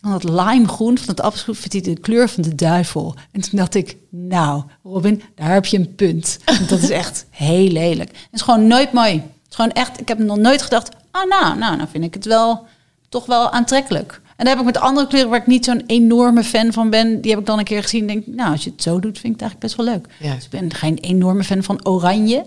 van 0.02 0.12
het 0.12 0.24
limegroen 0.24 0.98
van 0.98 1.08
het 1.08 1.20
appelgroen 1.20 1.54
vindt 1.54 1.72
hij 1.72 1.94
de 1.94 2.00
kleur 2.00 2.28
van 2.28 2.42
de 2.42 2.54
duivel. 2.54 3.14
En 3.30 3.40
toen 3.40 3.58
dacht 3.58 3.74
ik, 3.74 3.96
nou, 4.08 4.62
Robin, 4.82 5.22
daar 5.34 5.52
heb 5.52 5.66
je 5.66 5.78
een 5.78 5.94
punt. 5.94 6.38
Want 6.44 6.68
dat 6.68 6.82
is 6.82 6.90
echt 6.90 7.26
heel 7.30 7.68
lelijk. 7.68 8.10
Het 8.10 8.28
is 8.32 8.40
gewoon 8.40 8.66
nooit 8.66 8.92
mooi. 8.92 9.22
Is 9.52 9.58
gewoon 9.58 9.72
echt, 9.72 10.00
ik 10.00 10.08
heb 10.08 10.18
nog 10.18 10.36
nooit 10.36 10.62
gedacht, 10.62 10.88
ah 11.10 11.28
nou, 11.28 11.58
nou, 11.58 11.76
nou 11.76 11.88
vind 11.90 12.04
ik 12.04 12.14
het 12.14 12.24
wel 12.24 12.66
toch 13.08 13.26
wel 13.26 13.50
aantrekkelijk. 13.50 14.20
En 14.36 14.44
dan 14.44 14.46
heb 14.46 14.58
ik 14.58 14.64
met 14.64 14.76
andere 14.78 15.06
kleuren 15.06 15.30
waar 15.30 15.40
ik 15.40 15.46
niet 15.46 15.64
zo'n 15.64 15.82
enorme 15.86 16.44
fan 16.44 16.72
van 16.72 16.90
ben, 16.90 17.20
die 17.20 17.30
heb 17.30 17.40
ik 17.40 17.46
dan 17.46 17.58
een 17.58 17.64
keer 17.64 17.82
gezien. 17.82 18.00
en 18.00 18.06
Denk, 18.06 18.26
nou, 18.26 18.50
als 18.52 18.64
je 18.64 18.70
het 18.70 18.82
zo 18.82 19.00
doet, 19.00 19.18
vind 19.18 19.34
ik 19.34 19.40
het 19.40 19.50
eigenlijk 19.50 19.60
best 19.60 19.76
wel 19.76 19.86
leuk. 19.86 20.06
Ja. 20.28 20.34
Dus 20.34 20.44
ik 20.44 20.50
ben 20.50 20.74
geen 20.74 20.98
enorme 20.98 21.44
fan 21.44 21.62
van 21.62 21.86
oranje. 21.86 22.46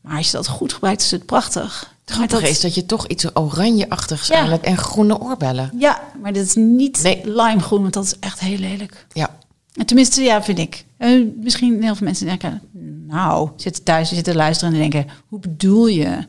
Maar 0.00 0.16
als 0.16 0.26
je 0.30 0.36
dat 0.36 0.46
goed 0.48 0.72
gebruikt, 0.72 1.02
is 1.02 1.10
het 1.10 1.26
prachtig. 1.26 1.94
Het 2.04 2.30
Maar 2.30 2.42
is 2.42 2.60
dat 2.60 2.74
je 2.74 2.86
toch 2.86 3.06
iets 3.06 3.36
oranje-achtigs 3.36 4.26
Ja. 4.26 4.34
eigenlijk 4.34 4.64
en 4.64 4.76
groene 4.78 5.20
oorbellen. 5.20 5.70
Ja, 5.78 6.00
maar 6.22 6.32
dit 6.32 6.46
is 6.46 6.54
niet 6.54 7.02
Nee. 7.02 7.20
limegroen, 7.24 7.80
want 7.82 7.92
dat 7.94 8.04
is 8.04 8.18
echt 8.20 8.40
heel 8.40 8.58
lelijk. 8.58 9.06
Ja. 9.12 9.36
En 9.74 9.86
tenminste, 9.86 10.22
ja, 10.22 10.42
vind 10.42 10.58
ik. 10.58 10.84
Eh, 11.00 11.20
misschien 11.36 11.82
heel 11.82 11.94
veel 11.94 12.06
mensen 12.06 12.26
denken, 12.26 12.60
nou, 13.06 13.50
zitten 13.56 13.82
thuis, 13.84 14.08
zitten 14.08 14.34
luisteren 14.34 14.74
en 14.74 14.80
denken, 14.80 15.06
hoe 15.28 15.38
bedoel 15.40 15.86
je? 15.86 16.26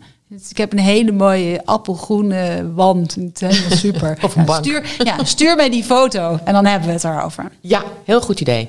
Ik 0.50 0.58
heb 0.58 0.72
een 0.72 0.80
hele 0.80 1.12
mooie 1.12 1.66
appelgroene 1.66 2.72
wand. 2.74 3.16
Het 3.16 3.42
is 3.42 3.58
helemaal 3.58 3.78
super. 3.78 4.18
Of 4.26 4.36
een 4.36 4.46
bank. 4.46 4.64
Stuur, 4.66 4.96
ja, 5.04 5.24
stuur 5.24 5.56
mij 5.56 5.70
die 5.70 5.84
foto 5.84 6.40
en 6.44 6.54
dan 6.54 6.66
hebben 6.66 6.88
we 6.88 6.94
het 6.94 7.04
erover. 7.04 7.52
ja, 7.62 7.84
heel 8.06 8.22
goed 8.22 8.40
idee. 8.40 8.68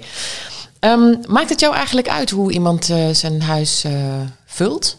Ehm, 0.78 1.14
maakt 1.28 1.48
het 1.48 1.60
jou 1.60 1.74
eigenlijk 1.74 2.08
uit 2.08 2.30
hoe 2.30 2.52
iemand 2.52 2.90
eh, 2.90 3.08
zijn 3.08 3.42
huis 3.42 3.84
eh, 3.84 3.92
vult? 4.44 4.96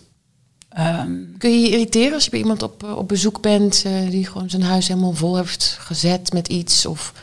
Ehm, 0.70 1.12
Kun 1.38 1.52
je 1.52 1.60
je 1.60 1.70
irriteren 1.70 2.14
als 2.14 2.24
je 2.24 2.30
bij 2.30 2.40
iemand 2.40 2.64
op, 2.64 2.84
op 2.96 3.08
bezoek 3.08 3.42
bent 3.42 3.86
die 4.10 4.28
gewoon 4.28 4.50
zijn 4.50 4.64
huis 4.64 4.88
helemaal 4.88 5.14
vol 5.14 5.36
heeft 5.36 5.78
gezet 5.80 6.34
met 6.34 6.48
iets? 6.48 6.86
Of 6.86 7.14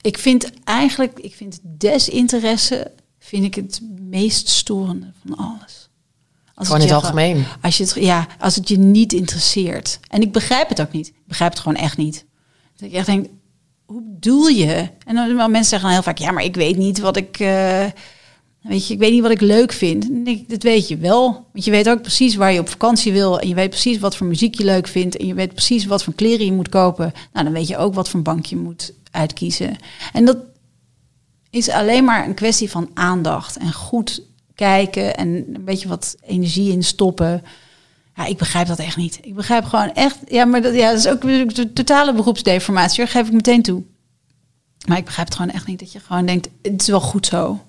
ik 0.00 0.18
vind 0.18 0.50
eigenlijk, 0.64 1.18
ik 1.18 1.34
vind 1.34 1.58
desinteresse 1.62 2.90
vind 3.28 3.44
ik 3.44 3.54
het 3.54 3.80
meest 4.00 4.48
storende 4.48 5.12
van 5.26 5.36
alles. 5.36 5.88
Als 6.54 6.66
gewoon 6.66 6.82
in 6.82 6.88
je 6.88 6.94
het 6.94 7.02
algemeen? 7.02 7.44
Als, 7.62 7.76
je 7.76 7.84
het, 7.84 7.94
ja, 7.94 8.26
als 8.38 8.56
het 8.56 8.68
je 8.68 8.78
niet 8.78 9.12
interesseert. 9.12 10.00
En 10.08 10.20
ik 10.22 10.32
begrijp 10.32 10.68
het 10.68 10.80
ook 10.80 10.92
niet. 10.92 11.06
Ik 11.08 11.26
begrijp 11.26 11.50
het 11.50 11.60
gewoon 11.60 11.78
echt 11.78 11.96
niet. 11.96 12.24
Dat 12.76 12.88
ik 12.88 12.94
echt 12.94 13.06
denk, 13.06 13.26
hoe 13.86 14.02
bedoel 14.02 14.46
je? 14.46 14.88
En 15.06 15.14
dan 15.14 15.36
mensen 15.36 15.64
zeggen 15.64 15.80
dan 15.80 15.90
heel 15.90 16.02
vaak, 16.02 16.18
ja, 16.18 16.30
maar 16.30 16.44
ik 16.44 16.54
weet 16.54 16.76
niet 16.76 16.98
wat 16.98 17.16
ik... 17.16 17.38
eh, 17.40 17.84
weet 18.62 18.86
je, 18.86 18.94
ik 18.94 18.98
weet 18.98 19.12
niet 19.12 19.22
wat 19.22 19.30
ik 19.30 19.40
leuk 19.40 19.72
vind. 19.72 20.02
Dan 20.02 20.24
denk 20.24 20.38
ik, 20.38 20.48
dat 20.48 20.62
weet 20.62 20.88
je 20.88 20.96
wel. 20.96 21.46
Want 21.52 21.64
je 21.64 21.70
weet 21.70 21.88
ook 21.88 22.00
precies 22.02 22.34
waar 22.34 22.52
je 22.52 22.60
op 22.60 22.68
vakantie 22.68 23.12
wil. 23.12 23.40
En 23.40 23.48
je 23.48 23.54
weet 23.54 23.70
precies 23.70 23.98
wat 23.98 24.16
voor 24.16 24.26
muziek 24.26 24.54
je 24.54 24.64
leuk 24.64 24.86
vindt. 24.86 25.16
En 25.16 25.26
je 25.26 25.34
weet 25.34 25.54
precies 25.54 25.86
wat 25.86 26.04
voor 26.04 26.14
kleren 26.14 26.46
je 26.46 26.52
moet 26.52 26.68
kopen. 26.68 27.12
Nou, 27.32 27.44
dan 27.44 27.54
weet 27.54 27.68
je 27.68 27.76
ook 27.76 27.94
wat 27.94 28.08
voor 28.08 28.22
bank 28.22 28.46
je 28.46 28.56
moet 28.56 28.92
uitkiezen. 29.10 29.76
En 30.12 30.24
dat 30.24 30.38
is 31.50 31.68
alleen 31.68 32.04
maar 32.04 32.26
een 32.26 32.34
kwestie 32.34 32.70
van 32.70 32.90
aandacht. 32.94 33.56
En 33.56 33.72
goed 33.72 34.22
kijken 34.54 35.16
en 35.16 35.28
een 35.28 35.64
beetje 35.64 35.88
wat 35.88 36.16
energie 36.20 36.72
in 36.72 36.82
stoppen. 36.82 37.42
Ja, 38.14 38.26
ik 38.26 38.36
begrijp 38.38 38.66
dat 38.66 38.78
echt 38.78 38.96
niet. 38.96 39.18
Ik 39.22 39.34
begrijp 39.34 39.64
gewoon 39.64 39.92
echt... 39.92 40.18
Ja, 40.26 40.44
maar 40.44 40.62
dat, 40.62 40.74
ja, 40.74 40.90
dat 40.90 40.98
is 40.98 41.08
ook 41.08 41.22
de 41.54 41.72
totale 41.72 42.14
beroepsdeformatie. 42.14 42.98
Daar 42.98 43.08
geef 43.08 43.26
ik 43.26 43.32
meteen 43.32 43.62
toe. 43.62 43.82
Maar 44.86 44.98
ik 44.98 45.04
begrijp 45.04 45.28
het 45.28 45.36
gewoon 45.36 45.52
echt 45.52 45.66
niet. 45.66 45.78
Dat 45.78 45.92
je 45.92 46.00
gewoon 46.00 46.26
denkt, 46.26 46.48
het 46.62 46.80
is 46.80 46.88
wel 46.88 47.00
goed 47.00 47.26
zo. 47.26 47.60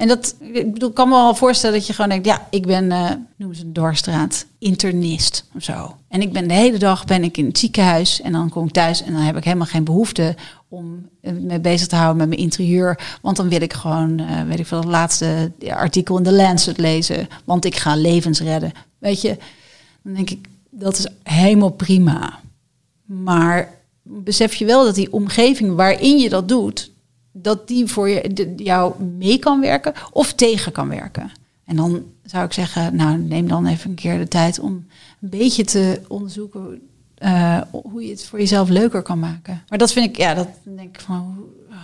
En 0.00 0.08
dat, 0.08 0.34
ik 0.52 0.72
bedoel, 0.72 0.90
kan 0.90 1.08
me 1.08 1.14
wel 1.14 1.34
voorstellen 1.34 1.76
dat 1.76 1.86
je 1.86 1.92
gewoon 1.92 2.10
denkt, 2.10 2.26
ja, 2.26 2.46
ik 2.50 2.66
ben, 2.66 2.84
uh, 2.84 3.10
noem 3.36 3.54
ze 3.54 3.64
een 3.64 3.72
doorstraat, 3.72 4.46
internist 4.58 5.44
of 5.56 5.62
zo. 5.62 5.96
En 6.08 6.20
ik 6.20 6.32
ben 6.32 6.48
de 6.48 6.54
hele 6.54 6.78
dag 6.78 7.04
ben 7.04 7.24
ik 7.24 7.36
in 7.36 7.46
het 7.46 7.58
ziekenhuis 7.58 8.20
en 8.20 8.32
dan 8.32 8.48
kom 8.48 8.66
ik 8.66 8.72
thuis 8.72 9.02
en 9.02 9.12
dan 9.12 9.22
heb 9.22 9.36
ik 9.36 9.44
helemaal 9.44 9.66
geen 9.66 9.84
behoefte 9.84 10.34
om 10.68 11.08
me 11.20 11.60
bezig 11.60 11.86
te 11.86 11.96
houden 11.96 12.16
met 12.16 12.28
mijn 12.28 12.40
interieur. 12.40 13.18
Want 13.22 13.36
dan 13.36 13.48
wil 13.48 13.60
ik 13.60 13.72
gewoon, 13.72 14.20
uh, 14.20 14.42
weet 14.42 14.58
ik 14.58 14.66
veel, 14.66 14.78
het 14.78 14.88
laatste 14.88 15.52
artikel 15.68 16.16
in 16.16 16.22
de 16.22 16.32
Lancet 16.32 16.78
lezen. 16.78 17.28
Want 17.44 17.64
ik 17.64 17.76
ga 17.76 17.94
levens 17.94 18.40
redden. 18.40 18.72
Weet 18.98 19.20
je, 19.20 19.36
dan 20.02 20.14
denk 20.14 20.30
ik, 20.30 20.48
dat 20.70 20.98
is 20.98 21.06
helemaal 21.22 21.70
prima. 21.70 22.40
Maar 23.04 23.74
besef 24.02 24.54
je 24.54 24.64
wel 24.64 24.84
dat 24.84 24.94
die 24.94 25.12
omgeving 25.12 25.74
waarin 25.74 26.18
je 26.18 26.28
dat 26.28 26.48
doet, 26.48 26.89
dat 27.32 27.68
die 27.68 27.86
voor 27.86 28.08
je, 28.08 28.52
jou 28.56 29.02
mee 29.02 29.38
kan 29.38 29.60
werken 29.60 29.92
of 30.12 30.32
tegen 30.32 30.72
kan 30.72 30.88
werken. 30.88 31.30
En 31.64 31.76
dan 31.76 32.04
zou 32.24 32.44
ik 32.44 32.52
zeggen, 32.52 32.96
nou 32.96 33.18
neem 33.18 33.48
dan 33.48 33.66
even 33.66 33.90
een 33.90 33.96
keer 33.96 34.18
de 34.18 34.28
tijd 34.28 34.58
om 34.58 34.86
een 35.20 35.28
beetje 35.28 35.64
te 35.64 36.00
onderzoeken 36.08 36.80
uh, 37.18 37.60
hoe 37.70 38.04
je 38.04 38.10
het 38.10 38.24
voor 38.24 38.38
jezelf 38.38 38.68
leuker 38.68 39.02
kan 39.02 39.18
maken. 39.18 39.62
Maar 39.68 39.78
dat 39.78 39.92
vind 39.92 40.08
ik, 40.08 40.16
ja, 40.16 40.34
dat 40.34 40.48
denk 40.62 40.96
ik 40.96 41.00
van, 41.00 41.48
oh, 41.68 41.76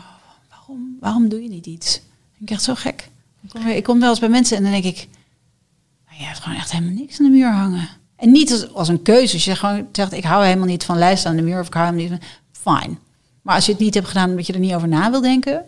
waarom, 0.50 0.96
waarom 1.00 1.28
doe 1.28 1.42
je 1.42 1.48
niet 1.48 1.66
iets? 1.66 2.00
Ik 2.38 2.50
echt 2.50 2.62
zo 2.62 2.74
gek. 2.74 3.10
Ik 3.42 3.48
kom, 3.48 3.66
ik 3.66 3.82
kom 3.82 4.00
wel 4.00 4.10
eens 4.10 4.18
bij 4.18 4.28
mensen 4.28 4.56
en 4.56 4.62
dan 4.62 4.72
denk 4.72 4.84
ik, 4.84 5.08
nou, 6.06 6.18
je 6.18 6.24
hebt 6.24 6.38
gewoon 6.38 6.58
echt 6.58 6.72
helemaal 6.72 6.94
niks 6.94 7.18
aan 7.18 7.24
de 7.24 7.32
muur 7.32 7.52
hangen. 7.52 7.88
En 8.16 8.32
niet 8.32 8.52
als, 8.52 8.72
als 8.72 8.88
een 8.88 9.02
keuze. 9.02 9.34
Als 9.34 9.44
je 9.44 9.56
gewoon 9.56 9.88
zegt, 9.92 10.12
ik 10.12 10.24
hou 10.24 10.44
helemaal 10.44 10.66
niet 10.66 10.84
van 10.84 10.98
lijsten 10.98 11.30
aan 11.30 11.36
de 11.36 11.42
muur 11.42 11.60
of 11.60 11.66
ik 11.66 11.74
hou 11.74 11.86
helemaal 11.86 12.10
niet 12.10 12.26
van... 12.52 12.80
Fine. 12.80 12.96
Maar 13.46 13.54
als 13.54 13.66
je 13.66 13.72
het 13.72 13.80
niet 13.80 13.94
hebt 13.94 14.06
gedaan 14.06 14.30
omdat 14.30 14.46
je 14.46 14.52
er 14.52 14.58
niet 14.58 14.74
over 14.74 14.88
na 14.88 15.10
wil 15.10 15.20
denken... 15.20 15.62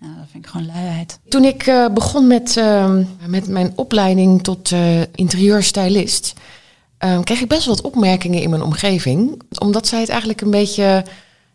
Nou, 0.00 0.14
dat 0.16 0.26
vind 0.30 0.44
ik 0.44 0.50
gewoon 0.50 0.66
luiheid. 0.66 1.18
Toen 1.28 1.44
ik 1.44 1.66
uh, 1.66 1.88
begon 1.88 2.26
met, 2.26 2.56
uh, 2.56 2.96
met 3.26 3.48
mijn 3.48 3.72
opleiding 3.76 4.42
tot 4.42 4.70
uh, 4.70 5.00
interieurstylist... 5.14 6.32
kreeg 7.24 7.40
ik 7.40 7.48
best 7.48 7.64
wel 7.64 7.74
wat 7.74 7.84
opmerkingen 7.84 8.42
in 8.42 8.50
mijn 8.50 8.62
omgeving. 8.62 9.42
Omdat 9.58 9.86
zij 9.86 10.00
het 10.00 10.08
eigenlijk 10.08 10.40
een 10.40 10.50
beetje... 10.50 11.04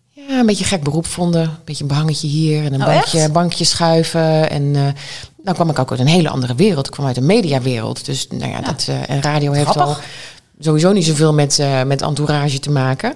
Ja, 0.09 0.39
een 0.39 0.45
beetje 0.45 0.63
gek 0.63 0.83
beroep 0.83 1.05
vonden. 1.05 1.41
Een 1.41 1.57
beetje 1.65 1.83
een 1.83 1.89
behangetje 1.89 2.27
hier 2.27 2.65
en 2.65 2.73
een 2.73 2.81
oh, 2.81 2.87
bankje, 2.87 3.29
bankje 3.29 3.63
schuiven. 3.63 4.49
En 4.49 4.95
dan 5.37 5.53
kwam 5.53 5.69
ik 5.69 5.79
ook 5.79 5.91
uit 5.91 5.99
een 5.99 6.07
hele 6.07 6.29
andere 6.29 6.55
wereld. 6.55 6.85
Ik 6.85 6.91
kwam 6.91 7.05
uit 7.05 7.17
een 7.17 7.25
mediawereld. 7.25 8.05
Dus 8.05 8.27
nou 8.27 8.51
ja, 8.51 8.61
dat, 8.61 8.89
en 9.07 9.21
radio 9.21 9.51
heeft 9.51 9.77
al 9.77 9.97
sowieso 10.59 10.91
niet 10.91 11.05
zoveel 11.05 11.33
met, 11.33 11.61
met 11.85 12.01
entourage 12.01 12.59
te 12.59 12.71
maken. 12.71 13.15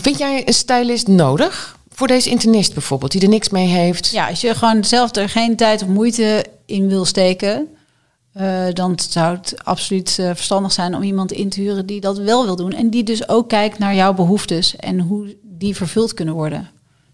Vind 0.00 0.18
jij 0.18 0.42
een 0.46 0.54
stylist 0.54 1.06
nodig? 1.06 1.78
Voor 1.90 2.06
deze 2.06 2.30
internist 2.30 2.72
bijvoorbeeld, 2.72 3.12
die 3.12 3.20
er 3.20 3.28
niks 3.28 3.48
mee 3.48 3.66
heeft? 3.66 4.10
Ja, 4.10 4.28
als 4.28 4.40
je 4.40 4.54
gewoon 4.54 4.84
zelf 4.84 5.16
er 5.16 5.28
geen 5.28 5.56
tijd 5.56 5.82
of 5.82 5.88
moeite 5.88 6.46
in 6.66 6.88
wil 6.88 7.04
steken... 7.04 7.68
Uh, 8.40 8.64
dan 8.72 8.98
zou 9.08 9.36
het 9.36 9.54
absoluut 9.64 10.10
verstandig 10.10 10.72
zijn 10.72 10.94
om 10.94 11.02
iemand 11.02 11.32
in 11.32 11.48
te 11.48 11.60
huren 11.60 11.86
die 11.86 12.00
dat 12.00 12.18
wel 12.18 12.44
wil 12.44 12.56
doen. 12.56 12.72
En 12.72 12.90
die 12.90 13.02
dus 13.02 13.28
ook 13.28 13.48
kijkt 13.48 13.78
naar 13.78 13.94
jouw 13.94 14.14
behoeftes 14.14 14.76
en 14.76 15.00
hoe 15.00 15.36
die 15.42 15.76
vervuld 15.76 16.14
kunnen 16.14 16.34
worden. 16.34 16.70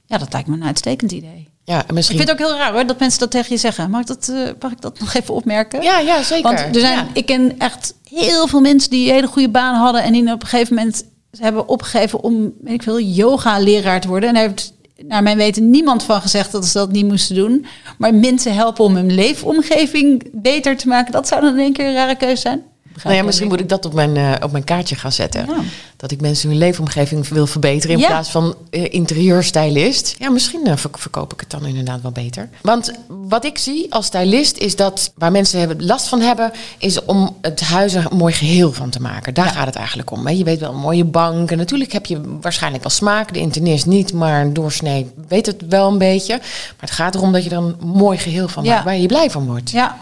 Ja, 0.06 0.18
dat 0.18 0.32
lijkt 0.32 0.48
me 0.48 0.54
een 0.54 0.64
uitstekend 0.64 1.12
idee. 1.12 1.48
Ja, 1.64 1.84
misschien... 1.92 2.18
Ik 2.18 2.26
vind 2.26 2.38
het 2.38 2.40
ook 2.40 2.48
heel 2.48 2.58
raar 2.58 2.72
hoor, 2.72 2.86
dat 2.86 2.98
mensen 2.98 3.20
dat 3.20 3.30
tegen 3.30 3.52
je 3.52 3.56
zeggen. 3.56 3.90
Mag 3.90 4.00
ik 4.00 4.06
dat, 4.06 4.28
uh, 4.28 4.48
mag 4.60 4.72
ik 4.72 4.80
dat 4.80 5.00
nog 5.00 5.14
even 5.14 5.34
opmerken? 5.34 5.82
Ja, 5.82 5.98
ja 5.98 6.22
zeker. 6.22 6.42
Want 6.42 6.76
er 6.76 6.80
zijn, 6.80 7.08
ik 7.12 7.26
ken 7.26 7.58
echt 7.58 7.94
heel 8.08 8.46
veel 8.46 8.60
mensen 8.60 8.90
die 8.90 9.08
een 9.08 9.14
hele 9.14 9.26
goede 9.26 9.48
baan 9.50 9.74
hadden... 9.74 10.02
en 10.02 10.12
die 10.12 10.32
op 10.32 10.42
een 10.42 10.48
gegeven 10.48 10.74
moment 10.74 11.04
hebben 11.38 11.68
opgegeven 11.68 12.22
om, 12.22 12.52
weet 12.60 12.74
ik 12.74 12.82
veel, 12.82 13.00
yoga-leraar 13.00 14.00
te 14.00 14.08
worden. 14.08 14.28
En 14.28 14.34
daar 14.34 14.42
heeft 14.48 14.72
naar 15.06 15.22
mijn 15.22 15.36
weten 15.36 15.70
niemand 15.70 16.02
van 16.02 16.20
gezegd 16.20 16.52
dat 16.52 16.66
ze 16.66 16.78
dat 16.78 16.92
niet 16.92 17.06
moesten 17.06 17.36
doen. 17.36 17.66
Maar 17.98 18.14
mensen 18.14 18.54
helpen 18.54 18.84
om 18.84 18.96
hun 18.96 19.14
leefomgeving 19.14 20.28
beter 20.32 20.76
te 20.76 20.88
maken... 20.88 21.12
dat 21.12 21.28
zou 21.28 21.40
dan 21.40 21.52
in 21.52 21.60
één 21.60 21.72
keer 21.72 21.86
een 21.86 21.94
rare 21.94 22.16
keuze 22.16 22.40
zijn. 22.40 22.62
Nou 23.04 23.16
ja, 23.16 23.22
misschien 23.22 23.48
moet 23.48 23.60
ik 23.60 23.68
dat 23.68 23.84
op 23.84 23.94
mijn, 23.94 24.16
uh, 24.16 24.32
op 24.40 24.52
mijn 24.52 24.64
kaartje 24.64 24.96
gaan 24.96 25.12
zetten. 25.12 25.48
Dat 25.96 26.10
ik 26.10 26.20
mensen 26.20 26.48
hun 26.48 26.58
leefomgeving 26.58 27.28
wil 27.28 27.46
verbeteren 27.46 27.98
in 27.98 28.06
plaats 28.06 28.30
van 28.30 28.54
uh, 28.70 28.92
interieurstylist. 28.92 30.14
Ja, 30.18 30.30
misschien 30.30 30.62
uh, 30.66 30.72
verkoop 30.76 31.32
ik 31.32 31.40
het 31.40 31.50
dan 31.50 31.66
inderdaad 31.66 32.02
wel 32.02 32.10
beter. 32.10 32.48
Want 32.60 32.92
wat 33.06 33.44
ik 33.44 33.58
zie 33.58 33.94
als 33.94 34.06
stylist 34.06 34.56
is 34.56 34.76
dat 34.76 35.12
waar 35.14 35.30
mensen 35.30 35.84
last 35.84 36.08
van 36.08 36.20
hebben, 36.20 36.52
is 36.78 37.04
om 37.04 37.36
het 37.40 37.60
huis 37.60 37.94
een 37.94 38.06
mooi 38.12 38.32
geheel 38.32 38.72
van 38.72 38.90
te 38.90 39.00
maken. 39.00 39.34
Daar 39.34 39.48
gaat 39.48 39.66
het 39.66 39.76
eigenlijk 39.76 40.10
om. 40.10 40.26
Hè. 40.26 40.32
Je 40.32 40.44
weet 40.44 40.60
wel, 40.60 40.70
een 40.70 40.78
mooie 40.78 41.04
bank. 41.04 41.50
En 41.50 41.58
natuurlijk 41.58 41.92
heb 41.92 42.06
je 42.06 42.20
waarschijnlijk 42.40 42.82
wel 42.82 42.92
smaak. 42.92 43.32
De 43.32 43.40
internist 43.40 43.86
niet, 43.86 44.12
maar 44.12 44.40
een 44.40 44.52
doorsnee 44.52 45.10
weet 45.28 45.46
het 45.46 45.62
wel 45.68 45.88
een 45.88 45.98
beetje. 45.98 46.36
Maar 46.36 46.76
het 46.80 46.90
gaat 46.90 47.14
erom 47.14 47.32
dat 47.32 47.44
je 47.44 47.50
er 47.50 47.56
een 47.56 47.76
mooi 47.80 48.18
geheel 48.18 48.48
van 48.48 48.64
maakt 48.66 48.84
waar 48.84 48.96
je 48.96 49.06
blij 49.06 49.30
van 49.30 49.46
wordt. 49.46 49.70
Ja, 49.70 49.98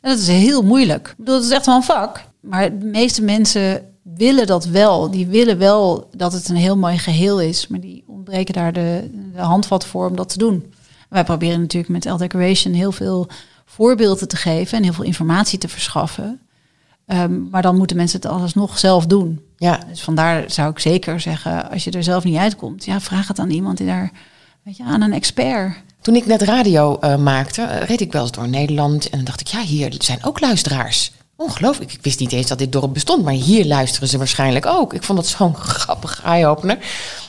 en 0.00 0.10
dat 0.10 0.18
is 0.18 0.28
heel 0.28 0.62
moeilijk. 0.62 1.08
Ik 1.08 1.16
bedoel, 1.16 1.34
dat 1.34 1.44
is 1.44 1.50
echt 1.50 1.66
wel 1.66 1.74
een 1.74 1.82
vak. 1.82 2.24
Maar 2.40 2.78
de 2.78 2.84
meeste 2.84 3.22
mensen 3.22 3.82
willen 4.02 4.46
dat 4.46 4.64
wel. 4.64 5.10
Die 5.10 5.26
willen 5.26 5.58
wel 5.58 6.08
dat 6.16 6.32
het 6.32 6.48
een 6.48 6.56
heel 6.56 6.76
mooi 6.76 6.98
geheel 6.98 7.40
is. 7.40 7.66
Maar 7.66 7.80
die 7.80 8.04
ontbreken 8.06 8.54
daar 8.54 8.72
de, 8.72 9.10
de 9.34 9.40
handvat 9.40 9.86
voor 9.86 10.08
om 10.08 10.16
dat 10.16 10.28
te 10.28 10.38
doen. 10.38 10.72
Wij 11.08 11.24
proberen 11.24 11.60
natuurlijk 11.60 11.92
met 11.92 12.04
L 12.04 12.16
Decoration 12.16 12.74
heel 12.74 12.92
veel 12.92 13.28
voorbeelden 13.64 14.28
te 14.28 14.36
geven 14.36 14.78
en 14.78 14.84
heel 14.84 14.92
veel 14.92 15.04
informatie 15.04 15.58
te 15.58 15.68
verschaffen. 15.68 16.40
Um, 17.06 17.48
maar 17.50 17.62
dan 17.62 17.76
moeten 17.76 17.96
mensen 17.96 18.20
het 18.20 18.30
alles 18.30 18.54
nog 18.54 18.78
zelf 18.78 19.06
doen. 19.06 19.40
Ja. 19.56 19.80
Dus 19.88 20.02
vandaar 20.02 20.50
zou 20.50 20.70
ik 20.70 20.78
zeker 20.78 21.20
zeggen, 21.20 21.70
als 21.70 21.84
je 21.84 21.90
er 21.90 22.02
zelf 22.02 22.24
niet 22.24 22.36
uitkomt, 22.36 22.84
ja, 22.84 23.00
vraag 23.00 23.28
het 23.28 23.38
aan 23.38 23.50
iemand 23.50 23.78
die 23.78 23.86
daar, 23.86 24.10
weet 24.62 24.76
je, 24.76 24.84
aan 24.84 25.02
een 25.02 25.12
expert. 25.12 25.82
Toen 26.06 26.16
ik 26.16 26.26
net 26.26 26.42
radio 26.42 26.98
uh, 27.00 27.16
maakte, 27.16 27.60
uh, 27.60 27.80
reed 27.80 28.00
ik 28.00 28.12
wel 28.12 28.22
eens 28.22 28.30
door 28.30 28.48
Nederland 28.48 29.04
en 29.04 29.16
dan 29.16 29.24
dacht 29.24 29.40
ik, 29.40 29.46
ja, 29.46 29.60
hier 29.60 29.94
zijn 29.98 30.24
ook 30.24 30.40
luisteraars. 30.40 31.12
Ongelooflijk. 31.36 31.92
Ik 31.92 31.98
wist 32.02 32.20
niet 32.20 32.32
eens 32.32 32.46
dat 32.46 32.58
dit 32.58 32.72
dorp 32.72 32.92
bestond, 32.92 33.24
maar 33.24 33.32
hier 33.32 33.64
luisteren 33.64 34.08
ze 34.08 34.18
waarschijnlijk 34.18 34.66
ook. 34.66 34.94
Ik 34.94 35.02
vond 35.02 35.18
dat 35.18 35.28
zo'n 35.28 35.56
grappig 35.80 36.22
eye-opener. 36.24 36.78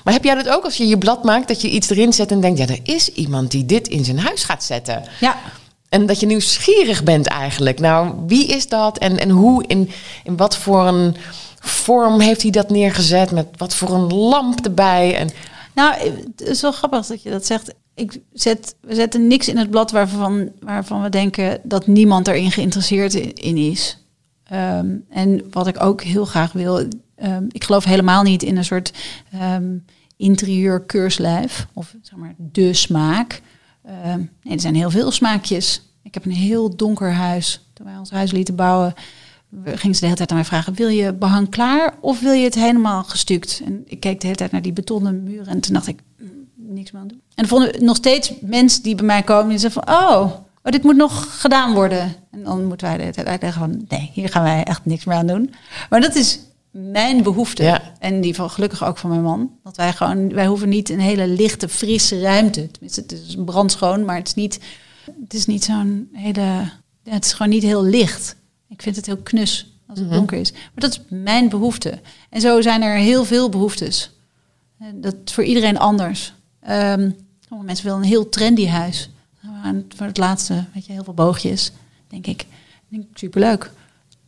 Maar 0.04 0.14
heb 0.14 0.24
jij 0.24 0.36
dat 0.36 0.50
ook 0.50 0.64
als 0.64 0.78
je 0.78 0.88
je 0.88 0.98
blad 0.98 1.24
maakt, 1.24 1.48
dat 1.48 1.62
je 1.62 1.70
iets 1.70 1.90
erin 1.90 2.14
zet 2.14 2.32
en 2.32 2.42
denkt, 2.42 2.60
ja, 2.60 2.68
er 2.68 2.80
is 2.84 3.14
iemand 3.14 3.52
die 3.52 3.66
dit 3.66 3.88
in 3.88 4.06
zijn 4.06 4.20
huis 4.20 4.44
gaat 4.44 4.64
zetten? 4.64 5.04
Ja. 5.20 5.38
En 5.90 6.06
dat 6.06 6.20
je 6.20 6.26
nieuwsgierig 6.26 7.04
bent 7.04 7.28
eigenlijk. 7.28 7.80
Nou, 7.80 8.14
wie 8.28 8.48
is 8.48 8.68
dat 8.68 8.98
en, 8.98 9.20
en 9.20 9.30
hoe, 9.30 9.64
in, 9.68 9.92
in 10.24 10.38
wat 10.38 10.58
voor 10.58 10.88
een 10.88 11.16
vorm 11.60 12.20
heeft 12.20 12.42
hij 12.42 12.52
dat 12.52 12.70
neergezet? 12.70 13.32
Met 13.32 13.48
wat 13.58 13.76
voor 13.76 13.90
een 13.90 14.14
lamp 14.14 14.66
erbij? 14.66 15.16
En... 15.16 15.30
Nou, 15.76 15.94
het 16.36 16.48
is 16.48 16.62
wel 16.62 16.72
grappig 16.72 17.06
dat 17.06 17.24
je 17.24 17.30
dat 17.30 17.46
zegt. 17.46 17.74
Ik 17.98 18.20
zet, 18.34 18.76
we 18.82 18.96
zetten 18.96 19.28
niks 19.28 19.48
in 19.48 19.58
het 19.58 19.70
blad 19.70 19.92
waarvan, 19.92 20.52
waarvan 20.60 21.02
we 21.02 21.10
denken 21.10 21.60
dat 21.64 21.88
niemand 21.88 22.28
erin 22.28 22.52
geïnteresseerd 22.52 23.14
in 23.14 23.58
is. 23.58 24.06
Um, 24.54 25.06
en 25.10 25.48
wat 25.52 25.68
ik 25.68 25.84
ook 25.84 26.04
heel 26.04 26.26
graag 26.26 26.52
wil, 26.52 26.78
um, 26.78 27.46
ik 27.52 27.64
geloof 27.64 27.84
helemaal 27.84 28.24
niet 28.24 28.44
in 28.44 28.58
een 28.58 28.66
soort 28.66 28.94
um, 29.42 29.86
interieur 30.18 30.82
keurslijf 30.82 31.68
of 31.74 31.96
zeg 32.02 32.20
maar 32.20 32.36
de 32.38 32.74
smaak. 32.74 33.42
nee, 34.44 34.54
er 34.54 34.60
zijn 34.60 34.76
heel 34.76 34.90
veel 34.90 35.12
smaakjes. 35.12 35.82
Ik 36.04 36.14
heb 36.14 36.26
een 36.26 36.32
heel 36.32 36.76
donker 36.76 37.14
huis. 37.14 37.70
Toen 37.74 37.86
wij 37.86 37.98
ons 37.98 38.12
huis 38.12 38.32
lieten 38.32 38.56
bouwen, 38.56 38.94
gingen 39.66 39.96
ze 39.96 40.00
de 40.00 40.06
hele 40.06 40.16
tijd 40.18 40.30
aan 40.30 40.36
mij 40.36 40.46
vragen: 40.46 40.74
wil 40.74 40.90
je 40.90 41.14
behang 41.14 41.50
klaar 41.50 41.94
of 42.00 42.20
wil 42.20 42.34
je 42.34 42.44
het 42.44 42.56
helemaal 42.56 43.04
gestuukt? 43.04 43.62
En 43.66 43.84
ik 43.86 44.00
keek 44.00 44.20
de 44.20 44.26
hele 44.26 44.40
tijd 44.40 44.52
naar 44.52 44.62
die 44.62 44.74
betonnen 44.74 45.24
muren 45.24 45.48
en 45.48 45.60
toen 45.60 45.74
dacht 45.74 45.88
ik, 45.88 46.00
niks 46.74 46.92
meer 46.92 47.02
aan 47.02 47.08
doen. 47.08 47.22
En 47.36 47.48
dan 47.48 47.48
vonden 47.48 47.84
nog 47.84 47.96
steeds 47.96 48.34
mensen 48.42 48.84
die 48.84 48.96
bij 48.96 49.06
mij 49.06 49.24
komen 49.24 49.50
die 49.50 49.58
zeggen 49.58 49.84
van, 49.84 49.96
oh, 49.96 50.22
oh, 50.64 50.72
dit 50.72 50.84
moet 50.84 50.96
nog 50.96 51.42
gedaan 51.42 51.74
worden. 51.74 52.16
En 52.32 52.44
dan 52.44 52.66
moeten 52.66 52.88
wij 52.88 52.98
de 52.98 53.12
tijd 53.12 53.28
uitleggen 53.28 53.62
van, 53.62 53.86
nee, 53.88 54.12
hier 54.14 54.30
gaan 54.30 54.44
wij 54.44 54.64
echt 54.64 54.86
niks 54.86 55.06
meer 55.06 55.16
aan 55.16 55.28
doen. 55.28 55.54
Maar 55.90 56.02
dat 56.02 56.16
is 56.16 56.40
mijn 56.72 57.24
behoefte. 57.24 57.64
Ja. 57.64 57.82
En 58.00 58.22
die 58.22 58.36
van 58.36 58.50
gelukkig 58.50 58.86
ook 58.86 58.98
van 58.98 59.10
mijn 59.10 59.22
man. 59.22 59.52
Dat 59.64 59.78
wij 59.78 59.94
gewoon, 59.94 60.34
wij 60.34 60.48
hoeven 60.48 60.70
niet 60.70 60.90
een 60.90 61.00
hele 61.00 61.28
lichte, 61.28 61.70
frisse 61.70 62.20
ruimte. 62.20 62.72
Tenminste, 62.72 63.02
het 63.02 63.12
is 63.12 63.36
brandschoon, 63.46 64.06
maar 64.06 64.16
het 64.16 64.28
is 64.28 64.34
niet, 64.34 64.60
het 65.22 65.34
is 65.34 65.46
niet 65.46 65.64
zo'n 65.64 66.10
hele, 66.14 66.70
het 67.04 67.26
is 67.26 67.34
gewoon 67.34 67.52
niet 67.52 67.64
heel 67.64 67.84
licht. 67.84 68.36
Ik 68.70 68.82
vind 68.82 68.96
het 68.96 69.06
heel 69.06 69.18
knus 69.18 69.80
als 69.88 70.00
het 70.00 70.08
mhm. 70.08 70.18
donker 70.18 70.38
is. 70.38 70.52
Maar 70.52 70.62
dat 70.74 70.92
is 70.92 71.02
mijn 71.10 71.50
behoefte. 71.50 72.00
En 72.30 72.42
zo 72.42 72.62
zijn 72.62 72.82
er 72.82 72.96
heel 72.96 73.24
veel 73.26 73.50
behoeftes. 73.50 74.12
Dat 74.94 75.16
is 75.26 75.34
voor 75.34 75.44
iedereen 75.44 75.78
anders. 75.78 76.34
Um, 76.70 77.16
sommige 77.40 77.66
mensen 77.66 77.86
willen 77.86 78.02
een 78.02 78.08
heel 78.08 78.30
trendy 78.30 78.68
huis. 78.68 79.10
Voor 79.96 80.06
het 80.06 80.18
laatste, 80.18 80.66
weet 80.74 80.86
je, 80.86 80.92
heel 80.94 81.04
veel 81.04 81.14
boogjes. 81.14 81.72
Denk 82.08 82.28
ik, 82.28 82.46
denk 82.88 83.04
ik 83.04 83.18
superleuk. 83.18 83.72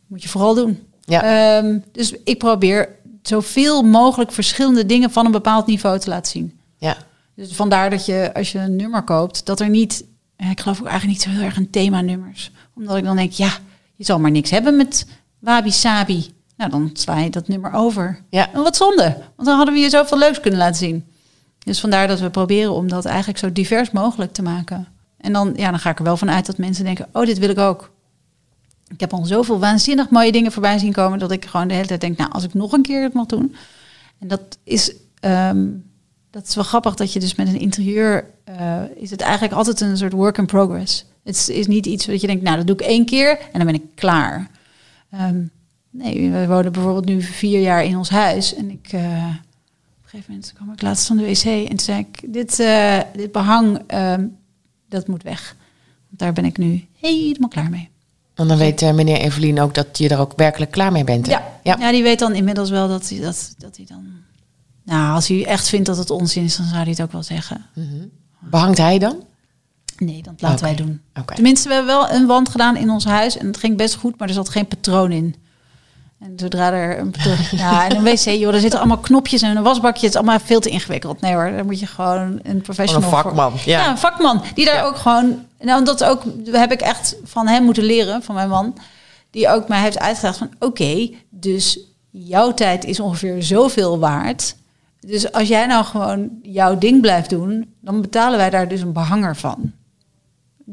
Moet 0.06 0.22
je 0.22 0.28
vooral 0.28 0.54
doen. 0.54 0.78
Ja. 1.04 1.58
Um, 1.58 1.84
dus 1.92 2.14
ik 2.24 2.38
probeer 2.38 2.88
zoveel 3.22 3.82
mogelijk 3.82 4.32
verschillende 4.32 4.86
dingen 4.86 5.10
van 5.10 5.26
een 5.26 5.32
bepaald 5.32 5.66
niveau 5.66 5.98
te 5.98 6.08
laten 6.08 6.30
zien. 6.30 6.58
Ja. 6.78 6.96
Dus 7.34 7.52
vandaar 7.52 7.90
dat 7.90 8.06
je, 8.06 8.30
als 8.34 8.52
je 8.52 8.58
een 8.58 8.76
nummer 8.76 9.02
koopt, 9.02 9.46
dat 9.46 9.60
er 9.60 9.68
niet... 9.68 10.04
Ik 10.36 10.60
geloof 10.60 10.80
ook 10.80 10.86
eigenlijk 10.86 11.18
niet 11.18 11.26
zo 11.26 11.38
heel 11.38 11.46
erg 11.46 11.56
een 11.56 11.70
thema 11.70 12.00
nummers. 12.00 12.50
Omdat 12.74 12.96
ik 12.96 13.04
dan 13.04 13.16
denk, 13.16 13.32
ja, 13.32 13.58
je 13.96 14.04
zal 14.04 14.18
maar 14.18 14.30
niks 14.30 14.50
hebben 14.50 14.76
met 14.76 15.06
Wabi 15.38 15.70
Sabi. 15.70 16.32
Nou, 16.56 16.70
dan 16.70 16.90
sla 16.92 17.18
je 17.18 17.30
dat 17.30 17.48
nummer 17.48 17.72
over. 17.72 18.20
Ja. 18.30 18.52
En 18.52 18.62
wat 18.62 18.76
zonde, 18.76 19.16
want 19.36 19.48
dan 19.48 19.56
hadden 19.56 19.74
we 19.74 19.80
je 19.80 19.90
zoveel 19.90 20.18
leuks 20.18 20.40
kunnen 20.40 20.60
laten 20.60 20.76
zien. 20.76 21.04
Dus 21.70 21.80
vandaar 21.80 22.08
dat 22.08 22.20
we 22.20 22.30
proberen 22.30 22.72
om 22.72 22.88
dat 22.88 23.04
eigenlijk 23.04 23.38
zo 23.38 23.52
divers 23.52 23.90
mogelijk 23.90 24.32
te 24.32 24.42
maken. 24.42 24.86
En 25.16 25.32
dan, 25.32 25.52
ja, 25.56 25.70
dan 25.70 25.78
ga 25.78 25.90
ik 25.90 25.98
er 25.98 26.04
wel 26.04 26.16
vanuit 26.16 26.46
dat 26.46 26.58
mensen 26.58 26.84
denken, 26.84 27.08
oh, 27.12 27.24
dit 27.24 27.38
wil 27.38 27.48
ik 27.48 27.58
ook. 27.58 27.92
Ik 28.88 29.00
heb 29.00 29.12
al 29.12 29.24
zoveel 29.24 29.58
waanzinnig 29.58 30.10
mooie 30.10 30.32
dingen 30.32 30.52
voorbij 30.52 30.78
zien 30.78 30.92
komen 30.92 31.18
dat 31.18 31.30
ik 31.30 31.44
gewoon 31.44 31.68
de 31.68 31.74
hele 31.74 31.86
tijd 31.86 32.00
denk, 32.00 32.16
nou, 32.16 32.30
als 32.30 32.44
ik 32.44 32.54
nog 32.54 32.72
een 32.72 32.82
keer 32.82 33.02
het 33.02 33.12
mag 33.12 33.26
doen. 33.26 33.54
En 34.18 34.28
dat 34.28 34.58
is, 34.64 34.94
ehm, 35.20 35.66
dat 36.30 36.46
is 36.46 36.54
wel 36.54 36.64
grappig 36.64 36.94
dat 36.94 37.12
je 37.12 37.20
dus 37.20 37.34
met 37.34 37.48
een 37.48 37.60
interieur 37.60 38.30
uh, 38.48 38.82
is 38.94 39.10
het 39.10 39.20
eigenlijk 39.20 39.52
altijd 39.52 39.80
een 39.80 39.96
soort 39.96 40.12
work 40.12 40.38
in 40.38 40.46
progress. 40.46 41.06
Het 41.24 41.48
is 41.48 41.66
niet 41.66 41.86
iets 41.86 42.06
dat 42.06 42.20
je 42.20 42.26
denkt, 42.26 42.42
nou, 42.42 42.56
dat 42.56 42.66
doe 42.66 42.76
ik 42.76 42.82
één 42.82 43.04
keer 43.04 43.38
en 43.52 43.58
dan 43.58 43.66
ben 43.66 43.74
ik 43.74 43.94
klaar. 43.94 44.50
Ehm, 45.10 45.42
nee, 45.90 46.30
we 46.30 46.46
wonen 46.46 46.72
bijvoorbeeld 46.72 47.06
nu 47.06 47.22
vier 47.22 47.60
jaar 47.60 47.84
in 47.84 47.96
ons 47.96 48.08
huis 48.08 48.54
en 48.54 48.70
ik. 48.70 48.90
Op 48.92 49.49
een 50.12 50.20
gegeven 50.20 50.34
moment 50.34 50.52
kwam 50.52 50.72
ik 50.72 50.82
laatst 50.82 51.06
van 51.06 51.16
de 51.16 51.24
wc 51.24 51.44
en 51.44 51.68
toen 51.68 51.78
zei 51.78 51.98
ik, 51.98 52.32
dit, 52.32 52.58
uh, 52.58 53.00
dit 53.14 53.32
behang, 53.32 53.82
ehm, 53.86 54.26
dat 54.88 55.06
moet 55.06 55.22
weg. 55.22 55.56
Want 56.06 56.18
daar 56.18 56.32
ben 56.32 56.44
ik 56.44 56.58
nu 56.58 56.86
helemaal 57.00 57.48
klaar 57.48 57.70
mee. 57.70 57.88
En 58.34 58.48
dan 58.48 58.58
weet 58.58 58.82
uh, 58.82 58.92
meneer 58.92 59.16
Evelien 59.16 59.60
ook 59.60 59.74
dat 59.74 59.98
je 59.98 60.08
er 60.08 60.18
ook 60.18 60.32
werkelijk 60.36 60.70
klaar 60.70 60.92
mee 60.92 61.04
bent. 61.04 61.26
Ja. 61.26 61.58
ja. 61.62 61.76
Ja. 61.78 61.90
die 61.90 62.02
weet 62.02 62.18
dan 62.18 62.34
inmiddels 62.34 62.70
wel 62.70 62.88
dat 62.88 63.08
hij, 63.08 63.20
dat, 63.20 63.54
dat 63.58 63.76
hij 63.76 63.86
dan... 63.86 64.06
Nou, 64.84 65.14
als 65.14 65.28
hij 65.28 65.46
echt 65.46 65.68
vindt 65.68 65.86
dat 65.86 65.96
het 65.96 66.10
onzin 66.10 66.44
is, 66.44 66.56
dan 66.56 66.66
zou 66.66 66.78
hij 66.78 66.90
het 66.90 67.02
ook 67.02 67.12
wel 67.12 67.22
zeggen. 67.22 67.66
Mm 67.74 67.88
-hmm. 67.88 68.10
Behangt 68.50 68.78
hij 68.78 68.98
dan? 68.98 69.24
Nee, 69.96 70.22
dat 70.22 70.40
laten 70.40 70.58
okay. 70.58 70.76
wij 70.76 70.84
doen. 70.84 71.00
Okay. 71.10 71.34
Tenminste, 71.36 71.68
we 71.68 71.74
hebben 71.74 71.94
wel 71.94 72.10
een 72.10 72.26
wand 72.26 72.48
gedaan 72.48 72.76
in 72.76 72.90
ons 72.90 73.04
huis 73.04 73.36
en 73.36 73.46
het 73.46 73.56
ging 73.56 73.76
best 73.76 73.94
goed, 73.94 74.18
maar 74.18 74.28
er 74.28 74.34
zat 74.34 74.48
geen 74.48 74.66
patroon 74.66 75.12
in. 75.12 75.34
En 76.20 76.32
zodra 76.36 76.72
er 76.72 76.98
een 76.98 77.14
ja, 77.50 77.88
en 77.88 77.96
een 77.96 78.02
wc, 78.02 78.18
joh, 78.18 78.54
er 78.54 78.60
zitten 78.60 78.78
allemaal 78.78 78.98
knopjes 78.98 79.42
en 79.42 79.56
een 79.56 79.62
wasbakje. 79.62 80.06
Het 80.06 80.14
is 80.14 80.20
allemaal 80.20 80.38
veel 80.38 80.60
te 80.60 80.68
ingewikkeld. 80.68 81.20
Nee 81.20 81.34
hoor, 81.34 81.50
daar 81.50 81.64
moet 81.64 81.80
je 81.80 81.86
gewoon 81.86 82.40
een 82.42 82.60
professional 82.60 83.04
Een 83.04 83.16
vakman, 83.16 83.50
voor. 83.50 83.70
ja. 83.70 83.78
ja. 83.78 83.90
een 83.90 83.98
vakman. 83.98 84.42
Die 84.54 84.64
daar 84.64 84.74
ja. 84.74 84.84
ook 84.84 84.96
gewoon... 84.96 85.44
Nou, 85.58 85.84
dat 85.84 86.04
ook 86.04 86.22
heb 86.50 86.72
ik 86.72 86.80
echt 86.80 87.16
van 87.24 87.46
hem 87.46 87.64
moeten 87.64 87.84
leren, 87.84 88.22
van 88.22 88.34
mijn 88.34 88.48
man. 88.48 88.78
Die 89.30 89.48
ook 89.48 89.68
mij 89.68 89.80
heeft 89.80 89.98
uitgelegd 89.98 90.38
van... 90.38 90.50
Oké, 90.58 91.10
dus 91.28 91.78
jouw 92.10 92.54
tijd 92.54 92.84
is 92.84 93.00
ongeveer 93.00 93.42
zoveel 93.42 93.98
waard. 93.98 94.56
Dus 95.00 95.32
als 95.32 95.48
jij 95.48 95.66
nou 95.66 95.84
gewoon 95.84 96.28
jouw 96.42 96.78
ding 96.78 97.00
blijft 97.00 97.30
doen... 97.30 97.74
dan 97.80 98.00
betalen 98.00 98.38
wij 98.38 98.50
daar 98.50 98.68
dus 98.68 98.80
een 98.80 98.92
behanger 98.92 99.36
van 99.36 99.72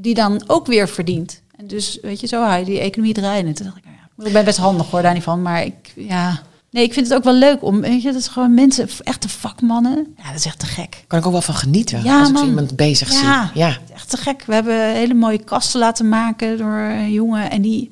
die 0.02 0.14
dan 0.14 0.44
ook 0.48 0.68
weer 0.68 0.90
verdient. 0.90 1.42
En 1.56 1.68
dus, 1.68 2.00
weet 2.02 2.20
je, 2.20 2.28
zo 2.28 2.44
hou 2.44 2.60
je 2.60 2.66
die 2.66 2.80
economie 2.80 3.14
draaien. 3.14 3.54
Toen 3.54 3.66
dacht 3.66 3.78
ik, 3.78 3.84
ik 4.18 4.34
ben 4.34 4.46
best 4.46 4.58
handig 4.58 4.90
hoor, 4.92 5.02
daar 5.02 5.14
niet 5.14 5.24
van. 5.24 5.42
Maar 5.42 5.64
ik, 5.64 5.94
ja... 5.96 6.42
Nee, 6.70 6.84
ik 6.84 6.94
vind 6.94 7.08
het 7.08 7.18
ook 7.18 7.24
wel 7.24 7.34
leuk 7.34 7.64
om, 7.64 7.82
weet 7.82 8.02
je, 8.02 8.12
dat 8.12 8.22
is 8.22 8.28
gewoon 8.28 8.54
mensen, 8.54 8.90
echte 9.04 9.30
vakmannen. 9.30 10.14
Ja, 10.18 10.28
dat 10.28 10.36
is 10.36 10.46
echt 10.46 10.60
te 10.60 10.66
gek. 10.66 11.04
Kan 11.08 11.20
ik 11.20 11.26
ook 11.26 11.32
wel 11.32 11.42
van 11.42 11.56
genieten 11.56 12.04
ja, 12.04 12.20
als 12.20 12.32
man. 12.32 12.44
ik 12.44 12.50
iemand 12.50 12.76
bezig 12.76 13.12
ja, 13.12 13.48
zie. 13.48 13.62
Ja, 13.62 13.78
echt 13.94 14.10
te 14.10 14.18
gek. 14.18 14.44
We 14.46 14.54
hebben 14.54 14.94
hele 14.94 15.14
mooie 15.14 15.44
kasten 15.44 15.80
laten 15.80 16.10
maken 16.10 16.58
door 16.58 16.78
een 16.78 17.12
jongen. 17.12 17.52
En 17.52 17.62
die, 17.62 17.92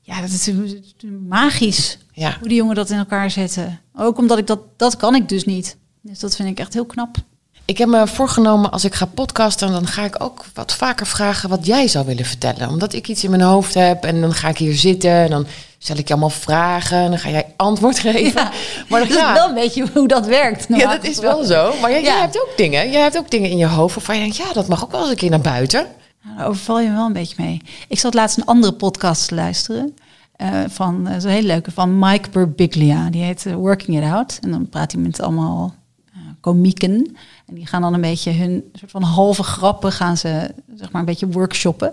ja, 0.00 0.20
dat 0.20 0.30
is 0.30 0.50
magisch. 1.28 1.98
Ja. 2.12 2.36
Hoe 2.38 2.48
die 2.48 2.56
jongen 2.56 2.74
dat 2.74 2.90
in 2.90 2.98
elkaar 2.98 3.30
zetten. 3.30 3.80
Ook 3.94 4.18
omdat 4.18 4.38
ik 4.38 4.46
dat, 4.46 4.60
dat 4.76 4.96
kan 4.96 5.14
ik 5.14 5.28
dus 5.28 5.44
niet. 5.44 5.76
Dus 6.00 6.18
dat 6.18 6.36
vind 6.36 6.48
ik 6.48 6.58
echt 6.58 6.72
heel 6.72 6.86
knap. 6.86 7.16
Ik 7.72 7.78
heb 7.78 7.88
me 7.88 8.06
voorgenomen, 8.06 8.70
als 8.70 8.84
ik 8.84 8.94
ga 8.94 9.06
podcasten, 9.06 9.72
dan 9.72 9.86
ga 9.86 10.04
ik 10.04 10.22
ook 10.22 10.44
wat 10.54 10.74
vaker 10.74 11.06
vragen 11.06 11.48
wat 11.48 11.66
jij 11.66 11.88
zou 11.88 12.06
willen 12.06 12.24
vertellen. 12.24 12.68
Omdat 12.68 12.92
ik 12.92 13.08
iets 13.08 13.24
in 13.24 13.30
mijn 13.30 13.42
hoofd 13.42 13.74
heb 13.74 14.04
en 14.04 14.20
dan 14.20 14.32
ga 14.32 14.48
ik 14.48 14.58
hier 14.58 14.74
zitten 14.74 15.10
en 15.10 15.30
dan 15.30 15.46
stel 15.78 15.96
ik 15.96 16.06
je 16.06 16.12
allemaal 16.12 16.30
vragen 16.30 16.98
en 16.98 17.10
dan 17.10 17.18
ga 17.18 17.28
jij 17.28 17.46
antwoord 17.56 17.98
geven. 18.08 18.42
Ja, 18.42 18.50
maar 18.88 19.00
dan, 19.00 19.08
ja. 19.08 19.32
is 19.32 19.38
wel 19.38 19.48
een 19.48 19.54
beetje 19.54 19.86
hoe 19.94 20.08
dat 20.08 20.26
werkt. 20.26 20.66
Ja, 20.68 20.90
dat 20.92 21.04
is 21.04 21.18
wel 21.18 21.44
zo. 21.44 21.74
Maar 21.80 21.90
jij, 21.90 22.02
ja. 22.02 22.12
jij, 22.12 22.20
hebt 22.20 22.40
ook 22.40 22.52
dingen. 22.56 22.90
Jij 22.90 23.00
hebt 23.00 23.18
ook 23.18 23.30
dingen 23.30 23.50
in 23.50 23.56
je 23.56 23.66
hoofd 23.66 23.94
waarvan 23.94 24.14
je 24.14 24.20
denkt, 24.20 24.36
ja, 24.36 24.52
dat 24.52 24.68
mag 24.68 24.84
ook 24.84 24.90
wel 24.90 25.00
eens 25.00 25.10
een 25.10 25.16
keer 25.16 25.30
naar 25.30 25.40
buiten. 25.40 25.86
Nou, 26.22 26.36
daar 26.36 26.46
overval 26.46 26.80
je 26.80 26.88
me 26.88 26.94
wel 26.94 27.06
een 27.06 27.12
beetje 27.12 27.36
mee. 27.38 27.60
Ik 27.88 27.98
zat 27.98 28.14
laatst 28.14 28.36
een 28.36 28.44
andere 28.44 28.72
podcast 28.72 29.28
te 29.28 29.34
luisteren. 29.34 29.94
Uh, 30.36 30.48
van 30.68 31.08
uh, 31.08 31.14
zo'n 31.18 31.30
hele 31.30 31.46
leuke 31.46 31.70
van 31.70 31.98
Mike 31.98 32.30
Birbiglia. 32.30 33.10
Die 33.10 33.22
heet 33.22 33.44
uh, 33.44 33.54
Working 33.54 33.96
It 33.96 34.10
Out. 34.12 34.38
En 34.40 34.50
dan 34.50 34.68
praat 34.68 34.92
hij 34.92 35.00
met 35.00 35.20
allemaal 35.20 35.74
komieken. 36.42 37.16
En 37.52 37.58
die 37.58 37.66
gaan 37.66 37.80
dan 37.82 37.94
een 37.94 38.00
beetje 38.00 38.32
hun 38.32 38.70
soort 38.72 38.90
van 38.90 39.02
halve 39.02 39.42
grappen 39.42 39.92
gaan 39.92 40.16
ze 40.16 40.54
zeg 40.74 40.90
maar 40.90 41.00
een 41.00 41.06
beetje 41.06 41.28
workshoppen. 41.28 41.92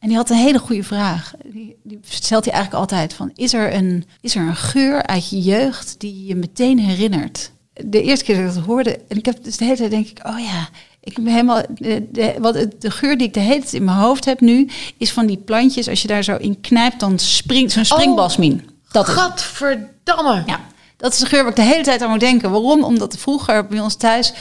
En 0.00 0.08
die 0.08 0.16
had 0.16 0.30
een 0.30 0.36
hele 0.36 0.58
goede 0.58 0.82
vraag. 0.82 1.32
Die, 1.44 1.76
die 1.82 1.98
stelt 2.02 2.44
hij 2.44 2.54
eigenlijk 2.54 2.82
altijd 2.82 3.14
van: 3.14 3.30
is 3.34 3.52
er, 3.52 3.74
een, 3.74 4.04
is 4.20 4.34
er 4.34 4.42
een 4.42 4.56
geur 4.56 5.06
uit 5.06 5.30
je 5.30 5.40
jeugd 5.40 5.94
die 5.98 6.26
je 6.26 6.34
meteen 6.34 6.78
herinnert? 6.78 7.50
De 7.72 8.02
eerste 8.02 8.24
keer 8.24 8.36
dat 8.36 8.48
ik 8.48 8.54
dat 8.54 8.64
hoorde, 8.64 9.00
en 9.08 9.16
ik 9.16 9.24
heb 9.26 9.44
dus 9.44 9.56
de 9.56 9.64
hele 9.64 9.76
tijd 9.76 9.90
denk 9.90 10.06
ik, 10.06 10.20
oh 10.26 10.38
ja, 10.38 10.68
ik 11.00 11.14
ben 11.14 11.32
helemaal. 11.32 11.62
De, 11.74 12.08
de, 12.12 12.34
wat, 12.38 12.66
de 12.78 12.90
geur 12.90 13.18
die 13.18 13.26
ik 13.26 13.34
de 13.34 13.40
hele 13.40 13.60
tijd 13.60 13.72
in 13.72 13.84
mijn 13.84 13.98
hoofd 13.98 14.24
heb 14.24 14.40
nu, 14.40 14.68
is 14.96 15.12
van 15.12 15.26
die 15.26 15.38
plantjes. 15.38 15.88
Als 15.88 16.02
je 16.02 16.08
daar 16.08 16.22
zo 16.22 16.36
in 16.36 16.60
knijpt, 16.60 17.00
dan 17.00 17.18
springt 17.18 17.72
zo'n 17.72 17.84
springbasmin. 17.84 18.52
Oh, 18.52 18.92
dat 18.92 19.08
Gadverdamme. 19.08 20.42
Ja. 20.46 20.60
Dat 20.96 21.12
is 21.12 21.18
de 21.18 21.26
geur 21.26 21.40
waar 21.42 21.50
ik 21.50 21.56
de 21.56 21.62
hele 21.62 21.82
tijd 21.82 22.02
aan 22.02 22.10
moet 22.10 22.20
denken. 22.20 22.50
Waarom? 22.50 22.84
Omdat 22.84 23.16
vroeger 23.18 23.66
bij 23.66 23.80
ons 23.80 23.94
thuis 23.94 24.32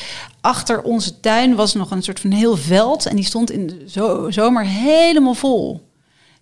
achter 0.41 0.81
onze 0.81 1.19
tuin 1.19 1.55
was 1.55 1.73
nog 1.73 1.91
een 1.91 2.03
soort 2.03 2.19
van 2.19 2.31
heel 2.31 2.57
veld. 2.57 3.05
En 3.05 3.15
die 3.15 3.25
stond 3.25 3.51
in 3.51 3.67
de 3.67 3.83
zo 3.87 4.31
zomer 4.31 4.65
helemaal 4.65 5.33
vol. 5.33 5.89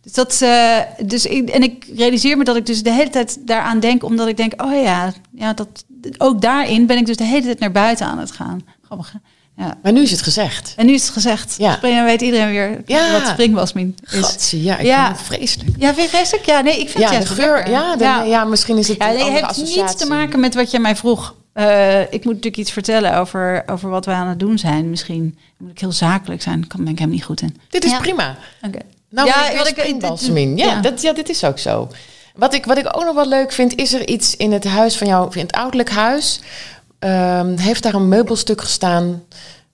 Dus 0.01 0.14
dat, 0.14 0.39
uh, 0.43 0.80
dus 1.05 1.26
ik, 1.26 1.49
en 1.49 1.64
ik 1.64 1.86
realiseer 1.95 2.38
me 2.38 2.43
dat 2.43 2.55
ik 2.55 2.66
dus 2.66 2.84
de 2.84 2.91
hele 2.91 3.09
tijd 3.09 3.47
daaraan 3.47 3.80
denk, 3.80 4.03
omdat 4.03 4.28
ik 4.28 4.38
denk, 4.38 4.61
oh 4.61 4.82
ja, 4.82 5.14
ja 5.32 5.53
dat, 5.53 5.86
ook 6.18 6.41
daarin 6.41 6.86
ben 6.86 6.97
ik 6.97 7.05
dus 7.05 7.18
de 7.18 7.24
hele 7.24 7.43
tijd 7.43 7.59
naar 7.59 7.72
buiten 7.72 8.05
aan 8.05 8.20
het 8.20 8.32
gaan. 8.32 8.61
Grappig. 8.82 9.14
Ja. 9.58 9.78
Maar 9.84 9.91
nu 9.91 10.01
is 10.01 10.12
het 10.12 10.22
gezegd. 10.22 10.74
En 10.78 10.86
nu 10.86 10.93
is 10.93 11.01
het 11.01 11.12
gezegd. 11.12 11.56
Ja. 11.58 11.74
Springen 11.74 12.06
weet 12.06 12.22
iedereen 12.22 12.49
weer 12.49 12.82
ja. 12.86 13.12
wat 13.12 13.28
springwasmin 13.28 13.95
is. 14.12 14.20
Gatsie, 14.20 14.64
ja, 14.64 14.78
ik 14.78 14.86
ja. 14.86 15.06
vind 15.06 15.18
het 15.18 15.28
vreselijk. 15.28 15.70
Ja, 15.78 15.93
vind 15.93 16.10
je 16.10 16.18
vreselijk? 16.18 16.45
Ja, 16.45 16.62
nee, 16.62 16.80
ik 16.80 16.89
vind 16.89 17.04
ja, 17.04 17.12
het 17.12 17.28
de 17.28 17.34
geur. 17.34 17.70
Ja, 17.70 17.95
de, 17.95 18.04
ja. 18.04 18.24
ja, 18.24 18.43
misschien 18.43 18.78
is 18.78 18.88
het 18.88 18.97
ja, 18.97 19.06
nee, 19.06 19.32
Het 19.32 19.56
heeft 19.56 19.76
niets 19.76 19.95
te 19.95 20.06
maken 20.06 20.39
met 20.39 20.56
wat 20.56 20.72
jij 20.72 20.80
mij 20.80 20.95
vroeg. 20.95 21.36
Uh, 21.54 22.01
ik 22.01 22.12
moet 22.12 22.24
natuurlijk 22.24 22.58
iets 22.58 22.72
vertellen 22.72 23.18
over, 23.18 23.64
over 23.66 23.89
wat 23.89 24.06
wij 24.06 24.16
aan 24.16 24.28
het 24.28 24.39
doen 24.39 24.58
zijn. 24.58 24.89
Misschien 24.89 25.38
moet 25.58 25.72
ik 25.72 25.80
heel 25.80 25.91
zakelijk 25.91 26.41
zijn. 26.41 26.60
Daar 26.60 26.70
ben 26.70 26.82
ik 26.82 26.88
helemaal 26.88 27.08
niet 27.16 27.24
goed 27.24 27.41
in. 27.41 27.58
Dit 27.70 27.84
is 27.84 27.97
prima. 27.97 28.38
Okay. 28.62 28.82
Nou, 29.10 29.28
ja, 29.28 29.56
wat 29.58 29.68
ik 29.68 29.78
springwasmin. 29.78 30.58
Ja, 30.58 30.82
Dat, 30.82 31.01
ja, 31.01 31.14
dit 31.14 31.30
is 31.30 31.43
ook 31.43 31.60
zo. 31.60 31.89
Wat 32.36 32.54
ik, 32.54 32.66
wat 32.66 32.78
ik 32.78 32.97
ook 32.97 33.04
nog 33.04 33.16
wel 33.16 33.28
leuk 33.28 33.51
vind, 33.51 33.76
is 33.76 33.93
er 33.93 34.08
iets 34.08 34.36
in 34.36 34.51
het 34.51 34.64
huis 34.64 34.97
van 34.97 35.08
jou, 35.08 35.32
in 35.34 35.41
het 35.41 35.51
ouderlijk 35.51 35.89
huis. 35.89 36.41
Um, 37.04 37.58
heeft 37.58 37.84
daar 37.84 37.93
een 37.93 38.08
meubelstuk 38.08 38.62
gestaan 38.62 39.24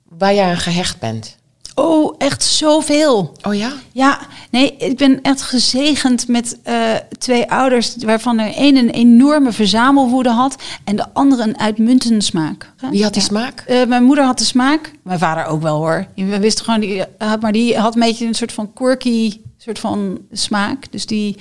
waar 0.03 0.34
jij 0.34 0.49
aan 0.49 0.57
gehecht 0.57 0.99
bent? 0.99 1.38
Oh, 1.75 2.15
echt 2.17 2.43
zoveel. 2.43 3.36
Oh 3.41 3.55
ja? 3.55 3.71
Ja, 3.91 4.19
nee, 4.51 4.75
ik 4.77 4.97
ben 4.97 5.21
echt 5.21 5.41
gezegend 5.41 6.27
met 6.27 6.57
uh, 6.67 6.93
twee 7.17 7.51
ouders, 7.51 7.95
waarvan 7.99 8.38
de 8.38 8.51
een 8.55 8.75
een 8.75 8.89
enorme 8.89 9.51
verzamelwoede 9.51 10.30
had 10.30 10.55
en 10.84 10.95
de 10.95 11.05
andere 11.13 11.43
een 11.43 11.59
uitmuntende 11.59 12.21
smaak. 12.21 12.71
Wie 12.91 13.03
had 13.03 13.13
die 13.13 13.21
ja. 13.21 13.27
smaak? 13.27 13.63
Uh, 13.67 13.86
mijn 13.86 14.03
moeder 14.03 14.23
had 14.23 14.38
de 14.38 14.45
smaak, 14.45 14.91
mijn 15.03 15.19
vader 15.19 15.45
ook 15.45 15.61
wel 15.61 15.77
hoor. 15.77 16.05
We 16.15 16.39
wisten 16.39 16.65
gewoon, 16.65 16.80
die, 16.80 17.03
maar 17.39 17.51
die 17.51 17.77
had 17.77 17.93
een 17.93 18.01
beetje 18.01 18.25
een 18.25 18.34
soort 18.34 18.51
van 18.51 18.73
quirky 18.73 19.39
soort 19.57 19.80
van 19.80 20.19
smaak. 20.32 20.91
Dus 20.91 21.05
die, 21.05 21.34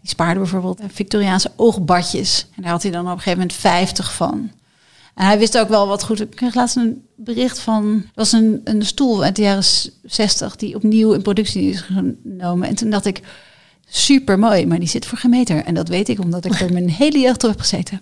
die 0.00 0.10
spaarde 0.10 0.40
bijvoorbeeld 0.40 0.80
Victoriaanse 0.88 1.50
oogbadjes. 1.56 2.46
En 2.56 2.62
daar 2.62 2.70
had 2.70 2.82
hij 2.82 2.90
dan 2.90 3.04
op 3.04 3.10
een 3.10 3.16
gegeven 3.16 3.38
moment 3.38 3.56
50 3.56 4.12
van. 4.12 4.50
En 5.18 5.26
hij 5.26 5.38
wist 5.38 5.58
ook 5.58 5.68
wel 5.68 5.86
wat 5.86 6.04
goed. 6.04 6.20
Ik 6.20 6.30
kreeg 6.30 6.54
laatst 6.54 6.76
een 6.76 7.02
bericht 7.16 7.58
van. 7.58 8.02
Er 8.04 8.10
was 8.14 8.32
een, 8.32 8.60
een 8.64 8.86
stoel 8.86 9.24
uit 9.24 9.36
de 9.36 9.42
jaren 9.42 9.64
60 10.04 10.56
die 10.56 10.74
opnieuw 10.74 11.12
in 11.12 11.22
productie 11.22 11.70
is 11.70 11.80
genomen. 11.80 12.68
En 12.68 12.74
toen 12.74 12.90
dacht 12.90 13.06
ik. 13.06 13.20
Super 13.90 14.38
mooi, 14.38 14.66
maar 14.66 14.78
die 14.78 14.88
zit 14.88 15.06
voor 15.06 15.18
geen 15.18 15.30
meter. 15.30 15.64
En 15.64 15.74
dat 15.74 15.88
weet 15.88 16.08
ik 16.08 16.20
omdat 16.20 16.44
ik 16.44 16.60
er 16.60 16.72
mijn 16.72 16.90
hele 16.90 17.18
jeugd 17.18 17.44
op 17.44 17.50
heb 17.50 17.58
gezeten. 17.58 18.00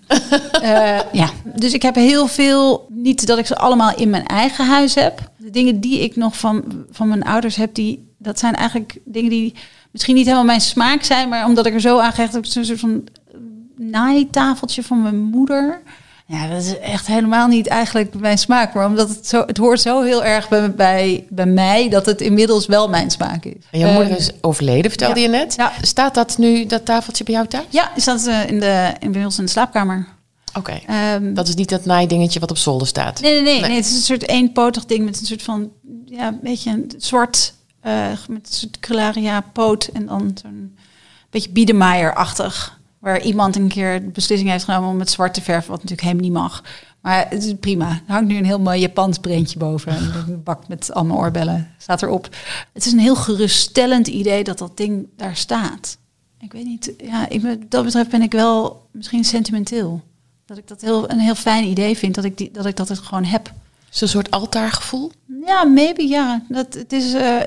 uh, 0.61 0.99
ja, 1.21 1.29
dus 1.55 1.73
ik 1.73 1.81
heb 1.81 1.95
heel 1.95 2.27
veel. 2.27 2.87
Niet 2.89 3.27
dat 3.27 3.37
ik 3.37 3.45
ze 3.45 3.55
allemaal 3.57 3.95
in 3.95 4.09
mijn 4.09 4.25
eigen 4.25 4.65
huis 4.65 4.95
heb. 4.95 5.31
De 5.37 5.49
dingen 5.49 5.79
die 5.79 5.99
ik 5.99 6.15
nog 6.15 6.37
van, 6.37 6.85
van 6.91 7.07
mijn 7.07 7.23
ouders 7.23 7.55
heb, 7.55 7.73
die, 7.73 8.07
dat 8.17 8.39
zijn 8.39 8.55
eigenlijk 8.55 8.99
dingen 9.05 9.29
die 9.29 9.53
misschien 9.91 10.15
niet 10.15 10.25
helemaal 10.25 10.45
mijn 10.45 10.61
smaak 10.61 11.03
zijn. 11.03 11.29
Maar 11.29 11.45
omdat 11.45 11.65
ik 11.65 11.73
er 11.73 11.81
zo 11.81 11.99
aan 11.99 12.13
gehecht 12.13 12.33
heb, 12.33 12.45
zo'n 12.45 12.65
soort 12.65 12.79
van 12.79 13.03
naaitafeltje 13.75 14.83
van 14.83 15.01
mijn 15.01 15.21
moeder. 15.21 15.81
Ja, 16.29 16.47
dat 16.47 16.63
is 16.63 16.79
echt 16.79 17.07
helemaal 17.07 17.47
niet 17.47 17.67
eigenlijk 17.67 18.19
mijn 18.19 18.37
smaak. 18.37 18.73
Maar 18.73 18.85
omdat 18.85 19.09
het 19.09 19.27
zo, 19.27 19.43
het 19.45 19.57
hoort 19.57 19.81
zo 19.81 20.01
heel 20.01 20.23
erg 20.23 20.49
bij, 20.49 20.71
bij, 20.71 21.25
bij 21.29 21.45
mij 21.45 21.89
dat 21.89 22.05
het 22.05 22.21
inmiddels 22.21 22.65
wel 22.65 22.89
mijn 22.89 23.11
smaak 23.11 23.45
is. 23.45 23.63
En 23.71 23.79
jouw 23.79 23.93
moeder 23.93 24.17
is 24.17 24.31
overleden, 24.41 24.91
vertelde 24.91 25.19
ja. 25.19 25.25
je 25.25 25.31
net. 25.31 25.55
Ja. 25.55 25.71
Staat 25.81 26.13
dat 26.13 26.37
nu, 26.37 26.65
dat 26.65 26.85
tafeltje 26.85 27.23
bij 27.23 27.33
jou 27.33 27.47
thuis? 27.47 27.65
Ja, 27.69 27.91
staat 27.95 28.27
uh, 28.27 28.47
in, 28.47 28.59
de, 28.59 28.93
in, 28.99 29.11
bij 29.11 29.25
ons 29.25 29.37
in 29.37 29.45
de 29.45 29.51
slaapkamer. 29.51 30.07
Oké. 30.53 30.79
Okay. 30.85 31.13
Um, 31.15 31.33
dat 31.33 31.47
is 31.47 31.55
niet 31.55 31.69
dat 31.69 31.85
naaidingetje 31.85 32.39
wat 32.39 32.51
op 32.51 32.57
zolder 32.57 32.87
staat. 32.87 33.21
Nee, 33.21 33.33
nee, 33.33 33.41
nee, 33.41 33.61
nee. 33.61 33.75
Het 33.75 33.85
is 33.85 33.95
een 33.95 34.01
soort 34.01 34.27
eenpotig 34.27 34.85
ding 34.85 35.05
met 35.05 35.19
een 35.19 35.25
soort 35.25 35.43
van, 35.43 35.71
ja, 36.05 36.27
een 36.27 36.39
beetje 36.41 36.71
een 36.71 36.91
zwart, 36.97 37.53
uh, 37.85 38.07
met 38.27 38.47
een 38.61 38.79
soort 38.81 39.53
poot 39.53 39.89
en 39.93 40.05
dan 40.05 40.37
zo'n 40.41 40.77
beetje 41.29 41.49
biedemaier-achtig 41.49 42.76
Waar 42.99 43.21
iemand 43.21 43.55
een 43.55 43.67
keer 43.67 44.01
de 44.01 44.09
beslissing 44.09 44.49
heeft 44.49 44.63
genomen 44.63 44.89
om 44.89 44.97
met 44.97 45.09
zwart 45.09 45.33
te 45.33 45.41
verven, 45.41 45.69
wat 45.69 45.83
natuurlijk 45.83 46.07
helemaal 46.07 46.23
niet 46.23 46.39
mag. 46.39 46.63
Maar 47.01 47.25
het 47.29 47.43
is 47.43 47.53
prima. 47.59 47.89
Er 47.89 48.13
hangt 48.13 48.27
nu 48.27 48.37
een 48.37 48.45
heel 48.45 48.59
mooi 48.59 48.79
Japans 48.79 49.17
printje 49.17 49.59
boven. 49.59 49.91
En 49.91 50.13
een 50.27 50.43
bak 50.43 50.67
met 50.67 50.93
allemaal 50.93 51.17
oorbellen 51.17 51.71
staat 51.77 52.01
erop. 52.01 52.29
Het 52.73 52.85
is 52.85 52.91
een 52.91 52.99
heel 52.99 53.15
geruststellend 53.15 54.07
idee 54.07 54.43
dat 54.43 54.57
dat 54.57 54.77
ding 54.77 55.07
daar 55.15 55.35
staat. 55.35 55.97
Ik 56.39 56.51
weet 56.51 56.65
niet, 56.65 56.93
ja, 56.97 57.29
ik, 57.29 57.71
dat 57.71 57.83
betreft 57.83 58.09
ben 58.09 58.21
ik 58.21 58.31
wel 58.31 58.87
misschien 58.91 59.23
sentimenteel. 59.23 60.01
Dat 60.45 60.57
ik 60.57 60.67
dat 60.67 60.81
heel, 60.81 61.09
een 61.09 61.19
heel 61.19 61.35
fijn 61.35 61.63
idee 61.63 61.97
vind, 61.97 62.15
dat 62.15 62.23
ik, 62.23 62.37
die, 62.37 62.51
dat 62.51 62.65
ik 62.65 62.75
dat 62.75 62.89
het 62.89 62.99
gewoon 62.99 63.23
heb. 63.23 63.53
Een 64.01 64.07
soort 64.07 64.31
altaargevoel? 64.31 65.11
Ja, 65.45 65.63
maybe 65.63 66.07
ja. 66.07 66.45
Dat, 66.49 66.73
het 66.73 66.93
is, 66.93 67.13
eh, 67.13 67.41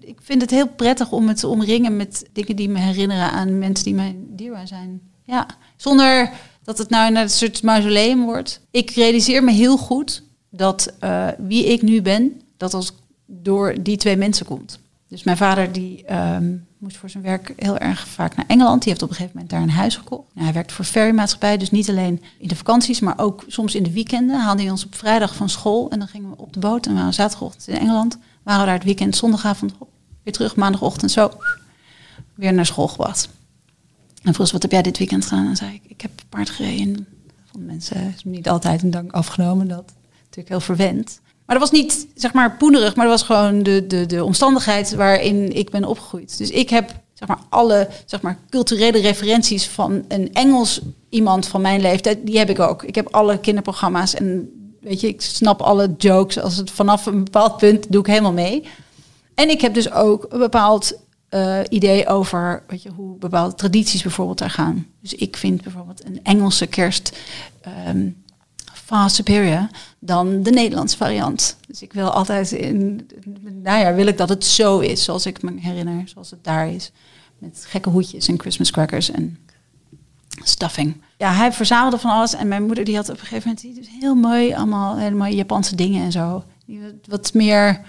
ik 0.00 0.18
vind 0.22 0.40
het 0.40 0.50
heel 0.50 0.68
prettig 0.68 1.12
om 1.12 1.28
het 1.28 1.38
te 1.38 1.48
omringen 1.48 1.96
met 1.96 2.24
dingen 2.32 2.56
die 2.56 2.68
me 2.68 2.78
herinneren 2.78 3.30
aan 3.30 3.58
mensen 3.58 3.84
die 3.84 3.94
mij 3.94 4.16
dierbaar 4.18 4.68
zijn. 4.68 5.00
Ja, 5.24 5.46
zonder 5.76 6.30
dat 6.62 6.78
het 6.78 6.90
nou 6.90 7.14
een 7.14 7.30
soort 7.30 7.62
mausoleum 7.62 8.24
wordt. 8.24 8.60
Ik 8.70 8.90
realiseer 8.90 9.44
me 9.44 9.52
heel 9.52 9.76
goed 9.76 10.22
dat 10.50 10.94
eh, 11.00 11.28
wie 11.38 11.64
ik 11.64 11.82
nu 11.82 12.02
ben, 12.02 12.40
dat 12.56 12.70
dat 12.70 12.94
door 13.26 13.82
die 13.82 13.96
twee 13.96 14.16
mensen 14.16 14.46
komt. 14.46 14.78
Dus 15.08 15.22
mijn 15.22 15.36
vader 15.36 15.72
die 15.72 16.04
ehm, 16.04 16.52
moest 16.84 16.96
voor 16.96 17.10
zijn 17.10 17.22
werk 17.22 17.52
heel 17.56 17.78
erg 17.78 18.06
vaak 18.06 18.36
naar 18.36 18.44
Engeland. 18.46 18.82
Die 18.82 18.90
heeft 18.90 19.02
op 19.02 19.08
een 19.08 19.14
gegeven 19.14 19.36
moment 19.36 19.52
daar 19.52 19.62
een 19.62 19.70
huis 19.70 19.96
gekocht. 19.96 20.28
Nou, 20.32 20.44
hij 20.44 20.54
werkt 20.54 20.72
voor 20.72 20.84
ferrymaatschappij, 20.84 21.56
dus 21.56 21.70
niet 21.70 21.88
alleen 21.88 22.22
in 22.38 22.48
de 22.48 22.56
vakanties, 22.56 23.00
maar 23.00 23.18
ook 23.18 23.44
soms 23.46 23.74
in 23.74 23.82
de 23.82 23.92
weekenden. 23.92 24.40
Haalde 24.40 24.62
hij 24.62 24.70
ons 24.70 24.84
op 24.84 24.94
vrijdag 24.94 25.34
van 25.34 25.48
school 25.48 25.90
en 25.90 25.98
dan 25.98 26.08
gingen 26.08 26.30
we 26.30 26.36
op 26.36 26.52
de 26.52 26.58
boot. 26.58 26.86
En 26.86 26.92
we 26.92 26.98
waren 26.98 27.14
zaterdagochtend 27.14 27.68
in 27.68 27.78
Engeland. 27.78 28.18
Waren 28.42 28.66
daar 28.66 28.74
het 28.74 28.84
weekend, 28.84 29.16
zondagavond. 29.16 29.74
Weer 30.22 30.32
terug, 30.32 30.56
maandagochtend 30.56 31.10
zo. 31.10 31.30
Weer 32.34 32.52
naar 32.52 32.66
school 32.66 32.88
gebracht. 32.88 33.28
En 34.22 34.34
vroeg 34.34 34.46
ze, 34.46 34.52
wat 34.52 34.62
heb 34.62 34.70
jij 34.70 34.82
dit 34.82 34.98
weekend 34.98 35.26
gedaan? 35.26 35.46
En 35.46 35.56
zei 35.56 35.74
ik, 35.74 35.82
ik 35.86 36.00
heb 36.00 36.10
paard 36.28 36.50
gereden. 36.50 37.06
Van 37.44 37.64
mensen 37.64 38.14
is 38.16 38.24
me 38.24 38.30
niet 38.30 38.48
altijd 38.48 38.82
een 38.82 38.90
dank 38.90 39.12
afgenomen. 39.12 39.68
Dat 39.68 39.92
natuurlijk 40.18 40.48
heel 40.48 40.60
verwend. 40.60 41.20
Maar 41.46 41.58
dat 41.58 41.70
was 41.70 41.80
niet, 41.80 42.06
zeg 42.14 42.32
maar, 42.32 42.56
poenerig. 42.56 42.96
Maar 42.96 43.06
dat 43.06 43.18
was 43.20 43.26
gewoon 43.26 43.62
de, 43.62 43.86
de, 43.86 44.06
de 44.06 44.24
omstandigheid 44.24 44.94
waarin 44.94 45.56
ik 45.56 45.70
ben 45.70 45.84
opgegroeid. 45.84 46.38
Dus 46.38 46.50
ik 46.50 46.70
heb, 46.70 46.92
zeg 47.14 47.28
maar, 47.28 47.38
alle, 47.48 47.88
zeg 48.06 48.20
maar, 48.20 48.38
culturele 48.50 48.98
referenties 48.98 49.66
van 49.68 50.04
een 50.08 50.34
Engels 50.34 50.80
iemand 51.08 51.46
van 51.46 51.60
mijn 51.60 51.80
leeftijd. 51.80 52.18
Die 52.26 52.38
heb 52.38 52.50
ik 52.50 52.58
ook. 52.58 52.82
Ik 52.82 52.94
heb 52.94 53.08
alle 53.10 53.38
kinderprogramma's 53.38 54.14
en, 54.14 54.50
weet 54.80 55.00
je, 55.00 55.08
ik 55.08 55.20
snap 55.20 55.60
alle 55.60 55.94
jokes. 55.98 56.38
Als 56.38 56.56
het 56.56 56.70
vanaf 56.70 57.06
een 57.06 57.24
bepaald 57.24 57.56
punt 57.56 57.92
doe 57.92 58.00
ik 58.00 58.06
helemaal 58.06 58.32
mee. 58.32 58.64
En 59.34 59.50
ik 59.50 59.60
heb 59.60 59.74
dus 59.74 59.92
ook 59.92 60.26
een 60.28 60.38
bepaald 60.38 60.98
eh, 61.28 61.60
idee 61.68 62.06
over 62.08 62.62
weet 62.66 62.82
je, 62.82 62.90
hoe 62.90 63.16
bepaalde 63.16 63.54
tradities 63.54 64.02
bijvoorbeeld 64.02 64.38
daar 64.38 64.50
gaan. 64.50 64.86
Dus 65.00 65.14
ik 65.14 65.36
vind 65.36 65.62
bijvoorbeeld 65.62 66.06
een 66.06 66.20
Engelse 66.22 66.66
kerst 66.66 67.18
ehm, 67.60 68.08
far 68.84 69.10
superior 69.10 69.68
dan 69.98 70.42
de 70.42 70.50
Nederlandse 70.50 70.96
variant. 70.96 71.56
Dus 71.68 71.82
ik 71.82 71.92
wil 71.92 72.10
altijd 72.10 72.52
in, 72.52 73.06
nou 73.62 73.78
ja, 73.78 73.94
wil 73.94 74.06
ik 74.06 74.16
dat 74.18 74.28
het 74.28 74.44
zo 74.44 74.78
is, 74.78 75.04
zoals 75.04 75.26
ik 75.26 75.42
me 75.42 75.52
herinner, 75.60 76.08
zoals 76.08 76.30
het 76.30 76.44
daar 76.44 76.68
is. 76.68 76.90
Met 77.38 77.64
gekke 77.68 77.88
hoedjes 77.90 78.28
en 78.28 78.40
Christmas 78.40 78.70
crackers 78.70 79.10
en 79.10 79.38
stuffing. 80.42 81.02
Ja, 81.18 81.32
hij 81.32 81.52
verzamelde 81.52 81.98
van 81.98 82.10
alles 82.10 82.34
en 82.34 82.48
mijn 82.48 82.62
moeder 82.66 82.84
die 82.84 82.96
had 82.96 83.08
op 83.08 83.14
een 83.14 83.20
gegeven 83.20 83.42
moment 83.48 83.60
die 83.60 83.74
dus 83.74 83.88
heel 84.00 84.14
mooi 84.14 84.54
allemaal 84.54 84.96
hele 84.96 85.16
mooie 85.16 85.34
Japanse 85.34 85.76
dingen 85.76 86.04
en 86.04 86.12
zo. 86.12 86.44
Die 86.66 86.80
wat- 87.08 87.32
meer, 87.34 87.80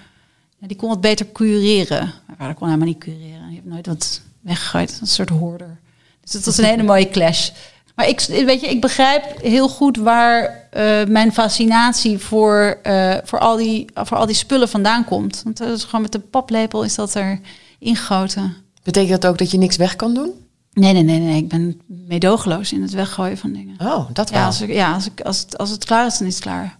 die 0.58 0.76
kon 0.76 0.88
wat 0.88 1.00
beter 1.00 1.26
cureren. 1.32 2.12
Mijn 2.26 2.38
vader 2.38 2.54
kon 2.54 2.66
helemaal 2.66 2.88
niet 2.88 2.98
cureren. 2.98 3.46
Die 3.46 3.54
heeft 3.54 3.64
nooit 3.66 3.86
wat 3.86 4.20
weggegooid. 4.40 4.98
Een 5.00 5.06
soort 5.06 5.28
hoorder. 5.28 5.78
Dus 6.20 6.32
het 6.32 6.44
was 6.44 6.58
een 6.58 6.64
hele 6.64 6.82
mooie 6.82 7.08
clash. 7.08 7.50
Maar 7.96 8.08
ik, 8.08 8.20
weet 8.20 8.60
je, 8.60 8.68
ik 8.68 8.80
begrijp 8.80 9.40
heel 9.42 9.68
goed 9.68 9.96
waar 9.96 10.68
eh, 10.70 11.04
mijn 11.04 11.32
fascinatie 11.32 12.18
voor, 12.18 12.78
eh, 12.82 13.14
voor, 13.24 13.38
al 13.38 13.56
die, 13.56 13.86
voor 13.94 14.16
al 14.16 14.26
die 14.26 14.34
spullen 14.34 14.68
vandaan 14.68 15.04
komt. 15.04 15.40
Want 15.44 15.56
dat 15.56 15.76
is 15.76 15.84
gewoon 15.84 16.00
met 16.02 16.12
de 16.12 16.18
paplepel 16.18 16.84
is 16.84 16.94
dat 16.94 17.14
er 17.14 17.40
ingegoten. 17.78 18.56
Betekent 18.82 19.22
dat 19.22 19.30
ook 19.30 19.38
dat 19.38 19.50
je 19.50 19.58
niks 19.58 19.76
weg 19.76 19.96
kan 19.96 20.14
doen? 20.14 20.30
Nee, 20.72 20.92
nee, 20.92 21.02
nee, 21.02 21.18
nee. 21.18 21.36
Ik 21.36 21.48
ben 21.48 21.80
meedogenloos 21.86 22.72
in 22.72 22.82
het 22.82 22.90
weggooien 22.90 23.38
van 23.38 23.52
dingen. 23.52 23.76
Oh, 23.80 24.08
dat 24.12 24.30
wel. 24.30 24.40
Ja, 24.40 24.46
als, 24.46 24.60
ik, 24.60 24.72
ja 24.72 24.92
als, 24.92 25.06
ik, 25.06 25.20
als, 25.20 25.40
het, 25.40 25.58
als 25.58 25.70
het 25.70 25.84
klaar 25.84 26.06
is, 26.06 26.18
dan 26.18 26.26
is 26.26 26.34
het 26.34 26.42
klaar. 26.42 26.78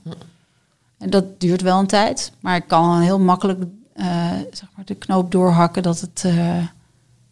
En 0.99 1.11
dat 1.11 1.41
duurt 1.41 1.63
wel 1.63 1.79
een 1.79 1.87
tijd. 1.87 2.33
Maar 2.41 2.57
ik 2.57 2.65
kan 2.67 3.01
heel 3.01 3.19
makkelijk 3.19 3.65
eh, 3.93 4.31
zeg 4.53 4.69
maar 4.77 4.85
de 4.85 4.95
knoop 4.95 5.31
doorhakken 5.31 5.83
dat 5.83 6.01
het, 6.01 6.25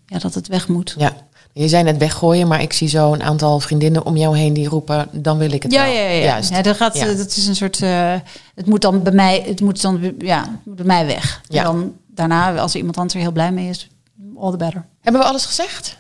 ja, 0.07 0.19
dat 0.19 0.35
het 0.35 0.49
weg 0.49 0.69
moet. 0.69 0.95
Ja. 0.99 1.13
Je 1.57 1.69
zei 1.69 1.83
net 1.83 1.97
weggooien, 1.97 2.49
maar 2.49 2.63
ik 2.63 2.73
zie 2.73 2.89
zo 2.89 3.13
een 3.13 3.23
aantal 3.23 3.61
vriendinnen 3.61 4.05
om 4.07 4.17
jou 4.17 4.37
heen 4.37 4.53
die 4.53 4.69
roepen, 4.69 5.09
dan 5.13 5.39
wil 5.39 5.53
ik 5.53 5.63
het 5.63 5.73
Ja, 5.73 5.85
wel. 5.85 5.93
ja, 5.95 6.01
ja. 6.01 6.09
ja. 6.09 6.25
Juist. 6.25 6.51
ja 6.51 6.63
dat, 6.63 6.77
gaat, 6.77 6.97
Ja. 6.97 7.07
eh, 7.07 7.17
dat 7.17 7.27
is 7.37 7.47
een 7.47 7.57
soort. 7.57 7.83
eh, 7.83 8.15
het 8.55 8.67
moet 8.67 8.81
dan 8.83 9.03
bij 9.03 9.13
mij, 9.13 9.43
het 9.47 9.61
moet 9.61 9.81
dan 9.83 10.13
ja, 10.19 10.61
moet 10.65 10.77
bij 10.77 10.85
mij 10.85 11.07
weg. 11.07 11.41
Ja. 11.49 11.59
En 11.59 11.65
dan 11.65 11.93
daarna, 12.15 12.55
als 12.57 12.73
er 12.73 12.79
iemand 12.79 12.97
anders 12.97 13.15
er 13.15 13.21
heel 13.21 13.33
blij 13.33 13.53
mee 13.53 13.69
is, 13.69 13.89
all 14.39 14.51
the 14.51 14.57
better. 14.57 14.85
Hebben 15.01 15.21
we 15.23 15.29
alles 15.29 15.45
gezegd? 15.47 15.97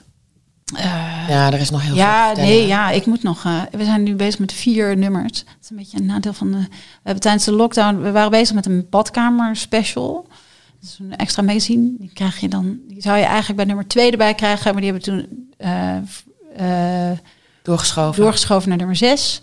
ja, 1.28 1.52
er 1.52 1.60
is 1.60 1.70
nog 1.70 1.80
heel 1.80 1.88
veel 1.90 1.98
Ja, 1.98 2.20
te 2.28 2.34
vertellen. 2.34 2.58
nee, 2.58 2.66
ja, 2.66 2.90
ik 2.90 3.06
moet 3.06 3.22
nog. 3.22 3.44
eh, 3.44 3.60
we 3.70 3.84
zijn 3.84 4.02
nu 4.02 4.14
bezig 4.14 4.38
met 4.38 4.52
vier 4.52 4.96
nummers. 4.96 5.44
Dat 5.44 5.54
is 5.62 5.70
een 5.70 5.76
beetje 5.76 5.98
een 5.98 6.06
nadeel 6.06 6.32
van 6.32 6.50
de. 6.50 6.58
We 6.58 6.66
hebben 7.02 7.22
tijdens 7.22 7.44
de 7.44 7.52
lockdown. 7.52 7.98
We 8.00 8.10
waren 8.10 8.30
bezig 8.30 8.54
met 8.54 8.66
een 8.66 8.86
badkamer 8.90 9.56
special. 9.56 10.26
Dat 10.84 10.92
is 10.92 10.98
een 10.98 11.16
extra 11.16 11.42
magazine. 11.42 11.94
Die 11.98 12.10
krijg 12.12 12.38
je 12.40 12.48
dan. 12.48 12.78
Die 12.88 13.02
zou 13.02 13.18
je 13.18 13.24
eigenlijk 13.24 13.56
bij 13.56 13.64
nummer 13.64 13.86
twee 13.86 14.10
erbij 14.10 14.34
krijgen, 14.34 14.72
maar 14.72 14.82
die 14.82 14.92
hebben 14.92 15.14
we 15.14 15.26
toen 15.26 15.48
eh, 15.56 17.10
eh, 17.10 17.18
Doorgeschoven. 17.62 18.22
doorgeschoven 18.22 18.68
naar 18.68 18.78
nummer 18.78 18.96
zes. 18.96 19.42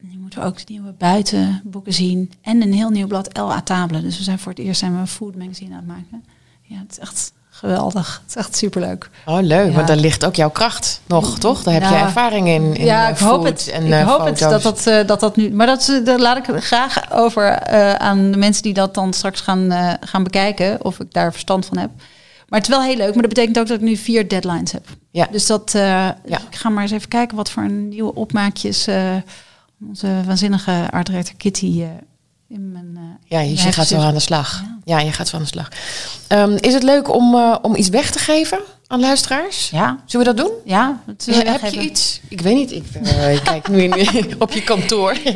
En 0.00 0.08
nu 0.08 0.18
moeten 0.18 0.40
we 0.40 0.46
ook 0.46 0.56
de 0.56 0.64
nieuwe 0.66 0.92
buitenboeken 0.92 1.92
zien. 1.92 2.32
En 2.40 2.62
een 2.62 2.72
heel 2.72 2.90
nieuw 2.90 3.06
blad 3.06 3.28
El 3.28 3.52
Atable. 3.52 4.00
Dus 4.00 4.16
we 4.16 4.22
zijn 4.22 4.38
voor 4.38 4.52
het 4.52 4.60
eerst 4.60 4.80
zijn 4.80 4.94
we 4.94 4.98
een 4.98 5.06
food 5.06 5.36
magazine 5.36 5.70
aan 5.70 5.76
het 5.76 5.86
maken. 5.86 6.24
Ja, 6.62 6.78
het 6.78 6.90
is 6.90 6.98
echt 6.98 7.32
geweldig. 7.62 8.20
Het 8.22 8.36
is 8.36 8.36
echt 8.36 8.56
superleuk. 8.56 9.10
Oh, 9.26 9.40
leuk. 9.40 9.68
Ja. 9.68 9.74
Want 9.74 9.86
daar 9.86 9.96
ligt 9.96 10.24
ook 10.24 10.34
jouw 10.34 10.50
kracht 10.50 11.00
nog, 11.06 11.38
toch? 11.38 11.62
Daar 11.62 11.74
heb 11.74 11.82
je 11.82 11.94
ervaring 11.94 12.48
in, 12.48 12.74
in 12.74 12.84
ja, 12.84 13.04
eh, 13.04 13.10
ik 13.10 13.18
hoop 13.18 13.44
het. 13.44 13.70
en 13.70 13.84
ik 13.84 13.92
eh, 13.92 14.08
hoop 14.08 14.24
het 14.24 14.38
dat 14.38 14.62
dat, 14.62 14.86
eh, 14.86 15.06
dat 15.06 15.20
dat 15.20 15.36
nu. 15.36 15.50
Maar 15.50 15.66
dat, 15.66 16.00
dat 16.04 16.20
laat 16.20 16.36
ik 16.36 16.62
graag 16.62 17.12
over 17.12 17.68
aan 17.98 18.30
de 18.30 18.36
mensen 18.36 18.62
die 18.62 18.74
dat 18.74 18.94
dan 18.94 19.12
straks 19.12 19.40
gaan, 19.40 19.72
gaan 20.00 20.22
bekijken. 20.22 20.84
Of 20.84 21.00
ik 21.00 21.12
daar 21.12 21.32
verstand 21.32 21.66
van 21.66 21.78
heb. 21.78 21.90
Maar 22.48 22.60
het 22.60 22.68
is 22.68 22.74
wel 22.74 22.84
heel 22.84 22.96
leuk. 22.96 23.12
Maar 23.12 23.22
dat 23.22 23.34
betekent 23.34 23.58
ook 23.58 23.66
dat 23.66 23.76
ik 23.76 23.82
nu 23.82 23.96
vier 23.96 24.28
deadlines 24.28 24.72
heb. 24.72 24.86
Ja. 25.10 25.28
Dus 25.30 25.46
dat. 25.46 25.70
Ja. 25.72 26.16
Ik 26.24 26.56
ga 26.56 26.68
maar 26.68 26.82
eens 26.82 26.92
even 26.92 27.08
kijken 27.08 27.36
wat 27.36 27.50
voor 27.50 27.62
een 27.62 27.88
nieuwe 27.88 28.14
opmaakjes. 28.14 28.88
onze 29.88 30.08
waanzinnige 30.26 30.88
art 30.90 31.36
Kitty. 31.36 31.84
Eh, 32.52 32.58
in 32.58 32.72
mijn. 32.72 33.18
Ja, 33.24 33.40
je 33.40 33.54
mijn 33.54 33.72
gaat 33.72 33.86
zo 33.86 33.98
aan 33.98 34.14
de 34.14 34.20
slag. 34.20 34.62
Ja, 34.84 34.98
je 35.00 35.12
gaat 35.12 35.28
zo 35.28 35.36
aan 35.36 35.42
de 35.42 35.48
slag. 35.48 35.68
Ehm, 36.28 36.56
is 36.60 36.74
het 36.74 36.82
leuk 36.82 37.14
om, 37.14 37.34
eh, 37.34 37.56
om 37.62 37.76
iets 37.76 37.88
weg 37.88 38.10
te 38.10 38.18
geven 38.18 38.58
aan 38.86 39.00
luisteraars? 39.00 39.70
Ja, 39.70 39.98
Zullen 40.06 40.26
we 40.26 40.34
dat 40.34 40.46
doen? 40.46 40.54
ja. 40.64 41.00
dat 41.06 41.24
we 41.24 41.32
heb 41.34 41.72
je 41.72 41.80
iets? 41.80 42.20
Ik 42.28 42.40
weet 42.40 42.54
niet. 42.54 42.72
Ik 42.72 42.84
eh, 43.02 43.42
kijk 43.44 43.68
nu 43.68 43.82
in, 43.82 44.34
op 44.38 44.52
je 44.52 44.62
kantoor. 44.64 45.16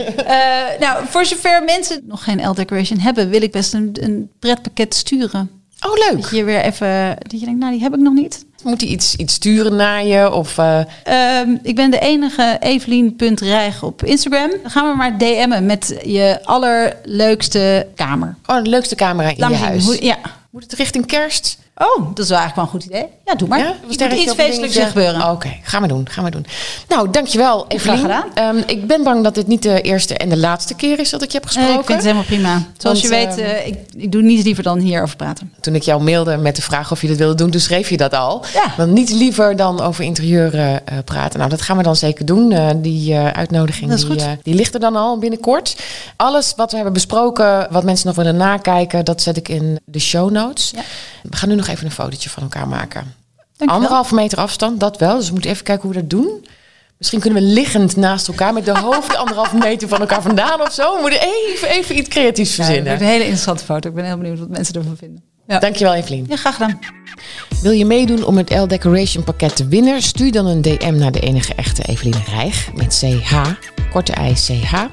Nou, 0.80 1.06
voor 1.08 1.24
zover 1.24 1.62
mensen 1.64 2.02
nog 2.06 2.24
geen 2.24 2.48
L-decoration 2.48 2.98
hebben, 2.98 3.28
wil 3.28 3.42
ik 3.42 3.52
best 3.52 3.74
een, 3.74 3.96
een 4.00 4.30
pretpakket 4.38 4.94
sturen. 4.94 5.50
Oh, 5.80 5.94
Dat 5.96 6.12
leuk. 6.12 6.26
je 6.30 6.44
weer 6.44 6.60
even, 6.60 7.16
dat 7.18 7.40
je 7.40 7.44
denkt, 7.44 7.60
nou, 7.60 7.72
die 7.72 7.82
heb 7.82 7.94
ik 7.94 8.00
nog 8.00 8.14
niet. 8.14 8.44
Moet 8.66 8.80
hij 8.80 8.90
iets, 8.90 9.16
iets 9.16 9.34
sturen 9.34 9.76
naar 9.76 10.04
je? 10.04 10.32
Of, 10.32 10.58
eh, 10.58 10.80
Ehm, 11.04 11.56
ik 11.62 11.74
ben 11.74 11.90
de 11.90 11.98
enige 11.98 12.56
Evelien.rijg 12.60 13.82
op 13.82 14.04
Instagram. 14.04 14.50
Dan 14.62 14.70
gaan 14.70 14.90
we 14.90 14.96
maar 14.96 15.18
DM'en 15.18 15.66
met 15.66 15.94
je 16.04 16.38
allerleukste 16.44 17.86
kamer. 17.94 18.36
oh, 18.46 18.62
de 18.62 18.68
leukste 18.70 18.94
camera 18.94 19.28
in 19.28 19.34
Laat 19.38 19.50
je 19.50 19.56
zien. 19.56 19.64
huis. 19.66 19.84
Hoe- 19.84 20.04
ja. 20.04 20.16
Moet 20.50 20.62
het 20.62 20.72
richting 20.72 21.06
kerst? 21.06 21.58
Oh, 21.76 22.08
dat 22.14 22.18
is 22.24 22.28
wel 22.28 22.38
eigenlijk 22.38 22.54
wel 22.54 22.64
een 22.64 22.70
goed 22.70 22.84
idee. 22.84 23.06
Ja, 23.26 23.34
doe 23.34 23.48
maar. 23.48 23.58
Ja? 23.58 23.64
Er 23.66 23.74
moet 23.84 23.92
sterretje 23.92 24.24
iets 24.24 24.34
feestelijks 24.34 24.76
gebeuren. 24.76 25.30
Oké, 25.30 25.56
gaan 25.62 25.82
we 25.82 25.88
doen, 25.88 26.08
gaan 26.10 26.24
we 26.24 26.30
doen. 26.30 26.46
Nou, 26.88 27.10
dankjewel 27.10 27.64
Evelien. 27.68 27.98
Graag 27.98 28.24
Ehm, 28.34 28.56
ik 28.66 28.86
ben 28.86 29.02
bang 29.02 29.24
dat 29.24 29.34
dit 29.34 29.46
niet 29.46 29.62
de 29.62 29.80
eerste 29.80 30.14
en 30.16 30.28
de 30.28 30.36
laatste 30.36 30.74
keer 30.74 30.98
is 30.98 31.10
dat 31.10 31.22
ik 31.22 31.30
je 31.30 31.38
heb 31.38 31.44
Nee, 31.44 31.52
gesproken. 31.54 31.80
ik 31.80 31.86
vind 31.86 31.98
het 31.98 32.06
helemaal 32.06 32.24
prima. 32.56 32.62
Zoals 32.78 33.00
je 33.00 33.08
weet, 33.08 33.28
ehm, 33.38 33.40
eh, 33.40 33.66
ik, 33.66 33.78
ik 33.96 34.12
doe 34.12 34.22
niets 34.22 34.44
liever 34.44 34.62
dan 34.62 34.78
hierover 34.78 35.16
praten. 35.16 35.52
Toen 35.60 35.74
ik 35.74 35.82
jou 35.82 36.02
mailde 36.02 36.36
met 36.36 36.56
de 36.56 36.62
vraag 36.62 36.90
of 36.90 37.00
je 37.00 37.06
dit 37.06 37.16
wilde 37.16 37.34
doen, 37.34 37.50
toen 37.50 37.60
schreef 37.60 37.88
je 37.88 37.96
dat 37.96 38.14
al. 38.14 38.44
Ja. 38.54 38.72
Want 38.76 38.92
niet 38.92 39.10
liever 39.10 39.56
dan 39.56 39.80
over 39.80 40.04
interieur 40.04 40.54
eh, 40.54 40.74
eh, 40.74 40.80
praten. 41.04 41.38
Nou, 41.38 41.50
dat 41.50 41.62
gaan 41.62 41.76
we 41.76 41.82
dan 41.82 41.96
zeker 41.96 42.26
doen. 42.26 42.54
Die 42.82 43.14
uitnodiging 43.16 43.92
is 43.92 44.06
die, 44.08 44.22
die 44.42 44.54
ligt 44.54 44.74
er 44.74 44.80
dan 44.80 44.96
al 44.96 45.18
binnenkort. 45.18 45.76
Alles 46.16 46.52
wat 46.56 46.70
we 46.70 46.76
hebben 46.76 46.94
besproken, 46.94 47.66
wat 47.70 47.84
mensen 47.84 48.06
nog 48.06 48.16
willen 48.16 48.36
nakijken, 48.36 49.04
dat 49.04 49.22
zet 49.22 49.36
ik 49.36 49.48
in 49.48 49.78
de 49.84 49.98
show 49.98 50.30
notes. 50.30 50.70
Ja. 50.74 50.80
We 51.22 51.36
gaan 51.36 51.48
nu 51.48 51.54
nog 51.54 51.66
even 51.68 51.84
een 51.86 51.92
fotootje 51.92 52.30
van 52.30 52.42
elkaar 52.42 52.68
maken. 52.68 53.14
Anderhalve 53.64 54.14
meter 54.14 54.38
afstand, 54.38 54.80
dat 54.80 54.98
wel. 54.98 55.16
Dus 55.16 55.26
we 55.26 55.32
moeten 55.32 55.50
even 55.50 55.64
kijken 55.64 55.84
hoe 55.84 55.92
we 55.94 56.00
dat 56.00 56.10
doen. 56.10 56.46
Misschien 56.98 57.20
kunnen 57.20 57.42
we 57.42 57.48
liggend 57.48 57.96
naast 57.96 58.28
elkaar 58.28 58.52
met 58.52 58.64
de 58.64 58.78
hoofd 58.88 59.16
anderhalve 59.16 59.56
meter 59.56 59.88
van 59.88 60.00
elkaar 60.00 60.22
vandaan 60.22 60.60
of 60.60 60.72
zo. 60.72 60.94
We 60.94 61.00
moeten 61.00 61.20
even, 61.20 61.68
even 61.68 61.96
iets 61.98 62.08
creatiefs 62.08 62.50
Ja, 62.50 62.56
dat 62.56 62.66
verzinnen. 62.66 62.92
een 62.92 63.06
hele 63.06 63.22
interessante 63.22 63.64
foto. 63.64 63.88
Ik 63.88 63.94
ben 63.94 64.04
heel 64.04 64.16
benieuwd 64.16 64.38
wat 64.38 64.48
mensen 64.48 64.74
ervan 64.74 64.96
vinden. 64.96 65.22
Ja. 65.46 65.58
Dankjewel 65.58 65.94
Evelien. 65.94 66.26
Ja, 66.28 66.36
graag 66.36 66.52
gedaan. 66.54 66.78
Wil 67.62 67.70
je 67.70 67.84
meedoen 67.84 68.24
om 68.24 68.36
het 68.36 68.50
L 68.50 68.66
Decoration 68.66 69.24
pakket 69.24 69.56
te 69.56 69.66
winnen? 69.68 70.02
Stuur 70.02 70.32
dan 70.32 70.46
een 70.46 70.62
DM 70.62 70.94
naar 70.96 71.12
de 71.12 71.20
enige 71.20 71.54
echte 71.54 71.82
Eveline 71.82 72.22
Rijg 72.28 72.68
met 72.74 73.04
CH, 73.04 73.42
korte 73.92 74.12
i 74.20 74.32
CH. 74.32 74.84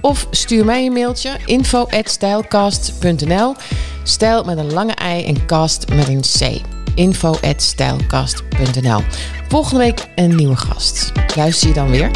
Of 0.00 0.26
stuur 0.30 0.64
mij 0.64 0.86
een 0.86 0.92
mailtje 0.92 1.30
info 1.46 1.86
stijlcast.nl 2.04 3.54
Stijl 4.02 4.44
met 4.44 4.58
een 4.58 4.72
lange 4.72 4.94
i 5.16 5.24
en 5.24 5.46
cast 5.46 5.88
met 5.88 6.08
een 6.08 6.20
C. 6.20 6.60
info 6.94 7.34
stijlcast.nl 7.56 9.00
Volgende 9.48 9.78
week 9.78 10.06
een 10.14 10.34
nieuwe 10.34 10.56
gast. 10.56 11.12
Luister 11.36 11.68
je 11.68 11.74
dan 11.74 11.90
weer? 11.90 12.10